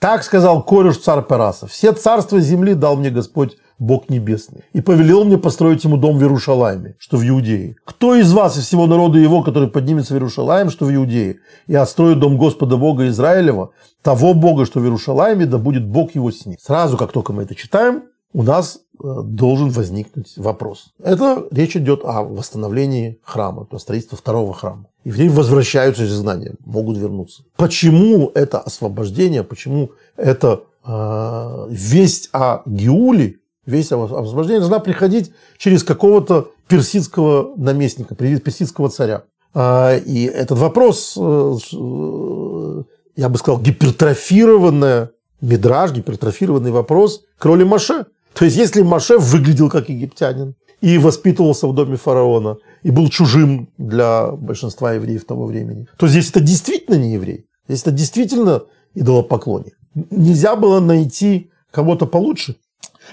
Так 0.00 0.24
сказал 0.24 0.62
Корыш 0.62 0.98
царь 0.98 1.22
Параса. 1.22 1.66
Все 1.66 1.92
царства 1.92 2.40
земли 2.40 2.74
дал 2.74 2.96
мне 2.96 3.10
Господь 3.10 3.56
Бог 3.78 4.08
Небесный, 4.08 4.62
и 4.72 4.80
повелел 4.80 5.24
мне 5.24 5.38
построить 5.38 5.84
ему 5.84 5.96
дом 5.96 6.18
в 6.18 6.22
Иерушалайме, 6.22 6.94
что 6.98 7.16
в 7.16 7.28
Иудее. 7.28 7.76
Кто 7.84 8.14
из 8.14 8.32
вас, 8.32 8.56
из 8.56 8.64
всего 8.64 8.86
народа 8.86 9.18
его, 9.18 9.42
который 9.42 9.68
поднимется 9.68 10.14
в 10.14 10.16
Иерушалаем, 10.16 10.70
что 10.70 10.86
в 10.86 10.94
Иудее, 10.94 11.36
и 11.66 11.74
отстроит 11.74 12.18
дом 12.18 12.38
Господа 12.38 12.76
Бога 12.76 13.08
Израилева, 13.08 13.70
того 14.02 14.34
Бога, 14.34 14.66
что 14.66 14.80
в 14.80 14.84
Иерушалайме, 14.84 15.46
да 15.46 15.58
будет 15.58 15.86
Бог 15.86 16.14
его 16.14 16.30
с 16.30 16.46
ним. 16.46 16.56
Сразу, 16.60 16.96
как 16.96 17.12
только 17.12 17.32
мы 17.32 17.42
это 17.42 17.54
читаем, 17.54 18.04
у 18.34 18.42
нас 18.42 18.80
э, 19.02 19.06
должен 19.22 19.70
возникнуть 19.70 20.34
вопрос. 20.36 20.92
Это 21.02 21.46
речь 21.50 21.76
идет 21.76 22.02
о 22.04 22.22
восстановлении 22.22 23.20
храма, 23.22 23.64
то 23.64 23.78
строительстве 23.78 24.18
второго 24.18 24.52
храма. 24.52 24.86
Евреи 25.04 25.28
возвращаются 25.28 26.04
из 26.04 26.12
изгнания, 26.12 26.54
могут 26.64 26.98
вернуться. 26.98 27.44
Почему 27.56 28.32
это 28.34 28.58
освобождение, 28.58 29.44
почему 29.44 29.92
это 30.16 30.64
э, 30.84 31.66
весть 31.70 32.28
о 32.32 32.62
Геуле, 32.66 33.36
весть 33.66 33.92
о 33.92 34.02
освобождении 34.04 34.60
должна 34.60 34.78
приходить 34.78 35.32
через 35.58 35.82
какого-то 35.84 36.50
персидского 36.68 37.52
наместника, 37.56 38.14
персидского 38.14 38.88
царя. 38.88 39.24
А, 39.54 39.96
и 39.96 40.24
этот 40.24 40.58
вопрос, 40.58 41.14
э, 41.16 41.56
э, 41.72 42.82
я 43.16 43.28
бы 43.28 43.38
сказал, 43.38 43.60
гипертрофированный 43.60 45.08
мидраж, 45.40 45.92
гипертрофированный 45.92 46.70
вопрос 46.70 47.22
к 47.38 47.44
роли 47.44 47.64
Маше. 47.64 48.06
То 48.32 48.44
есть, 48.44 48.56
если 48.56 48.82
Маше 48.82 49.18
выглядел 49.18 49.70
как 49.70 49.88
египтянин 49.88 50.54
и 50.80 50.98
воспитывался 50.98 51.68
в 51.68 51.74
доме 51.74 51.96
фараона, 51.96 52.56
и 52.82 52.90
был 52.90 53.08
чужим 53.08 53.68
для 53.78 54.32
большинства 54.32 54.92
евреев 54.94 55.24
того 55.24 55.46
времени, 55.46 55.86
то 55.96 56.08
здесь 56.08 56.30
это 56.30 56.40
действительно 56.40 56.96
не 56.96 57.12
еврей. 57.12 57.46
Здесь 57.68 57.82
это 57.82 57.92
действительно 57.92 58.62
идолопоклонник. 58.94 59.78
Нельзя 60.10 60.56
было 60.56 60.80
найти 60.80 61.50
кого-то 61.70 62.06
получше. 62.06 62.56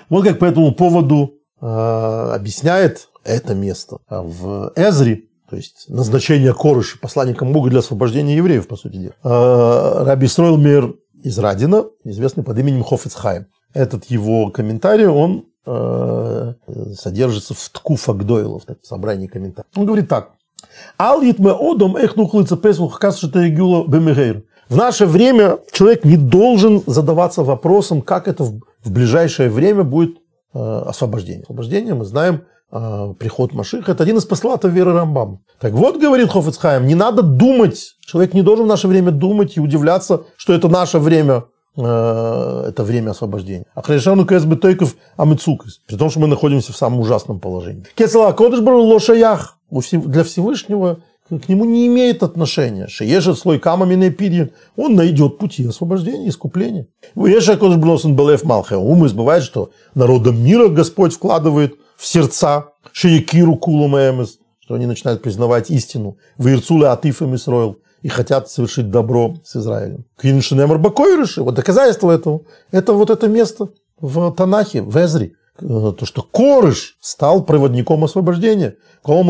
Вот 0.09 0.25
как 0.25 0.39
по 0.39 0.45
этому 0.45 0.73
поводу 0.73 1.35
э, 1.61 1.65
объясняет 1.65 3.09
это 3.23 3.53
место 3.53 3.97
в 4.09 4.73
Эзре, 4.75 5.23
то 5.49 5.55
есть 5.55 5.85
назначение 5.89 6.53
Корыша 6.53 6.97
посланником 6.99 7.53
Бога 7.53 7.69
для 7.69 7.79
освобождения 7.79 8.35
евреев, 8.35 8.67
по 8.67 8.75
сути 8.75 8.97
дела. 8.97 9.13
Э, 9.23 10.03
Раби 10.03 10.27
Строил 10.27 10.57
Мир 10.57 10.95
из 11.23 11.37
Радина, 11.37 11.85
известный 12.03 12.43
под 12.43 12.57
именем 12.57 12.83
Хофицхайм. 12.83 13.47
Этот 13.73 14.05
его 14.05 14.49
комментарий, 14.49 15.07
он 15.07 15.45
содержится 15.63 17.53
в 17.53 17.69
Ткуфа 17.69 18.13
Гдойлов, 18.13 18.63
в 18.65 18.87
собрании 18.87 19.27
комментариев. 19.27 19.71
Он 19.75 19.85
говорит 19.85 20.09
так. 20.09 20.31
Ал 20.97 21.21
итме 21.21 21.51
одом 21.51 21.95
эх 21.95 22.15
нухлыца 22.15 22.57
песух 22.57 22.99
касшетарегюла 22.99 23.87
бемегейр. 23.87 24.43
В 24.69 24.75
наше 24.77 25.05
время 25.05 25.59
человек 25.71 26.05
не 26.05 26.17
должен 26.17 26.81
задаваться 26.85 27.43
вопросом, 27.43 28.01
как 28.01 28.27
это 28.27 28.43
в, 28.43 28.61
в 28.84 28.91
ближайшее 28.91 29.49
время 29.49 29.84
будет 29.84 30.17
э, 30.53 30.59
освобождение. 30.59 31.43
Освобождение, 31.43 31.93
мы 31.93 32.05
знаем, 32.05 32.43
э, 32.71 33.13
приход 33.19 33.53
Машиха, 33.53 33.91
это 33.91 34.03
один 34.03 34.17
из 34.17 34.25
постулатов 34.25 34.71
веры 34.71 34.93
Рамбам. 34.93 35.43
Так 35.59 35.73
вот, 35.73 35.99
говорит 35.99 36.29
Хофицхайм, 36.29 36.86
не 36.86 36.95
надо 36.95 37.21
думать, 37.21 37.95
человек 38.01 38.34
не 38.34 38.41
должен 38.41 38.65
в 38.65 38.69
наше 38.69 38.88
время 38.88 39.11
думать 39.11 39.57
и 39.57 39.59
удивляться, 39.59 40.23
что 40.38 40.53
это 40.53 40.67
наше 40.67 40.99
время, 40.99 41.45
э, 41.77 42.65
это 42.69 42.84
время 42.84 43.11
освобождения. 43.11 43.65
А 43.75 43.82
Хрешану 43.82 44.25
КСБ 44.25 44.55
Тойков 44.55 44.95
Амицукас, 45.17 45.79
при 45.88 45.95
том, 45.95 46.09
что 46.09 46.19
мы 46.19 46.27
находимся 46.27 46.73
в 46.73 46.77
самом 46.77 46.99
ужасном 46.99 47.39
положении. 47.39 47.86
Кесала 47.95 48.32
Кодыш 48.34 48.61
Лошаях, 48.61 49.57
для 49.91 50.23
Всевышнего 50.23 50.99
к 51.39 51.47
нему 51.49 51.65
не 51.65 51.88
имеет 51.88 52.23
отношения. 52.23 52.88
Шеежет 52.88 53.38
слой 53.38 53.59
камами 53.59 54.09
пирьин, 54.09 54.51
он 54.75 54.95
найдет 54.95 55.38
пути 55.38 55.65
освобождения, 55.65 56.29
искупления. 56.29 56.88
Еша 57.15 57.57
кодж 57.57 57.77
бносен 57.77 58.15
белев 58.15 58.43
малхе. 58.43 58.75
Ум 58.75 59.05
избывает, 59.05 59.43
что 59.43 59.71
народом 59.95 60.43
мира 60.43 60.67
Господь 60.67 61.13
вкладывает 61.13 61.75
в 61.97 62.05
сердца 62.05 62.71
шеякиру 62.91 63.55
кулум 63.55 63.95
эмес, 63.95 64.39
что 64.59 64.75
они 64.75 64.86
начинают 64.86 65.21
признавать 65.21 65.69
истину. 65.71 66.17
Вирцуле 66.38 66.88
атиф 66.88 67.21
и 67.21 67.36
Исроил. 67.36 67.77
и 68.01 68.07
хотят 68.07 68.49
совершить 68.49 68.89
добро 68.89 69.36
с 69.43 69.55
Израилем. 69.55 70.05
Киншинемар 70.19 70.79
Бакойрыши, 70.79 71.43
вот 71.43 71.53
доказательство 71.53 72.11
этого, 72.11 72.41
это 72.71 72.93
вот 72.93 73.11
это 73.11 73.27
место 73.27 73.69
в 73.99 74.32
Танахе, 74.32 74.82
в 74.82 74.97
Эзре, 74.97 75.34
то, 75.62 76.05
что 76.05 76.24
Корыш 76.24 76.97
стал 76.99 77.43
проводником 77.43 78.03
освобождения. 78.03 78.76
Он 79.03 79.28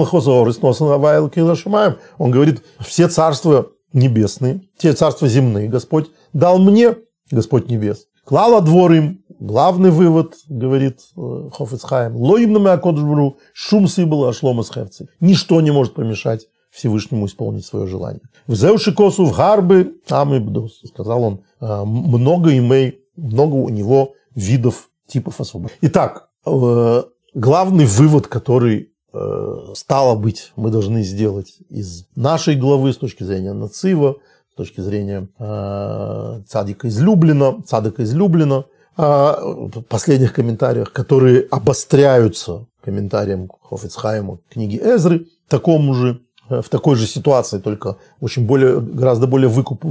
говорит, 2.31 2.63
все 2.79 3.07
царства 3.07 3.67
небесные, 3.93 4.61
те 4.77 4.93
царства 4.93 5.27
земные 5.27 5.67
Господь 5.67 6.09
дал 6.33 6.59
мне, 6.59 6.95
Господь 7.29 7.69
небес. 7.69 8.05
Клала 8.25 8.61
двор 8.61 8.93
им, 8.93 9.23
главный 9.39 9.89
вывод, 9.89 10.35
говорит 10.47 10.99
э, 11.17 11.49
Хофицхайм, 11.53 12.15
лоимнами 12.15 12.69
акоджбру, 12.69 13.37
шум 13.53 13.87
сыбыл 13.87 14.25
ашлом 14.25 14.61
из 14.61 14.71
Ничто 15.19 15.59
не 15.61 15.71
может 15.71 15.95
помешать 15.95 16.47
Всевышнему 16.71 17.25
исполнить 17.25 17.65
свое 17.65 17.87
желание. 17.87 18.21
В 18.47 18.55
Зеушикосу 18.55 19.25
в 19.25 19.35
Гарбы, 19.35 19.95
там 20.07 20.33
и 20.33 20.39
бдос, 20.39 20.81
сказал 20.87 21.23
он, 21.23 21.41
«А, 21.59 21.83
много 21.83 22.55
имей, 22.55 22.99
много 23.17 23.55
у 23.55 23.69
него 23.69 24.13
видов, 24.35 24.90
типов 25.11 25.39
освобождения. 25.39 25.79
Итак, 25.81 26.29
э, 26.45 27.03
главный 27.33 27.85
вывод, 27.85 28.27
который 28.27 28.91
э, 29.13 29.55
стало 29.75 30.15
быть, 30.15 30.53
мы 30.55 30.69
должны 30.69 31.03
сделать 31.03 31.57
из 31.69 32.07
нашей 32.15 32.55
главы 32.55 32.93
с 32.93 32.97
точки 32.97 33.23
зрения 33.23 33.53
Нацива, 33.53 34.17
с 34.53 34.55
точки 34.55 34.81
зрения 34.81 35.27
э, 35.37 36.41
цадика 36.47 36.87
из 36.87 36.99
Люблина, 36.99 37.61
цадика 37.63 38.01
из 38.01 38.13
Люблина, 38.13 38.65
в 38.97 39.81
последних 39.87 40.33
комментариях, 40.33 40.91
которые 40.91 41.47
обостряются 41.49 42.67
комментарием 42.83 43.49
Хофицхайма 43.61 44.39
книги 44.49 44.77
Эзры, 44.77 45.27
такому 45.47 45.93
же 45.93 46.21
в 46.49 46.67
такой 46.69 46.97
же 46.97 47.07
ситуации, 47.07 47.59
только 47.59 47.95
очень 48.19 48.45
более, 48.45 48.81
гораздо 48.81 49.27
более 49.27 49.47
выкуп, 49.47 49.85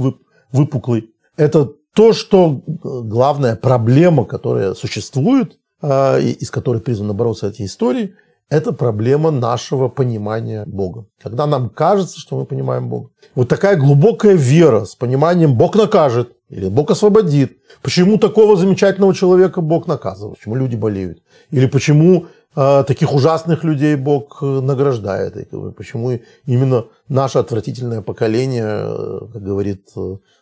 выпуклый. 0.51 1.09
Это 1.35 1.71
то, 1.95 2.13
что 2.13 2.61
главная 2.65 3.55
проблема, 3.55 4.25
которая 4.25 4.73
существует, 4.73 5.57
а, 5.81 6.17
и 6.19 6.43
с 6.43 6.51
которой 6.51 6.81
призваны 6.81 7.13
бороться 7.13 7.47
эти 7.47 7.63
истории, 7.63 8.15
это 8.49 8.73
проблема 8.73 9.31
нашего 9.31 9.87
понимания 9.87 10.65
Бога. 10.65 11.05
Когда 11.21 11.47
нам 11.47 11.69
кажется, 11.69 12.19
что 12.19 12.37
мы 12.37 12.45
понимаем 12.45 12.89
Бога. 12.89 13.09
Вот 13.33 13.47
такая 13.47 13.77
глубокая 13.77 14.33
вера 14.33 14.83
с 14.83 14.93
пониманием 14.95 15.55
«Бог 15.55 15.75
накажет» 15.75 16.33
или 16.49 16.67
«Бог 16.67 16.91
освободит». 16.91 17.53
Почему 17.81 18.17
такого 18.17 18.57
замечательного 18.57 19.15
человека 19.15 19.61
Бог 19.61 19.87
наказывает? 19.87 20.37
Почему 20.37 20.55
люди 20.55 20.75
болеют? 20.75 21.23
Или 21.49 21.65
почему 21.65 22.27
а, 22.53 22.83
таких 22.83 23.13
ужасных 23.13 23.63
людей 23.63 23.95
Бог 23.95 24.39
э, 24.41 24.45
награждает. 24.45 25.37
И 25.37 25.45
почему 25.71 26.19
именно 26.45 26.85
наше 27.07 27.39
отвратительное 27.39 28.01
поколение, 28.01 28.65
э, 28.65 29.19
как 29.31 29.41
говорит 29.41 29.87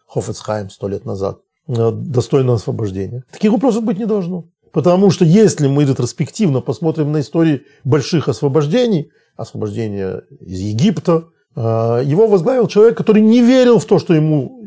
э, 0.09 0.13
Хофецхайм 0.13 0.69
сто 0.69 0.87
лет 0.87 1.05
назад, 1.05 1.39
достойно 1.67 2.53
освобождения. 2.53 3.23
Таких 3.31 3.51
вопросов 3.51 3.83
быть 3.83 3.99
не 3.99 4.05
должно. 4.05 4.45
Потому 4.71 5.09
что 5.09 5.25
если 5.25 5.67
мы 5.67 5.85
ретроспективно 5.85 6.61
посмотрим 6.61 7.11
на 7.11 7.21
истории 7.21 7.63
больших 7.83 8.27
освобождений, 8.27 9.11
освобождения 9.35 10.23
из 10.41 10.59
Египта, 10.59 11.29
его 11.55 12.27
возглавил 12.27 12.67
человек, 12.67 12.95
который 12.95 13.23
не 13.23 13.41
верил 13.41 13.79
в 13.79 13.85
то, 13.85 13.97
что 13.97 14.13
ему 14.13 14.59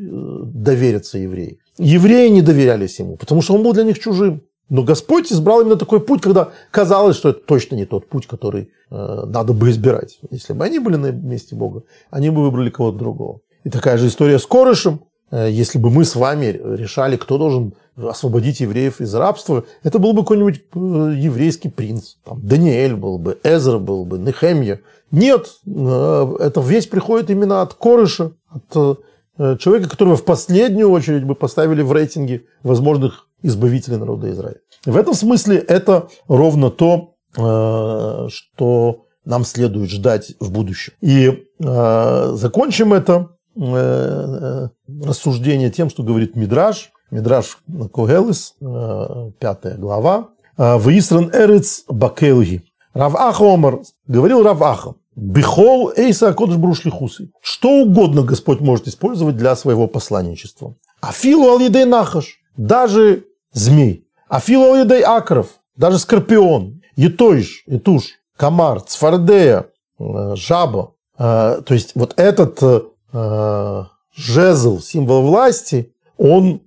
доверятся 0.45 1.19
евреи. 1.19 1.61
Евреи 1.79 2.29
не 2.29 2.43
доверялись 2.43 2.99
ему, 2.99 3.17
потому 3.17 3.43
что 3.43 3.55
он 3.55 3.63
был 3.63 3.73
для 3.73 3.85
них 3.85 3.99
чужим. 3.99 4.43
Но 4.69 4.83
Господь 4.83 5.31
избрал 5.31 5.61
именно 5.61 5.77
такой 5.77 6.01
путь, 6.01 6.23
когда 6.23 6.49
казалось, 6.71 7.17
что 7.17 7.31
это 7.31 7.41
точно 7.41 7.77
не 7.77 7.85
тот 7.85 8.09
путь, 8.09 8.27
который 8.27 8.71
э, 8.91 9.25
надо 9.27 9.53
бы 9.53 9.69
избирать. 9.71 10.19
Если 10.31 10.55
бы 10.55 10.65
они 10.65 10.79
были 10.79 10.97
на 10.97 11.11
месте 11.13 11.55
Бога, 11.55 11.83
они 12.11 12.31
бы 12.31 12.43
выбрали 12.43 12.71
кого-то 12.71 12.97
другого. 12.97 13.41
И 13.65 13.71
такая 13.71 13.99
же 13.99 14.07
история 14.07 14.39
с 14.39 14.47
Корышем. 14.47 15.03
Э, 15.33 15.49
если 15.51 15.79
бы 15.79 15.91
мы 15.91 16.05
с 16.05 16.15
вами 16.15 16.61
решали, 16.77 17.17
кто 17.17 17.39
должен 17.39 17.75
освободить 17.97 18.61
евреев 18.61 19.01
из 19.01 19.15
рабства, 19.15 19.65
это 19.83 19.99
был 19.99 20.13
бы 20.13 20.23
какой-нибудь 20.23 20.63
э, 20.75 21.15
еврейский 21.17 21.71
принц. 21.71 22.15
Там, 22.25 22.41
Даниэль 22.47 22.95
был 22.95 23.19
бы, 23.19 23.39
Эзра 23.43 23.79
был 23.79 24.05
бы, 24.05 24.19
Нехемья. 24.19 24.81
Нет, 25.11 25.47
э, 25.67 26.37
это 26.41 26.61
весь 26.61 26.87
приходит 26.87 27.31
именно 27.31 27.63
от 27.63 27.75
Корыша, 27.75 28.33
от 28.49 29.01
человека, 29.59 29.89
которого 29.89 30.17
в 30.17 30.25
последнюю 30.25 30.91
очередь 30.91 31.25
бы 31.25 31.35
поставили 31.35 31.81
в 31.81 31.91
рейтинге 31.91 32.45
возможных 32.63 33.29
избавителей 33.43 33.97
народа 33.97 34.31
Израиля. 34.31 34.61
В 34.85 34.97
этом 34.97 35.15
смысле 35.15 35.57
это 35.57 36.09
ровно 36.29 36.71
то, 36.71 37.15
что 37.33 39.07
нам 39.25 39.45
следует 39.45 39.91
ждать 39.91 40.35
в 40.39 40.53
будущем. 40.53 40.93
И 41.01 41.47
закончим 41.59 42.93
это 42.93 43.31
рассуждение 43.57 45.71
тем, 45.71 45.91
что 45.91 46.03
говорит 46.03 46.37
Мидраш, 46.37 46.93
Мидраш 47.11 47.59
Когелис, 47.93 48.55
пятая 49.39 49.77
глава. 49.77 50.29
Ваисран 50.57 51.31
Эрец 51.33 51.85
Бакелги. 51.89 52.65
Раваха 52.95 53.55
Омар, 53.55 53.81
говорил 54.07 54.43
Раваха, 54.43 54.95
Бихол 55.17 55.93
Эйса 55.97 56.33
Кодыш 56.35 56.57
Брушлихусы. 56.57 57.31
Что 57.41 57.83
угодно 57.83 58.23
Господь 58.23 58.61
может 58.61 58.87
использовать 58.87 59.37
для 59.37 59.57
своего 59.57 59.87
посланничества. 59.87 60.77
Афилу 61.01 61.57
Алидей 61.57 61.85
Нахаш. 61.85 62.39
Даже 62.57 63.25
змей. 63.53 64.07
А 64.29 64.41
филоидей 64.41 65.03
акров, 65.03 65.49
даже 65.77 65.99
скорпион, 65.99 66.81
етойш, 66.97 67.65
етуш, 67.67 68.05
комар, 68.37 68.81
цфардея, 68.81 69.67
э, 69.99 70.35
жаба. 70.37 70.95
Э, 71.19 71.61
то 71.65 71.75
есть 71.75 71.93
вот 71.95 72.15
этот 72.17 72.63
э, 72.63 72.83
жезл, 73.13 74.81
символ 74.81 75.23
власти, 75.23 75.93
он 76.17 76.61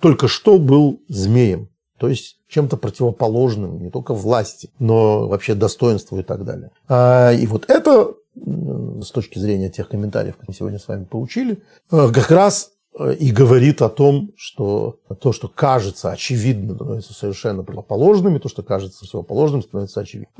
только 0.00 0.28
что 0.28 0.58
был 0.58 1.00
змеем. 1.08 1.68
То 1.98 2.08
есть 2.08 2.38
чем-то 2.48 2.76
противоположным 2.76 3.80
не 3.80 3.90
только 3.90 4.12
власти, 4.12 4.70
но 4.78 5.28
вообще 5.28 5.54
достоинству 5.54 6.18
и 6.18 6.22
так 6.22 6.44
далее. 6.44 6.70
А, 6.88 7.30
и 7.32 7.46
вот 7.46 7.70
это, 7.70 8.14
с 8.34 9.10
точки 9.10 9.38
зрения 9.38 9.70
тех 9.70 9.88
комментариев, 9.88 10.34
которые 10.34 10.48
мы 10.48 10.54
сегодня 10.54 10.78
с 10.78 10.88
вами 10.88 11.04
получили, 11.04 11.62
как 11.88 12.30
раз 12.30 12.72
и 13.18 13.30
говорит 13.30 13.80
о 13.80 13.88
том, 13.88 14.32
что 14.36 14.98
то, 15.20 15.32
что 15.32 15.48
кажется 15.48 16.10
очевидным, 16.10 16.76
становится 16.76 17.14
совершенно 17.14 17.62
противоположным, 17.62 18.36
и 18.36 18.38
то, 18.38 18.48
что 18.48 18.62
кажется 18.62 19.00
противоположным, 19.00 19.62
становится 19.62 20.00
очевидным. 20.00 20.30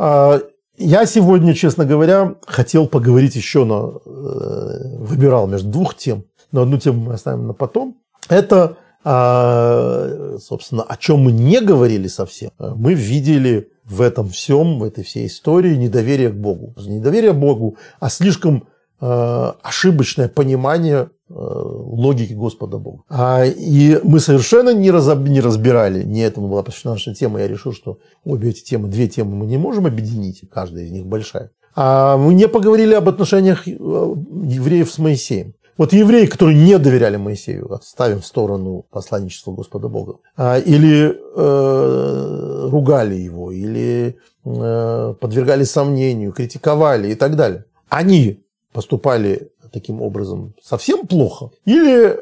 Я 0.78 1.04
сегодня, 1.04 1.54
честно 1.54 1.84
говоря, 1.84 2.36
хотел 2.46 2.86
поговорить 2.86 3.36
еще 3.36 3.64
на... 3.64 3.92
Э, 4.04 4.96
выбирал 4.98 5.46
между 5.46 5.68
двух 5.68 5.96
тем, 5.96 6.24
но 6.50 6.62
одну 6.62 6.78
тему 6.78 7.02
мы 7.02 7.14
оставим 7.14 7.46
на 7.46 7.52
потом. 7.52 7.98
Это, 8.28 8.76
а, 9.04 10.38
собственно, 10.40 10.82
о 10.82 10.96
чем 10.96 11.20
мы 11.20 11.32
не 11.32 11.60
говорили 11.60 12.08
совсем. 12.08 12.50
Мы 12.58 12.94
видели 12.94 13.70
в 13.84 14.00
этом 14.00 14.30
всем, 14.30 14.78
в 14.78 14.84
этой 14.84 15.04
всей 15.04 15.26
истории 15.26 15.74
недоверие 15.74 16.30
к 16.30 16.36
Богу. 16.36 16.74
Не 16.78 16.96
недоверие 16.96 17.32
к 17.32 17.36
Богу, 17.36 17.76
а 18.00 18.08
слишком 18.08 18.56
э, 18.56 18.60
ошибочное 19.02 20.28
понимание 20.28 21.08
Э, 21.34 21.34
логики 21.34 22.34
Господа 22.34 22.76
Бога. 22.76 23.04
А, 23.08 23.46
и 23.46 23.98
мы 24.02 24.20
совершенно 24.20 24.74
не, 24.74 24.90
разоб, 24.90 25.20
не 25.20 25.40
разбирали, 25.40 26.02
не 26.02 26.20
этому 26.20 26.48
была 26.48 26.62
посвящена 26.62 26.94
наша 26.94 27.14
тема, 27.14 27.40
я 27.40 27.48
решил, 27.48 27.72
что 27.72 28.00
обе 28.24 28.50
эти 28.50 28.62
темы, 28.62 28.88
две 28.88 29.08
темы 29.08 29.34
мы 29.36 29.46
не 29.46 29.56
можем 29.56 29.86
объединить, 29.86 30.42
каждая 30.52 30.84
из 30.84 30.90
них 30.90 31.06
большая. 31.06 31.50
А 31.74 32.18
мы 32.18 32.34
не 32.34 32.48
поговорили 32.48 32.92
об 32.92 33.08
отношениях 33.08 33.66
э, 33.66 33.70
евреев 33.70 34.90
с 34.90 34.98
Моисеем. 34.98 35.54
Вот 35.78 35.94
евреи, 35.94 36.26
которые 36.26 36.62
не 36.62 36.78
доверяли 36.78 37.16
Моисею, 37.16 37.80
ставим 37.82 38.20
в 38.20 38.26
сторону 38.26 38.84
посланничества 38.90 39.52
Господа 39.52 39.88
Бога, 39.88 40.16
а, 40.36 40.58
или 40.58 41.16
э, 41.34 42.68
ругали 42.68 43.14
его, 43.14 43.52
или 43.52 44.18
э, 44.44 45.14
подвергали 45.18 45.64
сомнению, 45.64 46.32
критиковали 46.32 47.12
и 47.12 47.14
так 47.14 47.36
далее. 47.36 47.64
Они 47.88 48.41
поступали 48.72 49.50
таким 49.72 50.02
образом 50.02 50.54
совсем 50.62 51.06
плохо, 51.06 51.50
или 51.64 52.18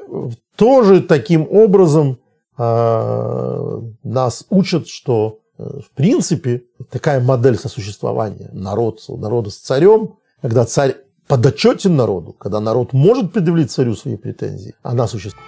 тоже 0.56 1.00
таким 1.00 1.48
образом 1.50 2.18
э, 2.58 3.80
нас 4.04 4.46
учат, 4.50 4.88
что 4.88 5.38
э, 5.58 5.80
в 5.80 5.90
принципе 5.94 6.64
такая 6.90 7.20
модель 7.20 7.56
сосуществования 7.56 8.50
народ, 8.52 9.02
народа 9.08 9.50
с 9.50 9.56
царем, 9.56 10.16
когда 10.42 10.64
царь 10.64 10.96
подотчетен 11.26 11.96
народу, 11.96 12.32
когда 12.32 12.60
народ 12.60 12.92
может 12.92 13.32
предъявить 13.32 13.70
царю 13.70 13.94
свои 13.94 14.16
претензии, 14.16 14.74
она 14.82 15.06
существует. 15.06 15.46